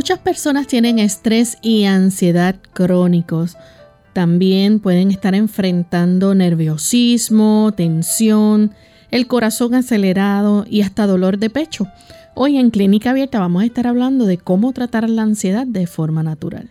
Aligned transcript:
Muchas 0.00 0.18
personas 0.18 0.66
tienen 0.66 0.98
estrés 0.98 1.58
y 1.60 1.84
ansiedad 1.84 2.56
crónicos. 2.72 3.58
También 4.14 4.80
pueden 4.80 5.10
estar 5.10 5.34
enfrentando 5.34 6.34
nerviosismo, 6.34 7.74
tensión, 7.76 8.72
el 9.10 9.26
corazón 9.26 9.74
acelerado 9.74 10.64
y 10.66 10.80
hasta 10.80 11.06
dolor 11.06 11.36
de 11.36 11.50
pecho. 11.50 11.86
Hoy 12.34 12.56
en 12.56 12.70
Clínica 12.70 13.10
Abierta 13.10 13.40
vamos 13.40 13.62
a 13.62 13.66
estar 13.66 13.86
hablando 13.86 14.24
de 14.24 14.38
cómo 14.38 14.72
tratar 14.72 15.06
la 15.10 15.20
ansiedad 15.20 15.66
de 15.66 15.86
forma 15.86 16.22
natural. 16.22 16.70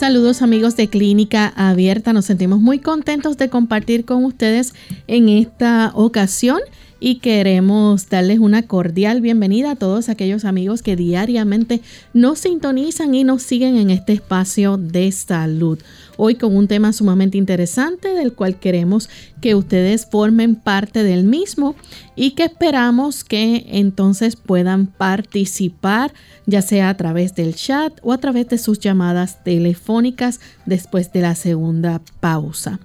Saludos 0.00 0.40
amigos 0.40 0.76
de 0.76 0.88
Clínica 0.88 1.52
Abierta, 1.56 2.14
nos 2.14 2.24
sentimos 2.24 2.58
muy 2.58 2.78
contentos 2.78 3.36
de 3.36 3.50
compartir 3.50 4.06
con 4.06 4.24
ustedes 4.24 4.72
en 5.08 5.28
esta 5.28 5.92
ocasión 5.94 6.58
y 7.00 7.16
queremos 7.16 8.08
darles 8.08 8.38
una 8.38 8.62
cordial 8.62 9.20
bienvenida 9.20 9.72
a 9.72 9.76
todos 9.76 10.08
aquellos 10.08 10.46
amigos 10.46 10.80
que 10.80 10.96
diariamente 10.96 11.82
nos 12.14 12.38
sintonizan 12.38 13.14
y 13.14 13.24
nos 13.24 13.42
siguen 13.42 13.76
en 13.76 13.90
este 13.90 14.14
espacio 14.14 14.78
de 14.78 15.12
salud. 15.12 15.78
Hoy 16.22 16.34
con 16.34 16.54
un 16.54 16.68
tema 16.68 16.92
sumamente 16.92 17.38
interesante 17.38 18.12
del 18.12 18.34
cual 18.34 18.60
queremos 18.60 19.08
que 19.40 19.54
ustedes 19.54 20.04
formen 20.04 20.54
parte 20.54 21.02
del 21.02 21.24
mismo 21.24 21.76
y 22.14 22.32
que 22.32 22.44
esperamos 22.44 23.24
que 23.24 23.64
entonces 23.68 24.36
puedan 24.36 24.86
participar 24.86 26.12
ya 26.44 26.60
sea 26.60 26.90
a 26.90 26.96
través 26.98 27.34
del 27.34 27.54
chat 27.54 27.98
o 28.02 28.12
a 28.12 28.18
través 28.18 28.50
de 28.50 28.58
sus 28.58 28.80
llamadas 28.80 29.42
telefónicas 29.44 30.40
después 30.66 31.10
de 31.10 31.22
la 31.22 31.34
segunda 31.34 32.02
pausa. 32.20 32.80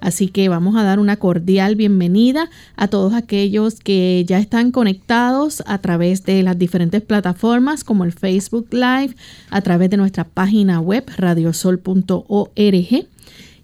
Así 0.00 0.28
que 0.28 0.48
vamos 0.48 0.76
a 0.76 0.82
dar 0.82 0.98
una 0.98 1.16
cordial 1.16 1.76
bienvenida 1.76 2.48
a 2.76 2.88
todos 2.88 3.12
aquellos 3.14 3.80
que 3.80 4.24
ya 4.26 4.38
están 4.38 4.70
conectados 4.72 5.62
a 5.66 5.78
través 5.78 6.24
de 6.24 6.42
las 6.42 6.58
diferentes 6.58 7.02
plataformas 7.02 7.84
como 7.84 8.04
el 8.04 8.12
Facebook 8.12 8.68
Live, 8.72 9.14
a 9.50 9.60
través 9.60 9.90
de 9.90 9.96
nuestra 9.96 10.24
página 10.24 10.80
web 10.80 11.04
radiosol.org 11.16 13.06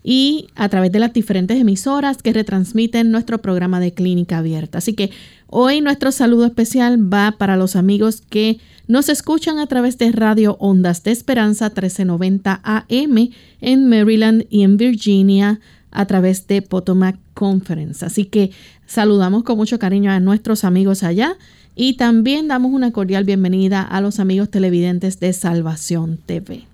y 0.09 0.47
a 0.55 0.69
través 0.69 0.93
de 0.93 1.01
las 1.01 1.13
diferentes 1.13 1.59
emisoras 1.59 2.23
que 2.23 2.33
retransmiten 2.33 3.11
nuestro 3.11 3.39
programa 3.39 3.81
de 3.81 3.93
clínica 3.93 4.39
abierta. 4.39 4.79
Así 4.79 4.93
que 4.93 5.11
hoy 5.49 5.81
nuestro 5.81 6.13
saludo 6.13 6.47
especial 6.47 7.13
va 7.13 7.35
para 7.37 7.57
los 7.57 7.75
amigos 7.75 8.23
que 8.31 8.59
nos 8.87 9.09
escuchan 9.09 9.59
a 9.59 9.67
través 9.67 9.99
de 9.99 10.13
Radio 10.13 10.57
Ondas 10.61 11.03
de 11.03 11.11
Esperanza 11.11 11.71
1390 11.71 12.61
AM 12.63 13.31
en 13.61 13.89
Maryland 13.89 14.47
y 14.49 14.63
en 14.63 14.77
Virginia 14.77 15.59
a 15.97 16.05
través 16.07 16.47
de 16.47 16.63
Potomac 16.63 17.19
Conference. 17.35 18.05
Así 18.05 18.27
que 18.27 18.51
saludamos 18.87 19.43
con 19.45 19.57
mucho 19.57 19.79
cariño 19.79 20.11
a 20.11 20.21
nuestros 20.21 20.63
amigos 20.63 21.03
allá 21.03 21.37
y 21.75 21.95
también 21.95 22.49
damos 22.49 22.73
una 22.73 22.93
cordial 22.93 23.25
bienvenida 23.25 23.83
a 23.83 24.01
los 24.01 24.21
amigos 24.21 24.51
televidentes 24.51 25.21
de 25.21 25.33
Salvación 25.33 26.19
TV. 26.25 26.65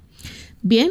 Bien, 0.62 0.90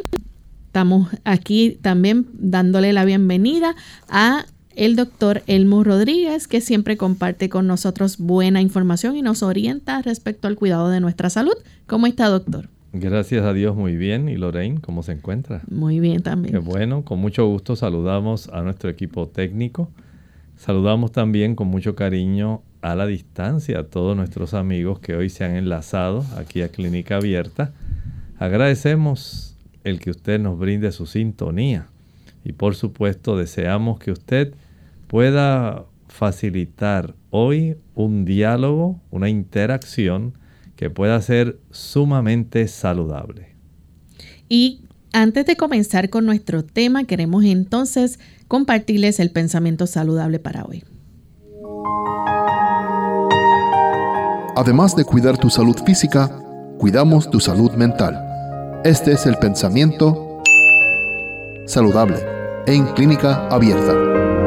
estamos 0.66 1.08
aquí 1.24 1.78
también 1.82 2.26
dándole 2.32 2.94
la 2.94 3.04
bienvenida 3.04 3.76
a 4.08 4.46
el 4.74 4.96
doctor 4.96 5.42
Elmo 5.46 5.84
Rodríguez, 5.84 6.48
que 6.48 6.62
siempre 6.62 6.96
comparte 6.96 7.50
con 7.50 7.66
nosotros 7.66 8.16
buena 8.16 8.62
información 8.62 9.14
y 9.16 9.22
nos 9.22 9.42
orienta 9.42 10.00
respecto 10.00 10.48
al 10.48 10.56
cuidado 10.56 10.88
de 10.88 11.00
nuestra 11.00 11.28
salud. 11.28 11.54
¿Cómo 11.86 12.06
está, 12.06 12.28
doctor? 12.28 12.70
Gracias 12.92 13.44
a 13.44 13.54
Dios, 13.54 13.74
muy 13.74 13.96
bien. 13.96 14.28
¿Y 14.28 14.36
Lorraine, 14.36 14.80
cómo 14.80 15.02
se 15.02 15.12
encuentra? 15.12 15.62
Muy 15.70 15.98
bien 15.98 16.22
también. 16.22 16.52
Qué 16.52 16.58
bueno, 16.58 17.04
con 17.04 17.18
mucho 17.18 17.46
gusto 17.46 17.74
saludamos 17.74 18.48
a 18.48 18.62
nuestro 18.62 18.90
equipo 18.90 19.28
técnico. 19.28 19.90
Saludamos 20.56 21.10
también 21.10 21.54
con 21.54 21.68
mucho 21.68 21.94
cariño 21.94 22.62
a 22.82 22.94
la 22.94 23.06
distancia 23.06 23.78
a 23.78 23.84
todos 23.84 24.14
nuestros 24.16 24.52
amigos 24.52 24.98
que 24.98 25.16
hoy 25.16 25.30
se 25.30 25.44
han 25.44 25.56
enlazado 25.56 26.24
aquí 26.36 26.60
a 26.62 26.68
Clínica 26.68 27.16
Abierta. 27.16 27.72
Agradecemos 28.38 29.56
el 29.84 29.98
que 29.98 30.10
usted 30.10 30.38
nos 30.38 30.58
brinde 30.58 30.92
su 30.92 31.06
sintonía 31.06 31.86
y 32.44 32.52
por 32.52 32.74
supuesto 32.74 33.36
deseamos 33.36 33.98
que 33.98 34.10
usted 34.10 34.54
pueda 35.06 35.84
facilitar 36.08 37.14
hoy 37.30 37.76
un 37.94 38.24
diálogo, 38.24 39.00
una 39.10 39.28
interacción 39.28 40.34
que 40.82 40.90
pueda 40.90 41.22
ser 41.22 41.60
sumamente 41.70 42.66
saludable. 42.66 43.54
Y 44.48 44.80
antes 45.12 45.46
de 45.46 45.54
comenzar 45.54 46.10
con 46.10 46.26
nuestro 46.26 46.64
tema, 46.64 47.04
queremos 47.04 47.44
entonces 47.44 48.18
compartirles 48.48 49.20
el 49.20 49.30
pensamiento 49.30 49.86
saludable 49.86 50.40
para 50.40 50.64
hoy. 50.64 50.82
Además 54.56 54.96
de 54.96 55.04
cuidar 55.04 55.38
tu 55.38 55.50
salud 55.50 55.76
física, 55.86 56.36
cuidamos 56.80 57.30
tu 57.30 57.38
salud 57.38 57.70
mental. 57.74 58.80
Este 58.82 59.12
es 59.12 59.24
el 59.26 59.36
pensamiento 59.36 60.42
saludable 61.64 62.16
en 62.66 62.86
clínica 62.94 63.46
abierta. 63.46 64.41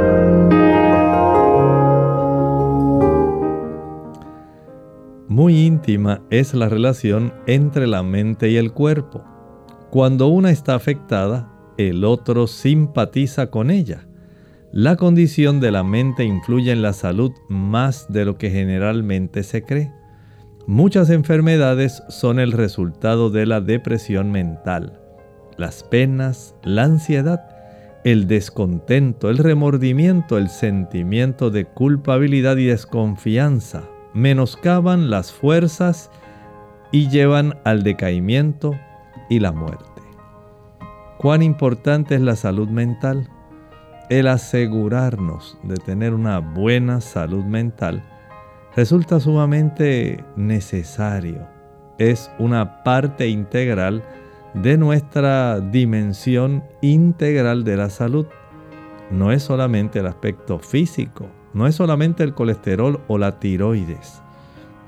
Muy 5.36 5.66
íntima 5.66 6.22
es 6.30 6.54
la 6.54 6.70
relación 6.70 7.34
entre 7.46 7.88
la 7.88 8.04
mente 8.04 8.50
y 8.50 8.56
el 8.56 8.72
cuerpo. 8.72 9.22
Cuando 9.90 10.28
una 10.28 10.50
está 10.50 10.76
afectada, 10.76 11.52
el 11.78 12.06
otro 12.06 12.48
simpatiza 12.48 13.48
con 13.48 13.70
ella. 13.70 14.08
La 14.72 14.96
condición 14.96 15.60
de 15.60 15.72
la 15.72 15.84
mente 15.84 16.24
influye 16.24 16.72
en 16.72 16.82
la 16.82 16.94
salud 16.94 17.34
más 17.50 18.06
de 18.08 18.24
lo 18.24 18.38
que 18.38 18.50
generalmente 18.50 19.44
se 19.44 19.64
cree. 19.64 19.92
Muchas 20.68 21.10
enfermedades 21.10 22.02
son 22.08 22.40
el 22.40 22.54
resultado 22.54 23.30
de 23.30 23.46
la 23.46 23.60
depresión 23.60 24.32
mental. 24.32 25.02
Las 25.58 25.84
penas, 25.84 26.56
la 26.64 26.84
ansiedad, 26.86 27.42
el 28.06 28.30
descontento, 28.30 29.30
el 29.30 29.40
remordimiento, 29.40 30.38
el 30.38 30.48
sentimiento 30.48 31.52
de 31.52 31.66
culpabilidad 31.66 32.56
y 32.56 32.68
desconfianza, 32.68 33.84
menoscaban 34.16 35.10
las 35.10 35.32
fuerzas 35.34 36.10
y 36.92 37.10
llevan 37.10 37.60
al 37.66 37.84
decaimiento 37.84 38.74
y 39.30 39.40
la 39.40 39.52
muerte. 39.52 40.02
Cuán 41.18 41.44
importante 41.44 42.16
es 42.16 42.22
la 42.22 42.36
salud 42.36 42.70
mental. 42.70 43.30
El 44.10 44.28
asegurarnos 44.28 45.58
de 45.64 45.76
tener 45.76 46.14
una 46.14 46.40
buena 46.40 47.02
salud 47.02 47.44
mental 47.44 48.04
resulta 48.76 49.20
sumamente 49.20 50.24
necesario. 50.38 51.48
Es 51.98 52.32
una 52.40 52.84
parte 52.84 53.28
integral 53.28 54.04
de 54.54 54.78
nuestra 54.78 55.60
dimensión 55.60 56.64
integral 56.82 57.66
de 57.66 57.78
la 57.78 57.90
salud. 57.90 58.28
No 59.12 59.32
es 59.34 59.44
solamente 59.44 60.00
el 60.00 60.08
aspecto 60.08 60.60
físico, 60.60 61.28
no 61.56 61.66
es 61.66 61.76
solamente 61.76 62.24
el 62.24 62.34
colesterol 62.34 63.02
o 63.08 63.18
la 63.18 63.40
tiroides. 63.40 64.22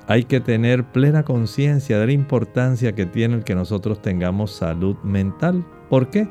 Hay 0.06 0.24
que 0.24 0.40
tener 0.40 0.84
plena 0.84 1.24
conciencia 1.24 1.98
de 1.98 2.06
la 2.06 2.12
importancia 2.12 2.94
que 2.94 3.06
tiene 3.06 3.36
el 3.36 3.44
que 3.44 3.54
nosotros 3.54 4.00
tengamos 4.00 4.52
salud 4.52 4.96
mental. 5.02 5.66
¿Por 5.88 6.10
qué? 6.10 6.28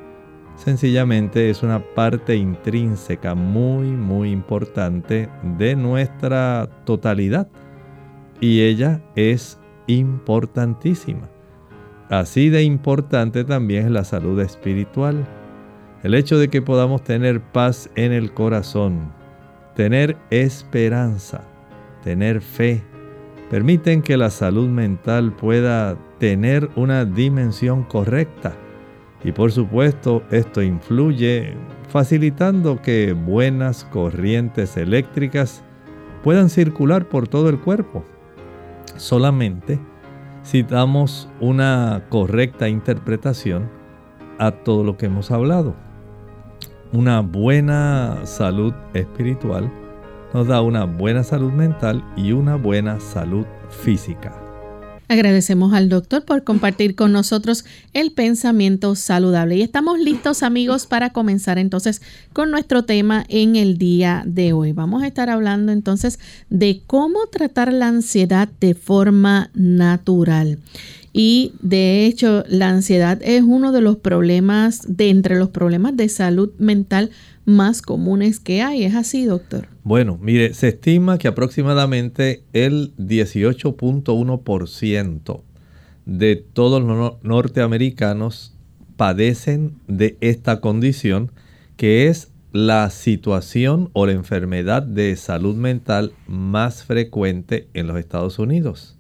Sencillamente 0.56 1.50
es 1.50 1.64
una 1.64 1.80
parte 1.80 2.36
intrínseca 2.36 3.36
muy, 3.36 3.88
muy 3.88 4.32
importante 4.32 5.28
de 5.58 5.76
nuestra 5.76 6.70
totalidad. 6.86 7.48
Y 8.40 8.62
ella 8.62 9.02
es 9.16 9.60
importantísima. 9.88 11.30
Así 12.10 12.50
de 12.50 12.64
importante 12.64 13.44
también 13.44 13.86
es 13.86 13.92
la 13.92 14.04
salud 14.04 14.40
espiritual. 14.40 15.28
El 16.04 16.14
hecho 16.14 16.38
de 16.38 16.48
que 16.48 16.62
podamos 16.62 17.04
tener 17.04 17.42
paz 17.42 17.90
en 17.96 18.12
el 18.12 18.34
corazón, 18.34 19.17
tener 19.78 20.18
esperanza, 20.32 21.44
tener 22.04 22.42
fe, 22.42 22.84
permiten 23.52 24.02
que 24.02 24.18
la 24.18 24.32
salud 24.32 24.68
mental 24.68 25.34
pueda 25.34 25.96
tener 26.18 26.68
una 26.76 27.06
dimensión 27.06 27.84
correcta. 27.84 28.56
Y 29.24 29.34
por 29.34 29.52
supuesto 29.52 30.24
esto 30.32 30.64
influye 30.64 31.54
facilitando 31.90 32.82
que 32.82 33.14
buenas 33.14 33.84
corrientes 33.86 34.78
eléctricas 34.78 35.64
puedan 36.24 36.50
circular 36.50 37.08
por 37.08 37.28
todo 37.28 37.48
el 37.48 37.60
cuerpo. 37.60 38.04
Solamente 38.96 39.80
si 40.42 40.64
damos 40.64 41.30
una 41.40 42.04
correcta 42.10 42.68
interpretación 42.68 43.70
a 44.40 44.50
todo 44.50 44.84
lo 44.84 44.98
que 44.98 45.06
hemos 45.06 45.30
hablado. 45.30 45.87
Una 46.94 47.20
buena 47.20 48.22
salud 48.24 48.74
espiritual 48.94 49.70
nos 50.34 50.48
da 50.48 50.62
una 50.62 50.86
buena 50.86 51.22
salud 51.22 51.52
mental 51.52 52.02
y 52.16 52.32
una 52.32 52.56
buena 52.56 53.02
salud 53.02 53.46
física. 53.70 54.42
Agradecemos 55.10 55.74
al 55.74 55.90
doctor 55.90 56.24
por 56.24 56.44
compartir 56.46 56.96
con 56.96 57.12
nosotros 57.12 57.66
el 57.94 58.12
pensamiento 58.12 58.96
saludable. 58.96 59.58
Y 59.58 59.62
estamos 59.62 60.00
listos 60.00 60.44
amigos 60.44 60.86
para 60.86 61.12
comenzar 61.12 61.58
entonces 61.58 62.02
con 62.34 62.52
nuestro 62.52 62.84
tema 62.84 63.26
en 63.28 63.58
el 63.58 63.78
día 63.78 64.24
de 64.26 64.54
hoy. 64.54 64.72
Vamos 64.72 65.04
a 65.04 65.08
estar 65.08 65.30
hablando 65.30 65.74
entonces 65.74 66.20
de 66.50 66.82
cómo 66.88 67.20
tratar 67.32 67.72
la 67.72 67.88
ansiedad 67.88 68.50
de 68.60 68.76
forma 68.76 69.50
natural. 69.54 70.60
Y 71.18 71.52
de 71.62 72.06
hecho, 72.06 72.46
la 72.48 72.70
ansiedad 72.70 73.20
es 73.24 73.42
uno 73.42 73.72
de 73.72 73.82
los 73.82 73.98
problemas, 73.98 74.84
de 74.88 75.10
entre 75.10 75.36
los 75.36 75.50
problemas 75.50 75.98
de 75.98 76.10
salud 76.10 76.52
mental 76.60 77.10
más 77.44 77.82
comunes 77.82 78.40
que 78.40 78.62
hay. 78.62 78.84
¿Es 78.84 78.94
así, 78.94 79.26
doctor? 79.26 79.68
Bueno, 79.84 80.20
mire, 80.22 80.54
se 80.54 80.68
estima 80.68 81.18
que 81.18 81.28
aproximadamente 81.28 82.44
el 82.54 82.96
18.1% 82.98 85.42
de 86.06 86.36
todos 86.36 86.84
los 86.84 87.14
norteamericanos 87.24 88.54
padecen 88.96 89.74
de 89.88 90.18
esta 90.22 90.62
condición, 90.62 91.32
que 91.78 92.10
es 92.10 92.30
la 92.52 92.92
situación 92.92 93.90
o 93.94 94.06
la 94.06 94.12
enfermedad 94.12 94.84
de 94.84 95.16
salud 95.16 95.56
mental 95.56 96.14
más 96.28 96.84
frecuente 96.84 97.70
en 97.74 97.88
los 97.88 97.98
Estados 97.98 98.38
Unidos. 98.38 98.97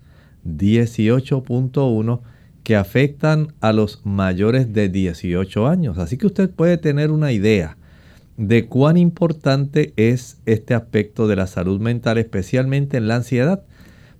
18.1 0.47 2.21
que 2.63 2.75
afectan 2.75 3.53
a 3.61 3.73
los 3.73 4.01
mayores 4.05 4.73
de 4.73 4.89
18 4.89 5.67
años. 5.67 5.97
Así 5.97 6.17
que 6.17 6.27
usted 6.27 6.49
puede 6.49 6.77
tener 6.77 7.11
una 7.11 7.31
idea 7.31 7.77
de 8.37 8.67
cuán 8.67 8.97
importante 8.97 9.93
es 9.95 10.37
este 10.45 10.73
aspecto 10.73 11.27
de 11.27 11.35
la 11.35 11.47
salud 11.47 11.79
mental, 11.79 12.17
especialmente 12.17 12.97
en 12.97 13.07
la 13.07 13.15
ansiedad, 13.15 13.63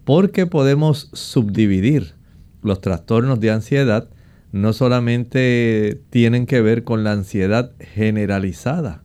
porque 0.04 0.46
podemos 0.48 1.10
subdividir 1.14 2.16
los 2.64 2.82
trastornos 2.82 3.40
de 3.40 3.52
ansiedad, 3.52 4.10
no 4.52 4.74
solamente 4.74 6.02
tienen 6.10 6.46
que 6.46 6.62
ver 6.62 6.84
con 6.84 7.04
la 7.04 7.12
ansiedad 7.12 7.74
generalizada, 7.80 9.04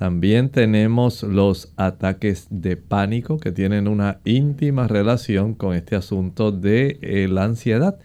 también 0.00 0.48
tenemos 0.48 1.22
los 1.24 1.74
ataques 1.76 2.46
de 2.48 2.78
pánico 2.78 3.36
que 3.36 3.52
tienen 3.52 3.86
una 3.86 4.18
íntima 4.24 4.88
relación 4.88 5.52
con 5.52 5.76
este 5.76 5.94
asunto 5.94 6.52
de 6.52 6.98
eh, 7.02 7.28
la 7.28 7.44
ansiedad. 7.44 7.98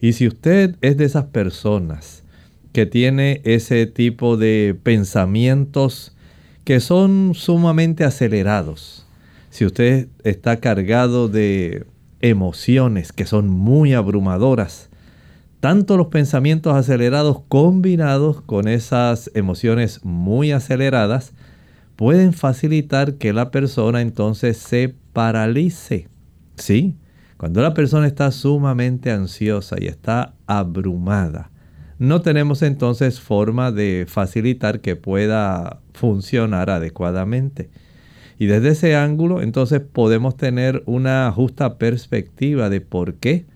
Y 0.00 0.14
si 0.14 0.26
usted 0.26 0.74
es 0.80 0.96
de 0.96 1.04
esas 1.04 1.26
personas 1.26 2.24
que 2.72 2.86
tiene 2.86 3.40
ese 3.44 3.86
tipo 3.86 4.36
de 4.36 4.76
pensamientos 4.82 6.12
que 6.64 6.80
son 6.80 7.34
sumamente 7.36 8.02
acelerados. 8.02 9.06
Si 9.50 9.64
usted 9.64 10.08
está 10.24 10.56
cargado 10.56 11.28
de 11.28 11.86
emociones 12.20 13.12
que 13.12 13.26
son 13.26 13.48
muy 13.48 13.94
abrumadoras, 13.94 14.90
tanto 15.60 15.96
los 15.96 16.08
pensamientos 16.08 16.74
acelerados 16.74 17.42
combinados 17.48 18.40
con 18.42 18.68
esas 18.68 19.30
emociones 19.34 20.04
muy 20.04 20.52
aceleradas 20.52 21.32
pueden 21.96 22.32
facilitar 22.32 23.14
que 23.14 23.32
la 23.32 23.50
persona 23.50 24.00
entonces 24.00 24.56
se 24.56 24.94
paralice. 25.12 26.08
Sí, 26.56 26.96
cuando 27.36 27.60
la 27.60 27.74
persona 27.74 28.06
está 28.06 28.30
sumamente 28.30 29.10
ansiosa 29.10 29.76
y 29.80 29.86
está 29.86 30.34
abrumada, 30.46 31.50
no 31.98 32.20
tenemos 32.22 32.62
entonces 32.62 33.20
forma 33.20 33.72
de 33.72 34.06
facilitar 34.08 34.80
que 34.80 34.94
pueda 34.94 35.80
funcionar 35.92 36.70
adecuadamente. 36.70 37.70
Y 38.38 38.46
desde 38.46 38.68
ese 38.68 38.94
ángulo 38.94 39.42
entonces 39.42 39.80
podemos 39.80 40.36
tener 40.36 40.84
una 40.86 41.32
justa 41.32 41.78
perspectiva 41.78 42.70
de 42.70 42.80
por 42.80 43.14
qué 43.14 43.46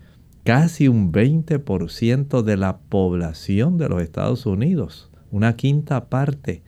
casi 0.45 0.89
un 0.89 1.13
20% 1.13 2.43
de 2.43 2.57
la 2.57 2.79
población 2.79 3.79
de 3.79 3.89
los 3.89 4.03
Estados 4.03 4.47
Unidos, 4.47 5.11
una 5.31 5.57
quinta 5.57 6.09
parte, 6.09 6.63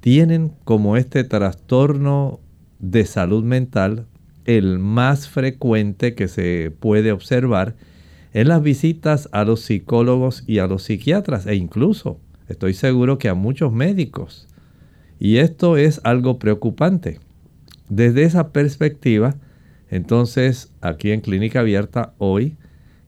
tienen 0.00 0.52
como 0.64 0.96
este 0.96 1.22
trastorno 1.24 2.40
de 2.78 3.04
salud 3.04 3.44
mental 3.44 4.06
el 4.44 4.78
más 4.78 5.28
frecuente 5.28 6.14
que 6.14 6.26
se 6.26 6.72
puede 6.80 7.12
observar 7.12 7.76
en 8.32 8.48
las 8.48 8.62
visitas 8.62 9.28
a 9.32 9.44
los 9.44 9.60
psicólogos 9.60 10.42
y 10.46 10.58
a 10.58 10.66
los 10.66 10.84
psiquiatras 10.84 11.46
e 11.46 11.54
incluso 11.54 12.18
estoy 12.48 12.74
seguro 12.74 13.18
que 13.18 13.28
a 13.28 13.34
muchos 13.34 13.72
médicos. 13.72 14.48
Y 15.20 15.36
esto 15.36 15.76
es 15.76 16.00
algo 16.02 16.38
preocupante. 16.38 17.20
Desde 17.88 18.24
esa 18.24 18.48
perspectiva, 18.48 19.36
entonces 19.90 20.72
aquí 20.80 21.12
en 21.12 21.20
Clínica 21.20 21.60
Abierta 21.60 22.14
hoy 22.18 22.56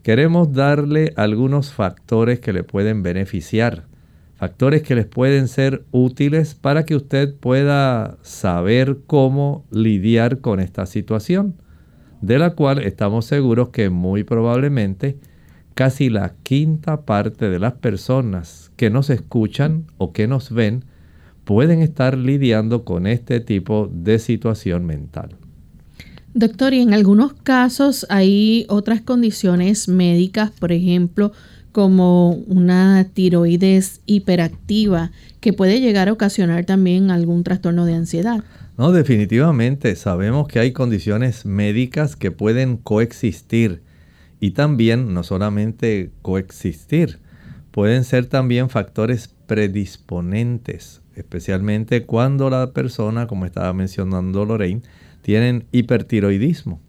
queremos 0.05 0.53
darle 0.53 1.15
algunos 1.17 1.73
factores 1.73 2.39
que 2.39 2.53
le 2.53 2.63
pueden 2.63 3.03
beneficiar, 3.03 3.85
factores 4.37 4.83
que 4.83 4.95
les 4.95 5.07
pueden 5.07 5.49
ser 5.49 5.83
útiles 5.93 6.55
para 6.55 6.85
que 6.85 6.95
usted 6.95 7.35
pueda 7.35 8.19
saber 8.21 8.99
cómo 9.07 9.65
lidiar 9.71 10.41
con 10.41 10.61
esta 10.61 10.85
situación 10.85 11.55
de 12.21 12.39
la 12.39 12.51
cual 12.51 12.83
estamos 12.83 13.25
seguros 13.25 13.71
que 13.71 13.89
muy 13.89 14.25
probablemente 14.25 15.17
casi 15.75 16.11
la 16.11 16.35
quinta 16.43 17.07
parte 17.07 17.49
de 17.49 17.59
las 17.59 17.73
personas 17.73 18.73
que 18.77 18.91
nos 18.91 19.09
escuchan 19.09 19.87
o 19.97 20.13
que 20.13 20.29
nos 20.29 20.53
ven 20.53 20.85
pueden 21.45 21.81
estar 21.81 22.19
lidiando 22.19 22.85
con 22.85 23.07
este 23.07 23.41
tipo 23.41 23.91
de 23.91 24.19
situación 24.19 24.85
mental. 24.85 25.39
Doctor, 26.35 26.75
y 26.75 26.81
en 26.81 26.93
algunos 26.95 27.33
casos 27.33 28.07
hay 28.11 28.67
otras 28.69 29.01
condiciones 29.01 29.89
médicas, 29.89 30.51
por 30.51 30.73
ejemplo, 30.73 31.31
como 31.71 32.33
una 32.49 33.07
tiroides 33.15 34.01
hiperactiva, 34.07 35.13
que 35.41 35.53
puede 35.53 35.81
llegar 35.81 36.09
a 36.09 36.13
ocasionar 36.13 36.65
también 36.65 37.13
algún 37.13 37.45
trastorno 37.45 37.87
de 37.87 37.95
ansiedad. 37.95 38.43
No, 38.77 38.91
definitivamente 38.91 39.95
sabemos 39.95 40.49
que 40.49 40.59
hay 40.59 40.73
condiciones 40.73 41.47
médicas 41.47 42.17
que 42.17 42.33
pueden 42.33 42.79
coexistir 42.79 43.83
y 44.41 44.51
también 44.51 45.15
no 45.15 45.23
solamente 45.23 46.11
coexistir, 46.23 47.21
pueden 47.71 48.03
ser 48.03 48.27
también 48.27 48.71
factores 48.71 49.29
predisponentes, 49.47 51.01
especialmente 51.15 52.05
cuando 52.07 52.51
la 52.51 52.73
persona, 52.73 53.29
como 53.29 53.47
estaba 53.47 53.73
mencionando 53.73 54.45
Lorraine, 54.45 54.83
tienen 55.25 55.65
hipertiroidismo. 55.73 56.81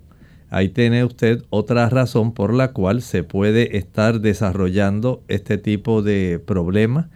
Ahí 0.50 0.68
tiene 0.68 1.06
usted 1.06 1.44
otra 1.50 1.88
razón 1.88 2.34
por 2.34 2.54
la 2.54 2.74
cual 2.74 3.02
se 3.02 3.24
puede 3.24 3.78
estar 3.78 4.20
desarrollando 4.20 5.24
este 5.30 5.58
tipo 5.58 6.02
de 6.02 6.42
problema 6.46 7.10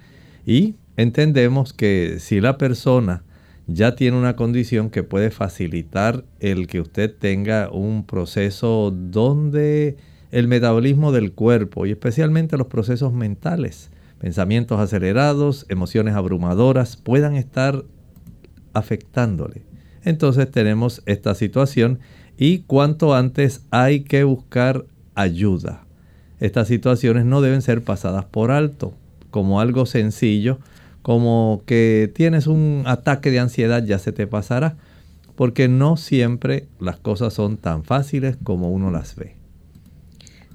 y 0.45 0.75
entendemos 0.95 1.73
que 1.73 2.15
si 2.19 2.39
la 2.39 2.57
persona 2.57 3.23
ya 3.67 3.95
tiene 3.95 4.17
una 4.17 4.38
condición 4.38 4.89
que 4.89 5.03
puede 5.03 5.29
facilitar 5.29 6.23
el 6.39 6.67
que 6.67 6.79
usted 6.79 7.13
tenga 7.13 7.69
un 7.69 8.05
proceso 8.05 8.89
donde 8.95 9.97
el 10.31 10.47
metabolismo 10.47 11.11
del 11.11 11.33
cuerpo 11.33 11.85
y 11.85 11.91
especialmente 11.91 12.55
los 12.55 12.67
procesos 12.67 13.11
mentales, 13.11 13.91
pensamientos 14.19 14.79
acelerados, 14.79 15.65
emociones 15.67 16.15
abrumadoras, 16.15 16.95
puedan 16.95 17.35
estar 17.35 17.83
afectándole. 18.73 19.68
Entonces 20.03 20.50
tenemos 20.50 21.01
esta 21.06 21.36
situación 21.36 22.00
y 22.38 22.60
cuanto 22.60 23.13
antes 23.15 23.62
hay 23.72 24.01
que 24.01 24.24
buscar 24.24 24.86
ayuda. 25.15 25.84
Estas 26.39 26.68
situaciones 26.68 27.25
no 27.25 27.41
deben 27.41 27.62
ser 27.62 27.84
pasadas 27.84 28.25
por 28.25 28.51
alto 28.51 28.94
como 29.29 29.60
algo 29.60 29.86
sencillo 29.86 30.60
como 31.01 31.63
que 31.65 32.12
tienes 32.13 32.48
un 32.48 32.84
ataque 32.86 33.32
de 33.32 33.39
ansiedad, 33.39 33.84
ya 33.84 34.00
se 34.00 34.12
te 34.12 34.27
pasará, 34.27 34.75
porque 35.36 35.68
no 35.68 35.98
siempre 35.98 36.68
las 36.79 36.98
cosas 36.98 37.34
son 37.34 37.58
tan 37.58 37.84
fáciles 37.84 38.38
como 38.44 38.72
uno 38.72 38.91
las 38.91 39.15
ve. 39.15 39.38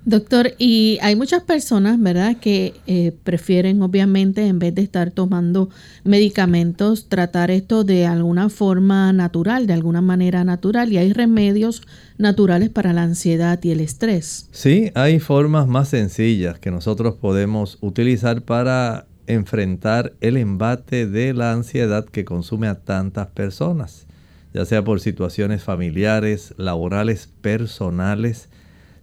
Doctor, 0.07 0.53
y 0.59 0.99
hay 1.01 1.17
muchas 1.17 1.43
personas, 1.43 1.99
¿verdad?, 1.99 2.37
que 2.37 2.75
eh, 2.87 3.13
prefieren, 3.25 3.81
obviamente, 3.81 4.47
en 4.47 4.59
vez 4.59 4.75
de 4.75 4.83
estar 4.83 5.11
tomando 5.11 5.71
medicamentos, 6.05 7.09
tratar 7.09 7.51
esto 7.51 7.85
de 7.85 8.05
alguna 8.05 8.51
forma 8.51 9.15
natural, 9.15 9.67
de 9.67 9.73
alguna 9.73 10.03
manera 10.03 10.45
natural, 10.45 10.93
y 10.93 10.99
hay 10.99 11.15
remedios 11.15 11.81
naturales 12.19 12.69
para 12.69 12.93
la 12.93 13.03
ansiedad 13.03 13.59
y 13.63 13.71
el 13.71 13.81
estrés. 13.81 14.47
Sí, 14.53 14.91
hay 14.95 15.21
formas 15.21 15.69
más 15.69 15.89
sencillas 15.89 16.59
que 16.59 16.71
nosotros 16.71 17.15
podemos 17.15 17.79
utilizar 17.81 18.43
para 18.43 19.07
enfrentar 19.27 20.13
el 20.21 20.37
embate 20.37 21.07
de 21.07 21.33
la 21.33 21.53
ansiedad 21.53 22.05
que 22.05 22.27
consume 22.27 22.69
a 22.69 22.75
tantas 22.75 23.29
personas, 23.29 24.07
ya 24.53 24.67
sea 24.67 24.85
por 24.85 25.01
situaciones 25.01 25.63
familiares, 25.63 26.53
laborales, 26.59 27.31
personales, 27.41 28.51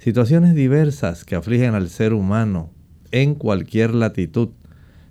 situaciones 0.02 0.56
diversas 0.56 1.26
que 1.26 1.36
afligen 1.36 1.76
al 1.76 1.88
ser 1.88 2.14
humano 2.14 2.72
en 3.12 3.36
cualquier 3.36 3.94
latitud, 3.94 4.50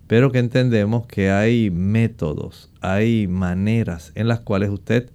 pero 0.08 0.32
que 0.32 0.40
entendemos 0.40 1.06
que 1.06 1.30
hay 1.30 1.70
métodos, 1.70 2.72
hay 2.80 3.28
maneras 3.28 4.10
en 4.16 4.26
las 4.26 4.40
cuales 4.40 4.68
usted 4.70 5.08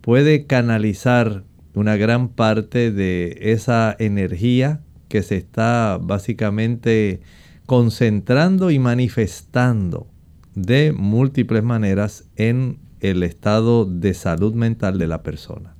puede 0.00 0.46
canalizar 0.46 1.44
una 1.74 1.96
gran 1.96 2.30
parte 2.30 2.90
de 2.90 3.36
esa 3.52 3.94
energía 3.98 4.80
que 5.08 5.22
se 5.22 5.36
está 5.36 5.98
básicamente 6.00 7.20
concentrando 7.66 8.70
y 8.70 8.78
manifestando 8.78 10.06
de 10.54 10.94
múltiples 10.96 11.62
maneras 11.62 12.24
en 12.36 12.78
el 13.00 13.22
estado 13.22 13.84
de 13.84 14.14
salud 14.14 14.54
mental 14.54 14.98
de 14.98 15.06
la 15.06 15.22
persona. 15.22 15.77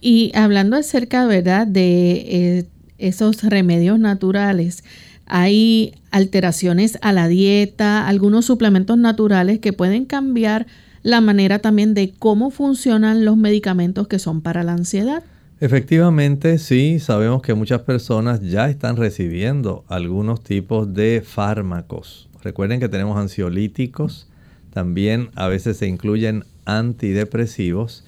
Y 0.00 0.32
hablando 0.34 0.76
acerca, 0.76 1.26
¿verdad?, 1.26 1.66
de 1.66 2.12
eh, 2.12 2.64
esos 2.98 3.42
remedios 3.42 3.98
naturales, 3.98 4.84
hay 5.26 5.94
alteraciones 6.10 6.98
a 7.02 7.12
la 7.12 7.28
dieta, 7.28 8.08
algunos 8.08 8.46
suplementos 8.46 8.98
naturales 8.98 9.60
que 9.60 9.72
pueden 9.72 10.04
cambiar 10.04 10.66
la 11.02 11.20
manera 11.20 11.60
también 11.60 11.94
de 11.94 12.12
cómo 12.18 12.50
funcionan 12.50 13.24
los 13.24 13.36
medicamentos 13.36 14.08
que 14.08 14.18
son 14.18 14.40
para 14.40 14.62
la 14.64 14.72
ansiedad. 14.72 15.22
Efectivamente, 15.60 16.58
sí, 16.58 16.98
sabemos 17.00 17.42
que 17.42 17.54
muchas 17.54 17.82
personas 17.82 18.40
ya 18.40 18.68
están 18.68 18.96
recibiendo 18.96 19.84
algunos 19.88 20.42
tipos 20.42 20.94
de 20.94 21.22
fármacos. 21.24 22.28
Recuerden 22.42 22.80
que 22.80 22.88
tenemos 22.88 23.18
ansiolíticos, 23.18 24.28
también 24.72 25.30
a 25.34 25.48
veces 25.48 25.76
se 25.76 25.86
incluyen 25.86 26.44
antidepresivos 26.64 28.04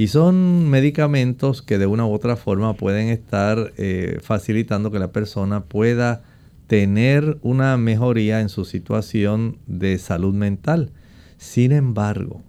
y 0.00 0.08
son 0.08 0.70
medicamentos 0.70 1.60
que 1.60 1.76
de 1.76 1.84
una 1.84 2.06
u 2.06 2.14
otra 2.14 2.36
forma 2.36 2.72
pueden 2.72 3.08
estar 3.08 3.74
eh, 3.76 4.18
facilitando 4.22 4.90
que 4.90 4.98
la 4.98 5.12
persona 5.12 5.64
pueda 5.64 6.22
tener 6.68 7.36
una 7.42 7.76
mejoría 7.76 8.40
en 8.40 8.48
su 8.48 8.64
situación 8.64 9.58
de 9.66 9.98
salud 9.98 10.32
mental. 10.32 10.90
Sin 11.36 11.70
embargo, 11.70 12.40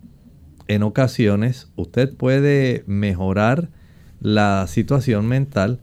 en 0.69 0.81
ocasiones 0.81 1.67
usted 1.75 2.15
puede 2.15 2.85
mejorar 2.87 3.67
la 4.21 4.65
situación 4.69 5.27
mental, 5.27 5.81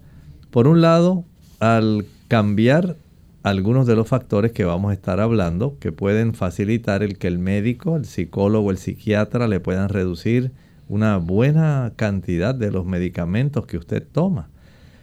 por 0.50 0.68
un 0.68 0.80
lado, 0.80 1.26
al 1.60 2.06
cambiar 2.28 2.96
algunos 3.42 3.86
de 3.86 3.94
los 3.94 4.08
factores 4.08 4.52
que 4.52 4.64
vamos 4.64 4.90
a 4.90 4.94
estar 4.94 5.20
hablando, 5.20 5.76
que 5.80 5.92
pueden 5.92 6.32
facilitar 6.32 7.02
el 7.02 7.18
que 7.18 7.26
el 7.26 7.38
médico, 7.38 7.98
el 7.98 8.06
psicólogo, 8.06 8.70
el 8.70 8.78
psiquiatra 8.78 9.48
le 9.48 9.60
puedan 9.60 9.90
reducir 9.90 10.50
una 10.88 11.18
buena 11.18 11.92
cantidad 11.96 12.54
de 12.54 12.70
los 12.70 12.86
medicamentos 12.86 13.66
que 13.66 13.76
usted 13.76 14.06
toma. 14.10 14.48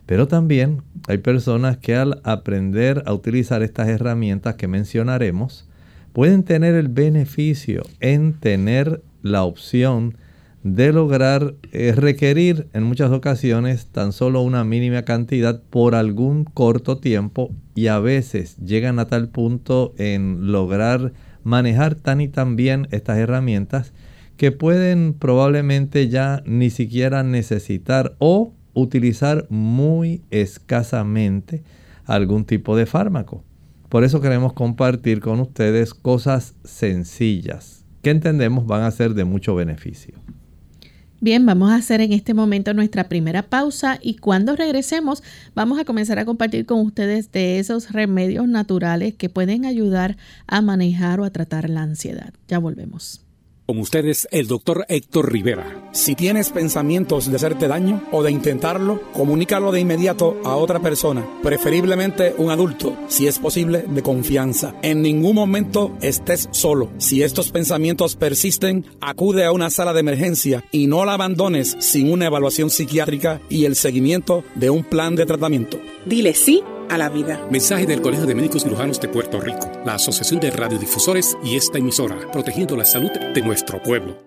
Pero 0.05 0.27
también 0.27 0.81
hay 1.07 1.17
personas 1.17 1.77
que 1.77 1.95
al 1.95 2.21
aprender 2.23 3.03
a 3.05 3.13
utilizar 3.13 3.63
estas 3.63 3.87
herramientas 3.87 4.55
que 4.55 4.67
mencionaremos, 4.67 5.67
pueden 6.13 6.43
tener 6.43 6.75
el 6.75 6.87
beneficio 6.87 7.83
en 7.99 8.33
tener 8.33 9.01
la 9.21 9.43
opción 9.43 10.17
de 10.63 10.91
lograr 10.91 11.53
eh, 11.71 11.93
requerir 11.95 12.67
en 12.73 12.83
muchas 12.83 13.11
ocasiones 13.11 13.85
tan 13.87 14.11
solo 14.11 14.41
una 14.41 14.63
mínima 14.63 15.03
cantidad 15.03 15.61
por 15.69 15.93
algún 15.93 16.43
corto 16.43 16.97
tiempo 16.97 17.51
y 17.75 17.87
a 17.87 17.99
veces 17.99 18.57
llegan 18.57 18.97
a 18.97 19.05
tal 19.05 19.29
punto 19.29 19.93
en 19.99 20.51
lograr 20.51 21.13
manejar 21.43 21.93
tan 21.93 22.19
y 22.19 22.29
tan 22.29 22.55
bien 22.55 22.87
estas 22.89 23.19
herramientas 23.19 23.93
que 24.37 24.51
pueden 24.51 25.13
probablemente 25.13 26.09
ya 26.09 26.43
ni 26.45 26.69
siquiera 26.69 27.23
necesitar 27.23 28.15
o 28.19 28.53
utilizar 28.73 29.47
muy 29.49 30.21
escasamente 30.31 31.63
algún 32.05 32.45
tipo 32.45 32.75
de 32.75 32.85
fármaco. 32.85 33.43
Por 33.89 34.03
eso 34.03 34.21
queremos 34.21 34.53
compartir 34.53 35.21
con 35.21 35.39
ustedes 35.39 35.93
cosas 35.93 36.55
sencillas 36.63 37.85
que 38.05 38.11
entendemos 38.11 38.67
van 38.67 38.83
a 38.83 38.91
ser 38.91 39.15
de 39.15 39.25
mucho 39.25 39.55
beneficio. 39.55 40.13
Bien, 41.21 41.43
vamos 41.43 41.71
a 41.71 41.75
hacer 41.77 42.01
en 42.01 42.13
este 42.13 42.35
momento 42.35 42.71
nuestra 42.75 43.09
primera 43.09 43.41
pausa 43.41 43.97
y 43.99 44.17
cuando 44.17 44.55
regresemos 44.55 45.23
vamos 45.55 45.79
a 45.79 45.85
comenzar 45.85 46.19
a 46.19 46.25
compartir 46.25 46.67
con 46.67 46.81
ustedes 46.81 47.31
de 47.31 47.57
esos 47.57 47.91
remedios 47.91 48.47
naturales 48.47 49.15
que 49.15 49.29
pueden 49.29 49.65
ayudar 49.65 50.17
a 50.45 50.61
manejar 50.61 51.19
o 51.19 51.23
a 51.23 51.31
tratar 51.31 51.67
la 51.67 51.81
ansiedad. 51.81 52.31
Ya 52.47 52.59
volvemos. 52.59 53.24
Con 53.65 53.79
ustedes, 53.79 54.27
el 54.29 54.45
doctor 54.45 54.85
Héctor 54.89 55.31
Rivera. 55.31 55.89
Si 55.91 56.13
tienes 56.13 56.51
pensamientos 56.51 57.31
de 57.31 57.35
hacerte 57.35 57.67
daño 57.67 58.03
o 58.11 58.21
de 58.21 58.29
intentarlo, 58.29 59.01
comunícalo 59.11 59.71
de 59.71 59.79
inmediato 59.79 60.37
a 60.43 60.55
otra 60.55 60.79
persona, 60.81 61.25
preferiblemente 61.41 62.35
un 62.37 62.51
adulto, 62.51 62.95
si 63.07 63.25
es 63.25 63.39
posible, 63.39 63.83
de 63.87 64.03
confianza. 64.03 64.75
En 64.83 65.01
ningún 65.01 65.33
momento 65.33 65.97
estés 66.01 66.47
solo. 66.51 66.91
Si 66.99 67.23
estos 67.23 67.51
pensamientos 67.51 68.15
persisten, 68.15 68.85
acude 69.01 69.45
a 69.45 69.51
una 69.51 69.71
sala 69.71 69.93
de 69.93 70.01
emergencia 70.01 70.63
y 70.71 70.85
no 70.85 71.03
la 71.03 71.13
abandones 71.13 71.75
sin 71.79 72.11
una 72.11 72.27
evaluación 72.27 72.69
psiquiátrica 72.69 73.41
y 73.49 73.65
el 73.65 73.75
seguimiento 73.75 74.43
de 74.53 74.69
un 74.69 74.83
plan 74.83 75.15
de 75.15 75.25
tratamiento. 75.25 75.79
Dile 76.05 76.35
sí 76.35 76.63
a 76.89 76.97
la 76.97 77.09
vida. 77.09 77.39
Mensaje 77.49 77.85
del 77.85 78.01
Colegio 78.01 78.25
de 78.25 78.35
Médicos 78.35 78.63
Cirujanos 78.63 78.99
de 78.99 79.07
Puerto 79.07 79.39
Rico, 79.39 79.71
la 79.85 79.95
Asociación 79.95 80.39
de 80.39 80.51
Radiodifusores 80.51 81.37
y 81.43 81.55
esta 81.55 81.77
emisora, 81.77 82.17
protegiendo 82.31 82.75
la 82.75 82.85
salud 82.85 83.11
de 83.11 83.41
nuestro 83.41 83.81
pueblo. 83.81 84.17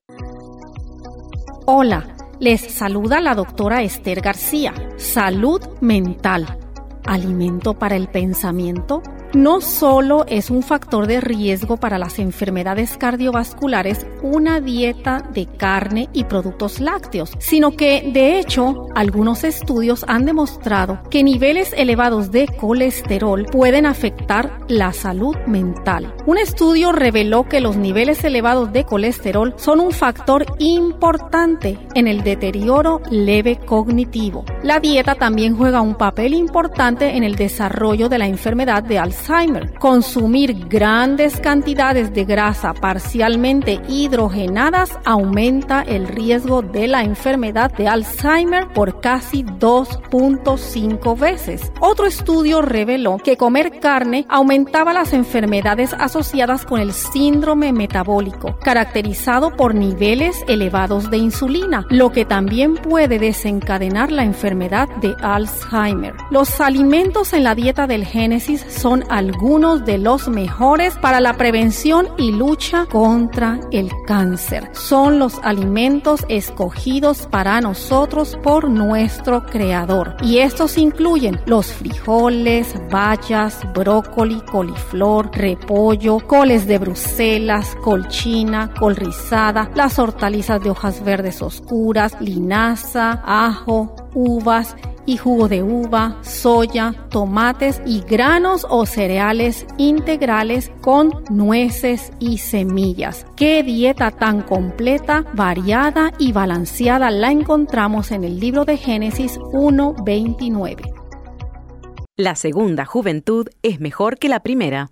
Hola, 1.67 2.17
les 2.41 2.61
saluda 2.61 3.21
la 3.21 3.35
doctora 3.35 3.83
Esther 3.83 4.21
García. 4.21 4.73
Salud 4.97 5.61
mental. 5.81 6.59
Alimento 7.05 7.75
para 7.75 7.97
el 7.97 8.09
pensamiento 8.09 9.03
no 9.35 9.61
solo 9.61 10.25
es 10.27 10.51
un 10.51 10.63
factor 10.63 11.07
de 11.07 11.21
riesgo 11.21 11.77
para 11.77 11.99
las 11.99 12.19
enfermedades 12.19 12.97
cardiovasculares 12.97 14.07
una 14.23 14.61
dieta 14.61 15.23
de 15.33 15.47
carne 15.47 16.09
y 16.13 16.25
productos 16.25 16.81
lácteos, 16.81 17.33
sino 17.39 17.73
que, 17.73 18.11
de 18.13 18.39
hecho, 18.39 18.87
algunos 18.95 19.45
estudios 19.45 20.05
han 20.09 20.25
demostrado 20.25 21.01
que 21.11 21.23
niveles 21.23 21.73
elevados 21.77 22.31
de 22.31 22.49
colesterol 22.49 23.45
pueden 23.47 23.87
afectar 23.87 24.61
la 24.69 24.93
salud 24.93 25.37
mental. 25.47 26.15
Un 26.27 26.39
estudio 26.39 26.93
reveló 26.93 27.49
que 27.49 27.61
los 27.61 27.77
niveles 27.77 28.25
elevados 28.25 28.73
de 28.73 28.85
colesterol 28.85 29.55
son 29.57 29.81
un 29.81 29.93
factor 29.93 30.47
importante 30.59 31.79
en 31.95 32.09
el 32.09 32.23
deterioro 32.23 33.01
leve 33.11 33.59
cognitivo. 33.59 34.45
La 34.63 34.81
dieta 34.81 35.15
también 35.15 35.57
juega 35.57 35.81
un 35.81 35.97
papel 35.97 36.35
importante 36.35 37.17
en 37.17 37.25
el 37.25 37.37
desarrollo 37.37 38.09
de 38.09 38.19
la 38.19 38.27
enfermedad 38.27 38.83
de 38.83 38.99
Alzheimer 38.99 39.18
Alzheimer. 39.19 39.75
Consumir 39.79 40.69
grandes 40.69 41.41
cantidades 41.41 42.13
de 42.13 42.25
grasa 42.25 42.73
parcialmente 42.73 43.81
hidrogenadas 43.89 44.99
aumenta 45.05 45.83
el 45.83 46.07
riesgo 46.07 46.63
de 46.63 46.87
la 46.87 47.03
enfermedad 47.03 47.73
de 47.73 47.89
Alzheimer 47.89 48.69
por 48.69 49.01
casi 49.01 49.43
2.5 49.43 51.19
veces. 51.19 51.73
Otro 51.81 52.07
estudio 52.07 52.63
reveló 52.63 53.19
que 53.19 53.37
comer 53.37 53.81
carne 53.81 54.25
aumentaba 54.29 54.93
las 54.93 55.13
enfermedades 55.13 55.95
asociadas 55.95 56.65
con 56.65 56.81
el 56.81 56.93
síndrome 56.93 57.73
metabólico, 57.73 58.57
caracterizado 58.61 59.57
por 59.57 59.75
niveles 59.75 60.45
elevados 60.47 61.11
de 61.11 61.19
insulina, 61.19 61.87
lo 61.91 62.13
que 62.13 62.25
también 62.25 62.75
puede 62.77 63.19
desencadenar 63.19 64.13
la 64.13 64.25
enfermedad 64.25 64.89
de 65.01 65.15
Alzheimer. 65.21 66.15
Los 66.31 66.61
alimentos 66.61 67.33
en 67.33 67.45
la 67.45 67.55
dieta 67.55 67.87
del 67.87 68.05
Génesis 68.05 68.65
son 68.69 69.05
algunos 69.11 69.85
de 69.85 69.99
los 69.99 70.29
mejores 70.29 70.97
para 70.97 71.21
la 71.21 71.35
prevención 71.35 72.09
y 72.17 72.33
lucha 72.33 72.87
contra 72.87 73.61
el 73.71 73.91
cáncer. 74.07 74.71
Son 74.73 75.19
los 75.19 75.39
alimentos 75.43 76.25
escogidos 76.29 77.27
para 77.27 77.61
nosotros 77.61 78.39
por 78.43 78.71
nuestro 78.71 79.45
Creador. 79.47 80.17
Y 80.23 80.39
estos 80.39 80.79
incluyen 80.79 81.41
los 81.47 81.67
frijoles, 81.67 82.75
bayas, 82.91 83.61
brócoli, 83.75 84.41
coliflor, 84.43 85.31
repollo, 85.33 86.19
coles 86.27 86.67
de 86.67 86.79
Bruselas, 86.79 87.77
colchina, 87.83 88.73
col 88.79 88.97
rizada, 88.97 89.71
las 89.75 89.99
hortalizas 89.99 90.61
de 90.63 90.71
hojas 90.71 91.05
verdes 91.05 91.43
oscuras, 91.43 92.17
linaza, 92.21 93.23
ajo, 93.25 93.95
uvas, 94.15 94.77
y 95.09 95.17
jugo 95.17 95.49
de 95.49 95.63
uva, 95.63 96.19
soya, 96.21 96.95
tomates 97.09 97.81
y 97.87 98.03
granos 98.03 98.67
o 98.69 98.85
cereales 98.85 99.67
integrales 99.79 100.71
con 100.83 101.25
nueces 101.31 102.13
y 102.19 102.37
semillas. 102.37 103.25
Qué 103.35 103.63
dieta 103.63 104.11
tan 104.11 104.43
completa, 104.43 105.25
variada 105.33 106.13
y 106.19 106.33
balanceada 106.33 107.11
la 107.11 107.31
encontramos 107.31 108.11
en 108.11 108.23
el 108.23 108.39
libro 108.39 108.67
de 108.67 108.77
Génesis 108.77 109.39
1.29. 109.39 110.83
La 112.17 112.35
segunda 112.35 112.85
juventud 112.85 113.49
es 113.63 113.81
mejor 113.81 114.19
que 114.19 114.29
la 114.29 114.41
primera. 114.41 114.91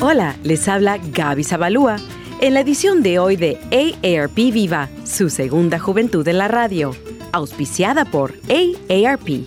Hola, 0.00 0.34
les 0.44 0.66
habla 0.66 0.96
Gaby 0.96 1.44
Zabalúa 1.44 1.96
en 2.40 2.54
la 2.54 2.60
edición 2.60 3.02
de 3.02 3.18
hoy 3.18 3.36
de 3.36 3.58
AARP 3.72 4.36
Viva, 4.36 4.88
su 5.04 5.28
segunda 5.28 5.78
juventud 5.78 6.26
en 6.28 6.38
la 6.38 6.48
radio, 6.48 6.94
auspiciada 7.32 8.04
por 8.04 8.34
AARP. 8.48 9.46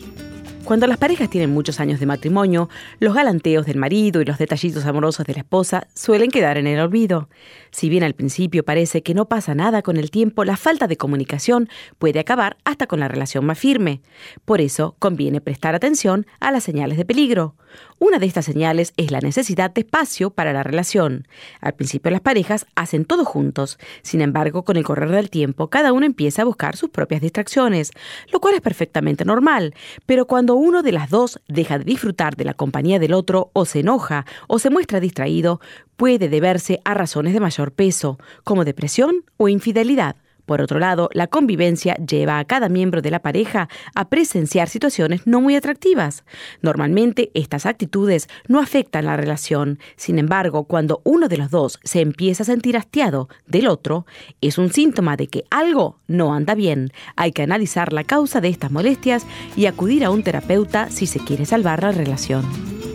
Cuando 0.65 0.87
las 0.87 0.97
parejas 0.97 1.29
tienen 1.29 1.51
muchos 1.51 1.79
años 1.79 1.99
de 1.99 2.05
matrimonio, 2.05 2.69
los 2.99 3.13
galanteos 3.13 3.65
del 3.65 3.77
marido 3.77 4.21
y 4.21 4.25
los 4.25 4.37
detallitos 4.37 4.85
amorosos 4.85 5.25
de 5.25 5.33
la 5.33 5.39
esposa 5.39 5.87
suelen 5.95 6.29
quedar 6.29 6.57
en 6.57 6.67
el 6.67 6.79
olvido. 6.79 7.29
Si 7.71 7.89
bien 7.89 8.03
al 8.03 8.13
principio 8.13 8.63
parece 8.63 9.01
que 9.01 9.13
no 9.13 9.25
pasa 9.25 9.55
nada 9.55 9.81
con 9.81 9.97
el 9.97 10.11
tiempo, 10.11 10.45
la 10.45 10.57
falta 10.57 10.87
de 10.87 10.97
comunicación 10.97 11.67
puede 11.97 12.19
acabar 12.19 12.57
hasta 12.63 12.87
con 12.87 12.99
la 12.99 13.07
relación 13.07 13.45
más 13.45 13.57
firme. 13.57 14.01
Por 14.45 14.61
eso 14.61 14.95
conviene 14.99 15.41
prestar 15.41 15.75
atención 15.75 16.27
a 16.39 16.51
las 16.51 16.63
señales 16.63 16.97
de 16.97 17.05
peligro. 17.05 17.55
Una 18.03 18.17
de 18.17 18.25
estas 18.25 18.45
señales 18.45 18.93
es 18.97 19.11
la 19.11 19.19
necesidad 19.19 19.69
de 19.69 19.81
espacio 19.81 20.31
para 20.31 20.53
la 20.53 20.63
relación. 20.63 21.27
Al 21.59 21.75
principio 21.75 22.09
las 22.09 22.21
parejas 22.21 22.65
hacen 22.73 23.05
todo 23.05 23.25
juntos, 23.25 23.77
sin 24.01 24.21
embargo 24.21 24.63
con 24.63 24.75
el 24.75 24.83
correr 24.83 25.11
del 25.11 25.29
tiempo 25.29 25.69
cada 25.69 25.93
uno 25.93 26.07
empieza 26.07 26.41
a 26.41 26.45
buscar 26.45 26.75
sus 26.75 26.89
propias 26.89 27.21
distracciones, 27.21 27.91
lo 28.33 28.39
cual 28.39 28.55
es 28.55 28.61
perfectamente 28.61 29.23
normal, 29.23 29.75
pero 30.07 30.25
cuando 30.25 30.55
uno 30.55 30.81
de 30.81 30.93
las 30.93 31.11
dos 31.11 31.41
deja 31.47 31.77
de 31.77 31.83
disfrutar 31.83 32.35
de 32.35 32.45
la 32.45 32.55
compañía 32.55 32.97
del 32.97 33.13
otro 33.13 33.51
o 33.53 33.65
se 33.65 33.81
enoja 33.81 34.25
o 34.47 34.57
se 34.57 34.71
muestra 34.71 34.99
distraído, 34.99 35.61
puede 35.95 36.27
deberse 36.27 36.81
a 36.83 36.95
razones 36.95 37.33
de 37.33 37.39
mayor 37.39 37.71
peso, 37.71 38.17
como 38.43 38.65
depresión 38.65 39.25
o 39.37 39.47
infidelidad. 39.47 40.15
Por 40.51 40.61
otro 40.61 40.79
lado, 40.79 41.09
la 41.13 41.27
convivencia 41.27 41.95
lleva 41.95 42.37
a 42.37 42.43
cada 42.43 42.67
miembro 42.67 43.01
de 43.01 43.09
la 43.09 43.21
pareja 43.21 43.69
a 43.95 44.09
presenciar 44.09 44.67
situaciones 44.67 45.25
no 45.25 45.39
muy 45.39 45.55
atractivas. 45.55 46.25
Normalmente 46.61 47.31
estas 47.33 47.65
actitudes 47.65 48.27
no 48.49 48.59
afectan 48.59 49.05
la 49.05 49.15
relación. 49.15 49.79
Sin 49.95 50.19
embargo, 50.19 50.65
cuando 50.65 50.99
uno 51.05 51.29
de 51.29 51.37
los 51.37 51.51
dos 51.51 51.79
se 51.85 52.01
empieza 52.01 52.43
a 52.43 52.47
sentir 52.47 52.75
hastiado 52.75 53.29
del 53.47 53.65
otro, 53.65 54.05
es 54.41 54.57
un 54.57 54.73
síntoma 54.73 55.15
de 55.15 55.27
que 55.27 55.45
algo 55.51 56.01
no 56.07 56.33
anda 56.33 56.53
bien. 56.53 56.91
Hay 57.15 57.31
que 57.31 57.43
analizar 57.43 57.93
la 57.93 58.03
causa 58.03 58.41
de 58.41 58.49
estas 58.49 58.71
molestias 58.71 59.25
y 59.55 59.67
acudir 59.67 60.03
a 60.03 60.09
un 60.09 60.21
terapeuta 60.21 60.89
si 60.89 61.07
se 61.07 61.19
quiere 61.19 61.45
salvar 61.45 61.81
la 61.81 61.93
relación. 61.93 62.43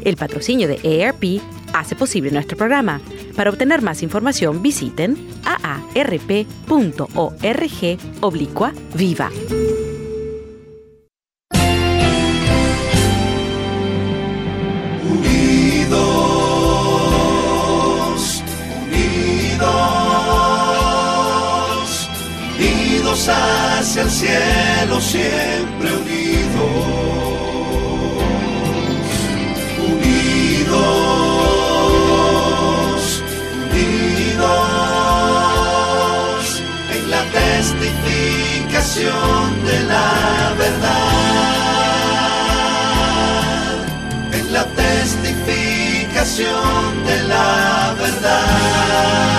El 0.04 0.18
patrocinio 0.18 0.68
de 0.68 1.06
AARP 1.06 1.40
hace 1.78 1.96
posible 1.96 2.30
nuestro 2.30 2.56
programa. 2.56 3.00
Para 3.34 3.50
obtener 3.50 3.82
más 3.82 4.02
información 4.02 4.62
visiten 4.62 5.16
aarp.org 5.44 6.46
oblicua 8.20 8.72
viva. 8.94 9.30
Unidos, 15.96 18.42
unidos, 18.82 19.62
unidos 22.58 23.28
hacia 23.28 24.02
el 24.02 24.10
cielo, 24.10 25.00
siempre 25.00 25.94
unidos. 25.94 27.05
De 46.38 47.22
la 47.28 47.94
verdad. 47.98 49.35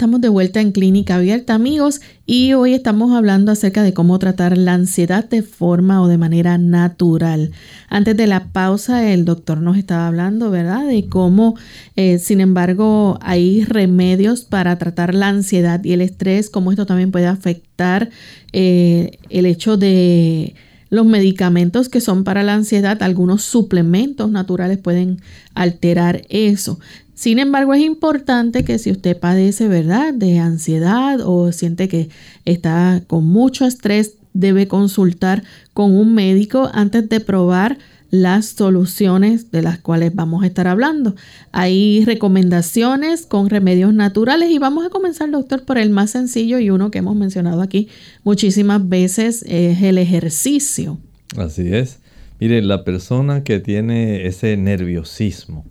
Estamos 0.00 0.22
de 0.22 0.30
vuelta 0.30 0.62
en 0.62 0.72
Clínica 0.72 1.16
Abierta, 1.16 1.52
amigos, 1.52 2.00
y 2.24 2.54
hoy 2.54 2.72
estamos 2.72 3.12
hablando 3.12 3.52
acerca 3.52 3.82
de 3.82 3.92
cómo 3.92 4.18
tratar 4.18 4.56
la 4.56 4.72
ansiedad 4.72 5.28
de 5.28 5.42
forma 5.42 6.00
o 6.00 6.08
de 6.08 6.16
manera 6.16 6.56
natural. 6.56 7.50
Antes 7.90 8.16
de 8.16 8.26
la 8.26 8.50
pausa, 8.50 9.12
el 9.12 9.26
doctor 9.26 9.60
nos 9.60 9.76
estaba 9.76 10.06
hablando, 10.06 10.50
¿verdad?, 10.50 10.86
de 10.86 11.06
cómo, 11.10 11.54
eh, 11.96 12.18
sin 12.18 12.40
embargo, 12.40 13.18
hay 13.20 13.62
remedios 13.64 14.44
para 14.44 14.78
tratar 14.78 15.14
la 15.14 15.28
ansiedad 15.28 15.84
y 15.84 15.92
el 15.92 16.00
estrés, 16.00 16.48
cómo 16.48 16.70
esto 16.70 16.86
también 16.86 17.10
puede 17.12 17.26
afectar 17.26 18.08
eh, 18.54 19.18
el 19.28 19.44
hecho 19.44 19.76
de 19.76 20.54
los 20.88 21.04
medicamentos 21.04 21.90
que 21.90 22.00
son 22.00 22.24
para 22.24 22.42
la 22.42 22.54
ansiedad, 22.54 23.02
algunos 23.02 23.42
suplementos 23.42 24.30
naturales 24.30 24.78
pueden 24.78 25.20
alterar 25.54 26.22
eso. 26.30 26.80
Sin 27.20 27.38
embargo, 27.38 27.74
es 27.74 27.82
importante 27.82 28.64
que 28.64 28.78
si 28.78 28.90
usted 28.90 29.14
padece, 29.14 29.68
¿verdad?, 29.68 30.14
de 30.14 30.38
ansiedad 30.38 31.20
o 31.22 31.52
siente 31.52 31.86
que 31.86 32.08
está 32.46 33.02
con 33.06 33.26
mucho 33.26 33.66
estrés, 33.66 34.14
debe 34.32 34.68
consultar 34.68 35.42
con 35.74 35.94
un 35.94 36.14
médico 36.14 36.70
antes 36.72 37.10
de 37.10 37.20
probar 37.20 37.76
las 38.08 38.46
soluciones 38.46 39.50
de 39.50 39.60
las 39.60 39.78
cuales 39.78 40.14
vamos 40.14 40.42
a 40.42 40.46
estar 40.46 40.66
hablando. 40.66 41.14
Hay 41.52 42.06
recomendaciones 42.06 43.26
con 43.26 43.50
remedios 43.50 43.92
naturales 43.92 44.50
y 44.50 44.58
vamos 44.58 44.86
a 44.86 44.88
comenzar, 44.88 45.30
doctor, 45.30 45.66
por 45.66 45.76
el 45.76 45.90
más 45.90 46.12
sencillo 46.12 46.58
y 46.58 46.70
uno 46.70 46.90
que 46.90 47.00
hemos 47.00 47.16
mencionado 47.16 47.60
aquí 47.60 47.88
muchísimas 48.24 48.88
veces 48.88 49.44
es 49.46 49.82
el 49.82 49.98
ejercicio. 49.98 50.96
Así 51.36 51.68
es. 51.70 51.98
Mire, 52.40 52.62
la 52.62 52.82
persona 52.82 53.44
que 53.44 53.60
tiene 53.60 54.26
ese 54.26 54.56
nerviosismo, 54.56 55.66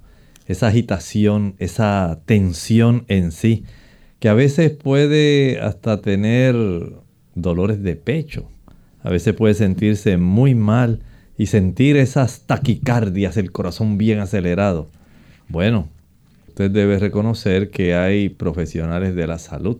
esa 0.50 0.68
agitación, 0.68 1.54
esa 1.60 2.22
tensión 2.26 3.06
en 3.08 3.32
sí, 3.32 3.66
que 4.20 4.30
a 4.30 4.34
veces 4.34 4.72
puede 4.72 5.62
hasta 5.62 6.02
tener 6.02 6.56
dolores 7.36 7.84
de 7.84 7.96
pecho, 7.96 8.50
a 9.04 9.12
veces 9.12 9.36
puede 9.36 9.54
sentirse 9.54 10.18
muy 10.18 10.56
mal 10.56 11.04
y 11.38 11.46
sentir 11.46 11.98
esas 11.98 12.48
taquicardias, 12.48 13.38
el 13.38 13.52
corazón 13.52 14.00
bien 14.00 14.20
acelerado. 14.20 14.90
Bueno, 15.50 15.88
usted 16.48 16.72
debe 16.72 16.98
reconocer 16.98 17.70
que 17.70 17.94
hay 17.94 18.30
profesionales 18.30 19.14
de 19.14 19.28
la 19.28 19.38
salud, 19.38 19.78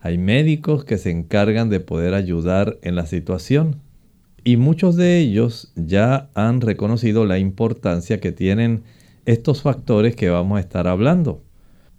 hay 0.00 0.16
médicos 0.16 0.84
que 0.84 0.96
se 0.96 1.10
encargan 1.10 1.70
de 1.70 1.80
poder 1.80 2.14
ayudar 2.14 2.78
en 2.82 2.94
la 2.94 3.04
situación 3.04 3.80
y 4.44 4.58
muchos 4.58 4.94
de 4.94 5.18
ellos 5.18 5.72
ya 5.74 6.30
han 6.34 6.60
reconocido 6.60 7.26
la 7.26 7.40
importancia 7.40 8.20
que 8.20 8.30
tienen 8.30 8.84
estos 9.28 9.60
factores 9.60 10.16
que 10.16 10.30
vamos 10.30 10.56
a 10.56 10.60
estar 10.60 10.88
hablando. 10.88 11.44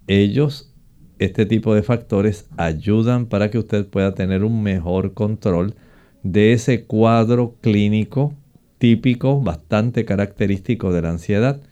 Ellos, 0.08 0.74
este 1.20 1.46
tipo 1.46 1.76
de 1.76 1.84
factores, 1.84 2.48
ayudan 2.56 3.26
para 3.26 3.52
que 3.52 3.58
usted 3.58 3.86
pueda 3.86 4.14
tener 4.16 4.42
un 4.42 4.64
mejor 4.64 5.14
control 5.14 5.76
de 6.24 6.52
ese 6.52 6.86
cuadro 6.86 7.54
clínico 7.60 8.34
típico, 8.78 9.40
bastante 9.40 10.04
característico 10.04 10.92
de 10.92 11.02
la 11.02 11.10
ansiedad. 11.10 11.62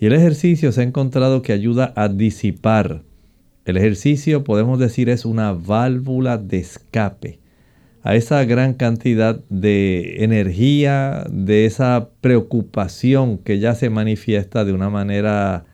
Y 0.00 0.06
el 0.06 0.12
ejercicio 0.12 0.72
se 0.72 0.80
ha 0.80 0.84
encontrado 0.84 1.40
que 1.40 1.52
ayuda 1.52 1.92
a 1.94 2.08
disipar. 2.08 3.04
El 3.64 3.76
ejercicio, 3.76 4.42
podemos 4.42 4.80
decir, 4.80 5.08
es 5.08 5.24
una 5.24 5.52
válvula 5.52 6.36
de 6.36 6.58
escape 6.58 7.38
a 8.06 8.14
esa 8.14 8.44
gran 8.44 8.74
cantidad 8.74 9.40
de 9.48 10.22
energía, 10.22 11.24
de 11.28 11.66
esa 11.66 12.10
preocupación 12.20 13.38
que 13.38 13.58
ya 13.58 13.74
se 13.74 13.90
manifiesta 13.90 14.64
de 14.64 14.72
una 14.72 14.90
manera 14.90 15.64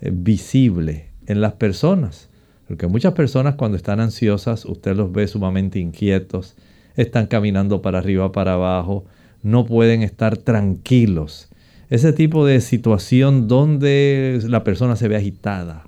eh, 0.00 0.10
visible 0.10 1.10
en 1.26 1.42
las 1.42 1.52
personas. 1.52 2.30
Porque 2.66 2.86
muchas 2.86 3.12
personas 3.12 3.56
cuando 3.56 3.76
están 3.76 4.00
ansiosas, 4.00 4.64
usted 4.64 4.96
los 4.96 5.12
ve 5.12 5.28
sumamente 5.28 5.78
inquietos, 5.78 6.56
están 6.96 7.26
caminando 7.26 7.82
para 7.82 7.98
arriba, 7.98 8.32
para 8.32 8.54
abajo, 8.54 9.04
no 9.42 9.66
pueden 9.66 10.02
estar 10.02 10.38
tranquilos. 10.38 11.50
Ese 11.90 12.14
tipo 12.14 12.46
de 12.46 12.62
situación 12.62 13.46
donde 13.46 14.40
la 14.48 14.64
persona 14.64 14.96
se 14.96 15.08
ve 15.08 15.16
agitada, 15.16 15.86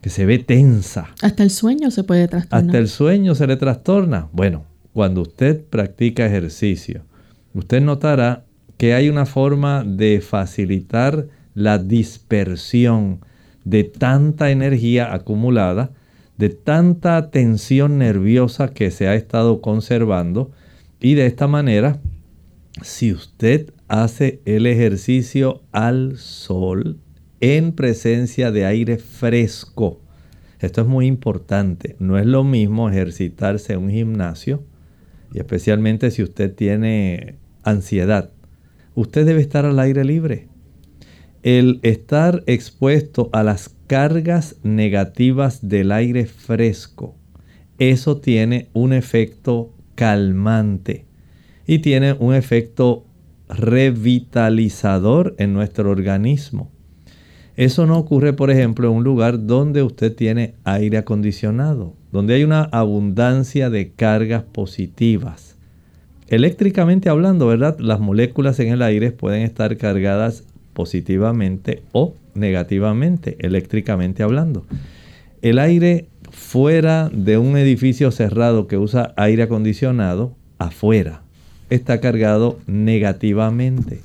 que 0.00 0.10
se 0.10 0.26
ve 0.26 0.38
tensa. 0.38 1.08
Hasta 1.22 1.42
el 1.42 1.50
sueño 1.50 1.90
se 1.90 2.04
puede 2.04 2.28
trastornar. 2.28 2.66
Hasta 2.66 2.78
el 2.78 2.86
sueño 2.86 3.34
se 3.34 3.48
le 3.48 3.56
trastorna. 3.56 4.28
Bueno, 4.30 4.72
cuando 4.94 5.22
usted 5.22 5.60
practica 5.64 6.24
ejercicio, 6.24 7.02
usted 7.52 7.82
notará 7.82 8.44
que 8.78 8.94
hay 8.94 9.08
una 9.08 9.26
forma 9.26 9.82
de 9.84 10.20
facilitar 10.20 11.26
la 11.52 11.78
dispersión 11.78 13.18
de 13.64 13.82
tanta 13.82 14.52
energía 14.52 15.12
acumulada, 15.12 15.90
de 16.38 16.50
tanta 16.50 17.30
tensión 17.30 17.98
nerviosa 17.98 18.68
que 18.68 18.92
se 18.92 19.08
ha 19.08 19.16
estado 19.16 19.60
conservando 19.60 20.52
y 21.00 21.14
de 21.14 21.26
esta 21.26 21.48
manera, 21.48 22.00
si 22.82 23.12
usted 23.12 23.72
hace 23.88 24.40
el 24.44 24.64
ejercicio 24.66 25.62
al 25.72 26.18
sol 26.18 26.98
en 27.40 27.72
presencia 27.72 28.52
de 28.52 28.64
aire 28.64 28.98
fresco, 28.98 30.00
esto 30.60 30.82
es 30.82 30.86
muy 30.86 31.06
importante, 31.06 31.96
no 31.98 32.16
es 32.16 32.26
lo 32.26 32.44
mismo 32.44 32.88
ejercitarse 32.88 33.72
en 33.72 33.80
un 33.80 33.90
gimnasio 33.90 34.62
y 35.34 35.38
especialmente 35.38 36.10
si 36.10 36.22
usted 36.22 36.54
tiene 36.54 37.36
ansiedad. 37.62 38.30
Usted 38.94 39.26
debe 39.26 39.42
estar 39.42 39.66
al 39.66 39.78
aire 39.78 40.04
libre 40.04 40.48
el 41.44 41.78
estar 41.82 42.42
expuesto 42.46 43.28
a 43.32 43.42
las 43.42 43.76
cargas 43.86 44.56
negativas 44.62 45.68
del 45.68 45.92
aire 45.92 46.24
fresco, 46.24 47.16
eso 47.78 48.16
tiene 48.16 48.70
un 48.72 48.94
efecto 48.94 49.74
calmante 49.94 51.04
y 51.66 51.80
tiene 51.80 52.14
un 52.14 52.34
efecto 52.34 53.04
revitalizador 53.46 55.34
en 55.36 55.52
nuestro 55.52 55.90
organismo. 55.90 56.70
Eso 57.56 57.84
no 57.84 57.98
ocurre, 57.98 58.32
por 58.32 58.50
ejemplo, 58.50 58.88
en 58.88 58.96
un 58.96 59.04
lugar 59.04 59.46
donde 59.46 59.82
usted 59.82 60.16
tiene 60.16 60.54
aire 60.64 60.96
acondicionado, 60.96 61.94
donde 62.14 62.34
hay 62.34 62.44
una 62.44 62.62
abundancia 62.70 63.70
de 63.70 63.90
cargas 63.90 64.44
positivas. 64.44 65.56
Eléctricamente 66.28 67.08
hablando, 67.08 67.48
¿verdad? 67.48 67.76
Las 67.80 67.98
moléculas 67.98 68.60
en 68.60 68.68
el 68.68 68.82
aire 68.82 69.10
pueden 69.10 69.42
estar 69.42 69.76
cargadas 69.78 70.44
positivamente 70.74 71.82
o 71.90 72.14
negativamente, 72.34 73.36
eléctricamente 73.40 74.22
hablando. 74.22 74.64
El 75.42 75.58
aire 75.58 76.06
fuera 76.30 77.10
de 77.12 77.36
un 77.36 77.56
edificio 77.56 78.12
cerrado 78.12 78.68
que 78.68 78.78
usa 78.78 79.12
aire 79.16 79.42
acondicionado, 79.42 80.36
afuera, 80.58 81.22
está 81.68 81.98
cargado 81.98 82.60
negativamente. 82.68 84.02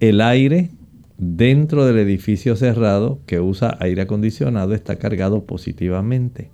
El 0.00 0.22
aire 0.22 0.70
dentro 1.18 1.84
del 1.84 1.98
edificio 1.98 2.56
cerrado 2.56 3.18
que 3.26 3.40
usa 3.40 3.76
aire 3.78 4.00
acondicionado 4.00 4.72
está 4.72 4.96
cargado 4.96 5.44
positivamente. 5.44 6.48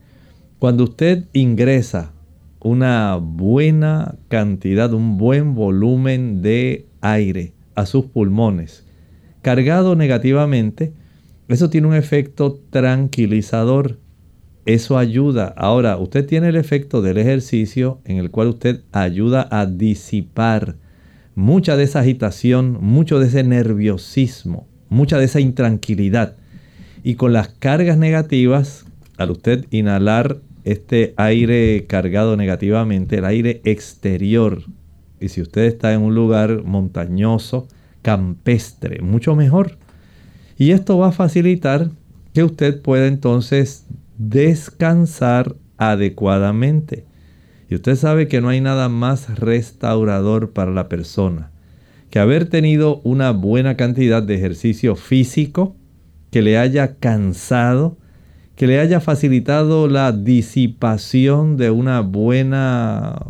Cuando 0.59 0.85
usted 0.85 1.27
ingresa 1.35 2.13
una 2.61 3.17
buena 3.17 4.15
cantidad, 4.29 4.95
un 4.95 5.19
buen 5.19 5.55
volumen 5.55 6.41
de 6.41 6.87
aire 7.03 7.53
a 7.75 7.85
sus 7.85 8.07
pulmones, 8.07 8.87
cargado 9.43 9.97
negativamente, 9.97 10.95
eso 11.49 11.69
tiene 11.69 11.89
un 11.89 11.95
efecto 11.95 12.59
tranquilizador. 12.71 13.99
Eso 14.65 14.97
ayuda. 14.97 15.55
Ahora, 15.59 15.99
usted 15.99 16.25
tiene 16.25 16.49
el 16.49 16.57
efecto 16.57 17.03
del 17.03 17.19
ejercicio 17.19 18.01
en 18.07 18.17
el 18.17 18.31
cual 18.31 18.49
usted 18.49 18.81
ayuda 18.93 19.47
a 19.51 19.67
disipar 19.67 20.77
mucha 21.35 21.77
de 21.77 21.85
esa 21.85 22.01
agitación, 22.01 22.79
mucho 22.81 23.21
de 23.21 23.27
ese 23.27 23.45
nerviosismo, 23.45 24.67
mucha 24.89 25.19
de 25.19 25.27
esa 25.27 25.39
intranquilidad. 25.39 26.37
Y 27.05 27.15
con 27.15 27.35
las 27.35 27.49
cargas 27.49 27.99
negativas, 27.99 28.86
al 29.17 29.31
usted 29.31 29.65
inhalar 29.71 30.41
este 30.65 31.15
aire 31.17 31.87
cargado 31.89 32.37
negativamente, 32.37 33.19
el 33.19 33.25
aire 33.25 33.61
exterior, 33.65 34.63
y 35.21 35.29
si 35.29 35.41
usted 35.41 35.63
está 35.63 35.93
en 35.93 36.03
un 36.03 36.15
lugar 36.15 36.63
montañoso, 36.65 37.69
campestre, 38.03 39.01
mucho 39.01 39.35
mejor. 39.35 39.79
Y 40.59 40.73
esto 40.73 40.99
va 40.99 41.09
a 41.09 41.13
facilitar 41.13 41.91
que 42.35 42.45
usted 42.45 42.83
pueda 42.83 43.07
entonces 43.07 43.87
descansar 44.19 45.57
adecuadamente. 45.79 47.05
Y 47.69 47.75
usted 47.75 47.97
sabe 47.97 48.29
que 48.29 48.41
no 48.41 48.49
hay 48.49 48.61
nada 48.61 48.89
más 48.89 49.39
restaurador 49.39 50.53
para 50.53 50.71
la 50.71 50.89
persona 50.89 51.51
que 52.11 52.19
haber 52.19 52.49
tenido 52.49 53.01
una 53.03 53.33
buena 53.33 53.77
cantidad 53.77 54.23
de 54.23 54.37
ejercicio 54.37 54.97
físico 54.97 55.77
que 56.31 56.43
le 56.43 56.59
haya 56.59 56.97
cansado, 56.97 57.99
que 58.57 58.67
le 58.67 58.81
haya 58.81 59.01
facilitado 59.01 59.87
la 59.87 60.13
disipación 60.13 61.57
de 61.57 61.71
una 61.71 62.01
buena, 62.01 63.21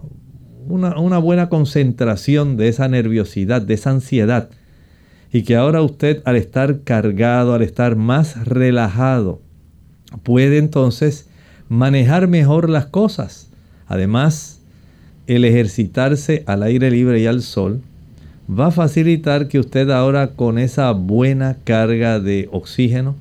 una, 0.69 0.99
una 0.99 1.19
buena 1.19 1.49
concentración 1.49 2.57
de 2.57 2.69
esa 2.69 2.89
nerviosidad, 2.89 3.61
de 3.61 3.75
esa 3.75 3.91
ansiedad 3.91 4.49
y 5.33 5.43
que 5.43 5.57
ahora 5.57 5.83
usted 5.83 6.23
al 6.25 6.37
estar 6.37 6.81
cargado, 6.83 7.55
al 7.55 7.63
estar 7.63 7.97
más 7.97 8.47
relajado, 8.47 9.43
puede 10.23 10.59
entonces 10.59 11.29
manejar 11.69 12.29
mejor 12.29 12.71
las 12.71 12.87
cosas. 12.87 13.51
Además, 13.89 14.61
el 15.27 15.45
ejercitarse 15.45 16.45
al 16.47 16.63
aire 16.63 16.91
libre 16.91 17.21
y 17.21 17.27
al 17.27 17.43
sol 17.43 17.83
va 18.49 18.69
a 18.69 18.71
facilitar 18.71 19.49
que 19.49 19.59
usted 19.59 19.91
ahora 19.91 20.29
con 20.29 20.59
esa 20.59 20.93
buena 20.93 21.57
carga 21.65 22.21
de 22.21 22.49
oxígeno 22.53 23.17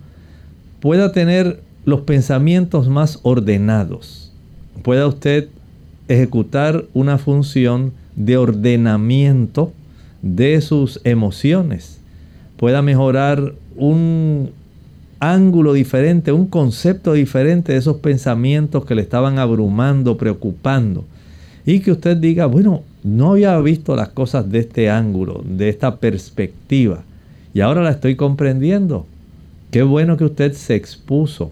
pueda 0.79 1.11
tener 1.11 1.64
los 1.85 2.01
pensamientos 2.01 2.89
más 2.89 3.19
ordenados. 3.21 4.31
Pueda 4.81 5.07
usted 5.07 5.49
ejecutar 6.07 6.85
una 6.93 7.17
función 7.17 7.93
de 8.15 8.37
ordenamiento 8.37 9.71
de 10.21 10.59
sus 10.61 10.99
emociones, 11.03 11.99
pueda 12.57 12.81
mejorar 12.81 13.53
un 13.75 14.49
ángulo 15.19 15.73
diferente, 15.73 16.31
un 16.31 16.47
concepto 16.47 17.13
diferente 17.13 17.73
de 17.73 17.79
esos 17.79 17.97
pensamientos 17.97 18.85
que 18.85 18.95
le 18.95 19.01
estaban 19.01 19.39
abrumando, 19.39 20.17
preocupando. 20.17 21.05
Y 21.65 21.79
que 21.79 21.91
usted 21.91 22.17
diga, 22.17 22.45
bueno, 22.45 22.83
no 23.03 23.31
había 23.31 23.59
visto 23.59 23.95
las 23.95 24.09
cosas 24.09 24.49
de 24.51 24.59
este 24.59 24.89
ángulo, 24.89 25.43
de 25.45 25.69
esta 25.69 25.97
perspectiva. 25.97 27.03
Y 27.53 27.61
ahora 27.61 27.81
la 27.81 27.91
estoy 27.91 28.15
comprendiendo. 28.15 29.07
Qué 29.71 29.81
bueno 29.81 30.15
que 30.15 30.25
usted 30.25 30.53
se 30.53 30.75
expuso 30.75 31.51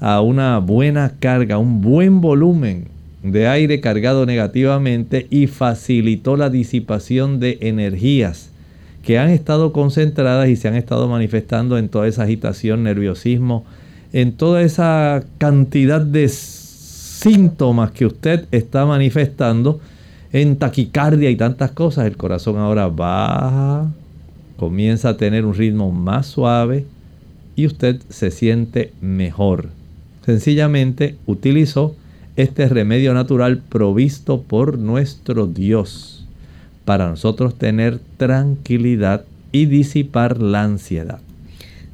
a 0.00 0.20
una 0.20 0.58
buena 0.58 1.12
carga, 1.18 1.58
un 1.58 1.80
buen 1.80 2.20
volumen 2.20 2.88
de 3.22 3.48
aire 3.48 3.80
cargado 3.80 4.26
negativamente 4.26 5.26
y 5.30 5.46
facilitó 5.46 6.36
la 6.36 6.50
disipación 6.50 7.40
de 7.40 7.58
energías 7.62 8.50
que 9.02 9.18
han 9.18 9.30
estado 9.30 9.72
concentradas 9.72 10.48
y 10.48 10.56
se 10.56 10.68
han 10.68 10.74
estado 10.74 11.08
manifestando 11.08 11.78
en 11.78 11.88
toda 11.88 12.06
esa 12.06 12.24
agitación, 12.24 12.82
nerviosismo, 12.82 13.64
en 14.12 14.32
toda 14.32 14.62
esa 14.62 15.24
cantidad 15.38 16.00
de 16.00 16.28
síntomas 16.28 17.90
que 17.90 18.06
usted 18.06 18.44
está 18.52 18.86
manifestando, 18.86 19.80
en 20.32 20.56
taquicardia 20.56 21.30
y 21.30 21.36
tantas 21.36 21.70
cosas. 21.70 22.06
El 22.06 22.16
corazón 22.16 22.58
ahora 22.58 22.88
baja, 22.88 23.90
comienza 24.58 25.10
a 25.10 25.16
tener 25.16 25.46
un 25.46 25.54
ritmo 25.54 25.90
más 25.90 26.26
suave 26.26 26.84
y 27.56 27.66
usted 27.66 28.00
se 28.10 28.30
siente 28.30 28.92
mejor. 29.00 29.77
Sencillamente 30.28 31.16
utilizó 31.24 31.96
este 32.36 32.68
remedio 32.68 33.14
natural 33.14 33.62
provisto 33.66 34.42
por 34.42 34.78
nuestro 34.78 35.46
Dios 35.46 36.26
para 36.84 37.08
nosotros 37.08 37.56
tener 37.56 37.98
tranquilidad 38.18 39.24
y 39.52 39.64
disipar 39.64 40.42
la 40.42 40.64
ansiedad. 40.64 41.20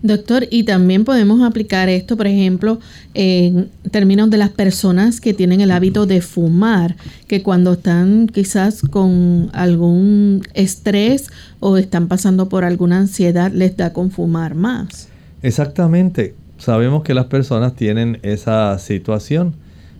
Doctor, 0.02 0.48
y 0.50 0.64
también 0.64 1.04
podemos 1.04 1.44
aplicar 1.44 1.88
esto, 1.88 2.16
por 2.16 2.26
ejemplo, 2.26 2.80
en 3.14 3.68
términos 3.92 4.28
de 4.30 4.38
las 4.38 4.50
personas 4.50 5.20
que 5.20 5.32
tienen 5.32 5.60
el 5.60 5.70
hábito 5.70 6.04
de 6.04 6.20
fumar, 6.20 6.96
que 7.28 7.40
cuando 7.44 7.74
están 7.74 8.26
quizás 8.26 8.80
con 8.80 9.48
algún 9.52 10.42
estrés 10.54 11.28
o 11.60 11.76
están 11.76 12.08
pasando 12.08 12.48
por 12.48 12.64
alguna 12.64 12.98
ansiedad, 12.98 13.52
les 13.52 13.76
da 13.76 13.92
con 13.92 14.10
fumar 14.10 14.56
más. 14.56 15.06
Exactamente. 15.40 16.34
Sabemos 16.64 17.02
que 17.02 17.12
las 17.12 17.26
personas 17.26 17.76
tienen 17.76 18.20
esa 18.22 18.78
situación. 18.78 19.52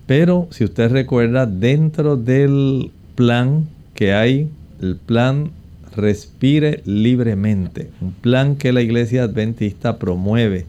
Pero 0.07 0.47
si 0.49 0.63
usted 0.63 0.91
recuerda, 0.91 1.45
dentro 1.45 2.17
del 2.17 2.89
plan 3.13 3.67
que 3.93 4.13
hay, 4.13 4.49
el 4.81 4.95
plan 4.95 5.51
Respire 5.95 6.81
libremente, 6.85 7.91
un 8.01 8.13
plan 8.13 8.55
que 8.55 8.73
la 8.73 8.81
iglesia 8.81 9.25
adventista 9.25 9.99
promueve 9.99 10.65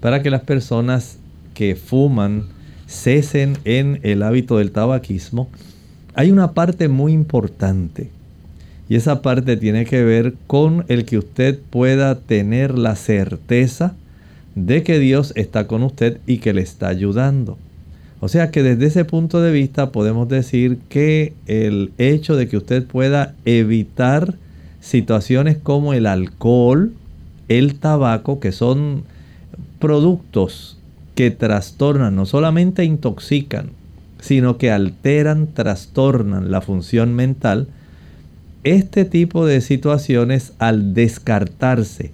para 0.00 0.22
que 0.22 0.30
las 0.30 0.42
personas 0.42 1.18
que 1.52 1.74
fuman 1.74 2.44
cesen 2.86 3.58
en 3.64 3.98
el 4.04 4.22
hábito 4.22 4.56
del 4.56 4.70
tabaquismo, 4.70 5.48
hay 6.14 6.30
una 6.30 6.52
parte 6.52 6.86
muy 6.86 7.12
importante. 7.12 8.08
Y 8.88 8.94
esa 8.94 9.20
parte 9.20 9.56
tiene 9.56 9.84
que 9.84 10.04
ver 10.04 10.34
con 10.46 10.84
el 10.86 11.04
que 11.04 11.18
usted 11.18 11.58
pueda 11.70 12.20
tener 12.20 12.78
la 12.78 12.94
certeza 12.94 13.96
de 14.54 14.82
que 14.82 14.98
Dios 14.98 15.32
está 15.36 15.66
con 15.66 15.82
usted 15.82 16.18
y 16.26 16.38
que 16.38 16.52
le 16.52 16.62
está 16.62 16.88
ayudando. 16.88 17.58
O 18.20 18.28
sea 18.28 18.50
que 18.50 18.62
desde 18.62 18.86
ese 18.86 19.04
punto 19.04 19.40
de 19.40 19.50
vista 19.50 19.92
podemos 19.92 20.28
decir 20.28 20.78
que 20.88 21.32
el 21.46 21.92
hecho 21.96 22.36
de 22.36 22.48
que 22.48 22.58
usted 22.58 22.84
pueda 22.84 23.34
evitar 23.46 24.34
situaciones 24.80 25.56
como 25.56 25.94
el 25.94 26.06
alcohol, 26.06 26.92
el 27.48 27.76
tabaco, 27.76 28.38
que 28.38 28.52
son 28.52 29.04
productos 29.78 30.76
que 31.14 31.30
trastornan, 31.30 32.14
no 32.14 32.26
solamente 32.26 32.84
intoxican, 32.84 33.70
sino 34.20 34.58
que 34.58 34.70
alteran, 34.70 35.46
trastornan 35.46 36.50
la 36.50 36.60
función 36.60 37.14
mental, 37.14 37.68
este 38.64 39.06
tipo 39.06 39.46
de 39.46 39.62
situaciones 39.62 40.52
al 40.58 40.92
descartarse 40.92 42.12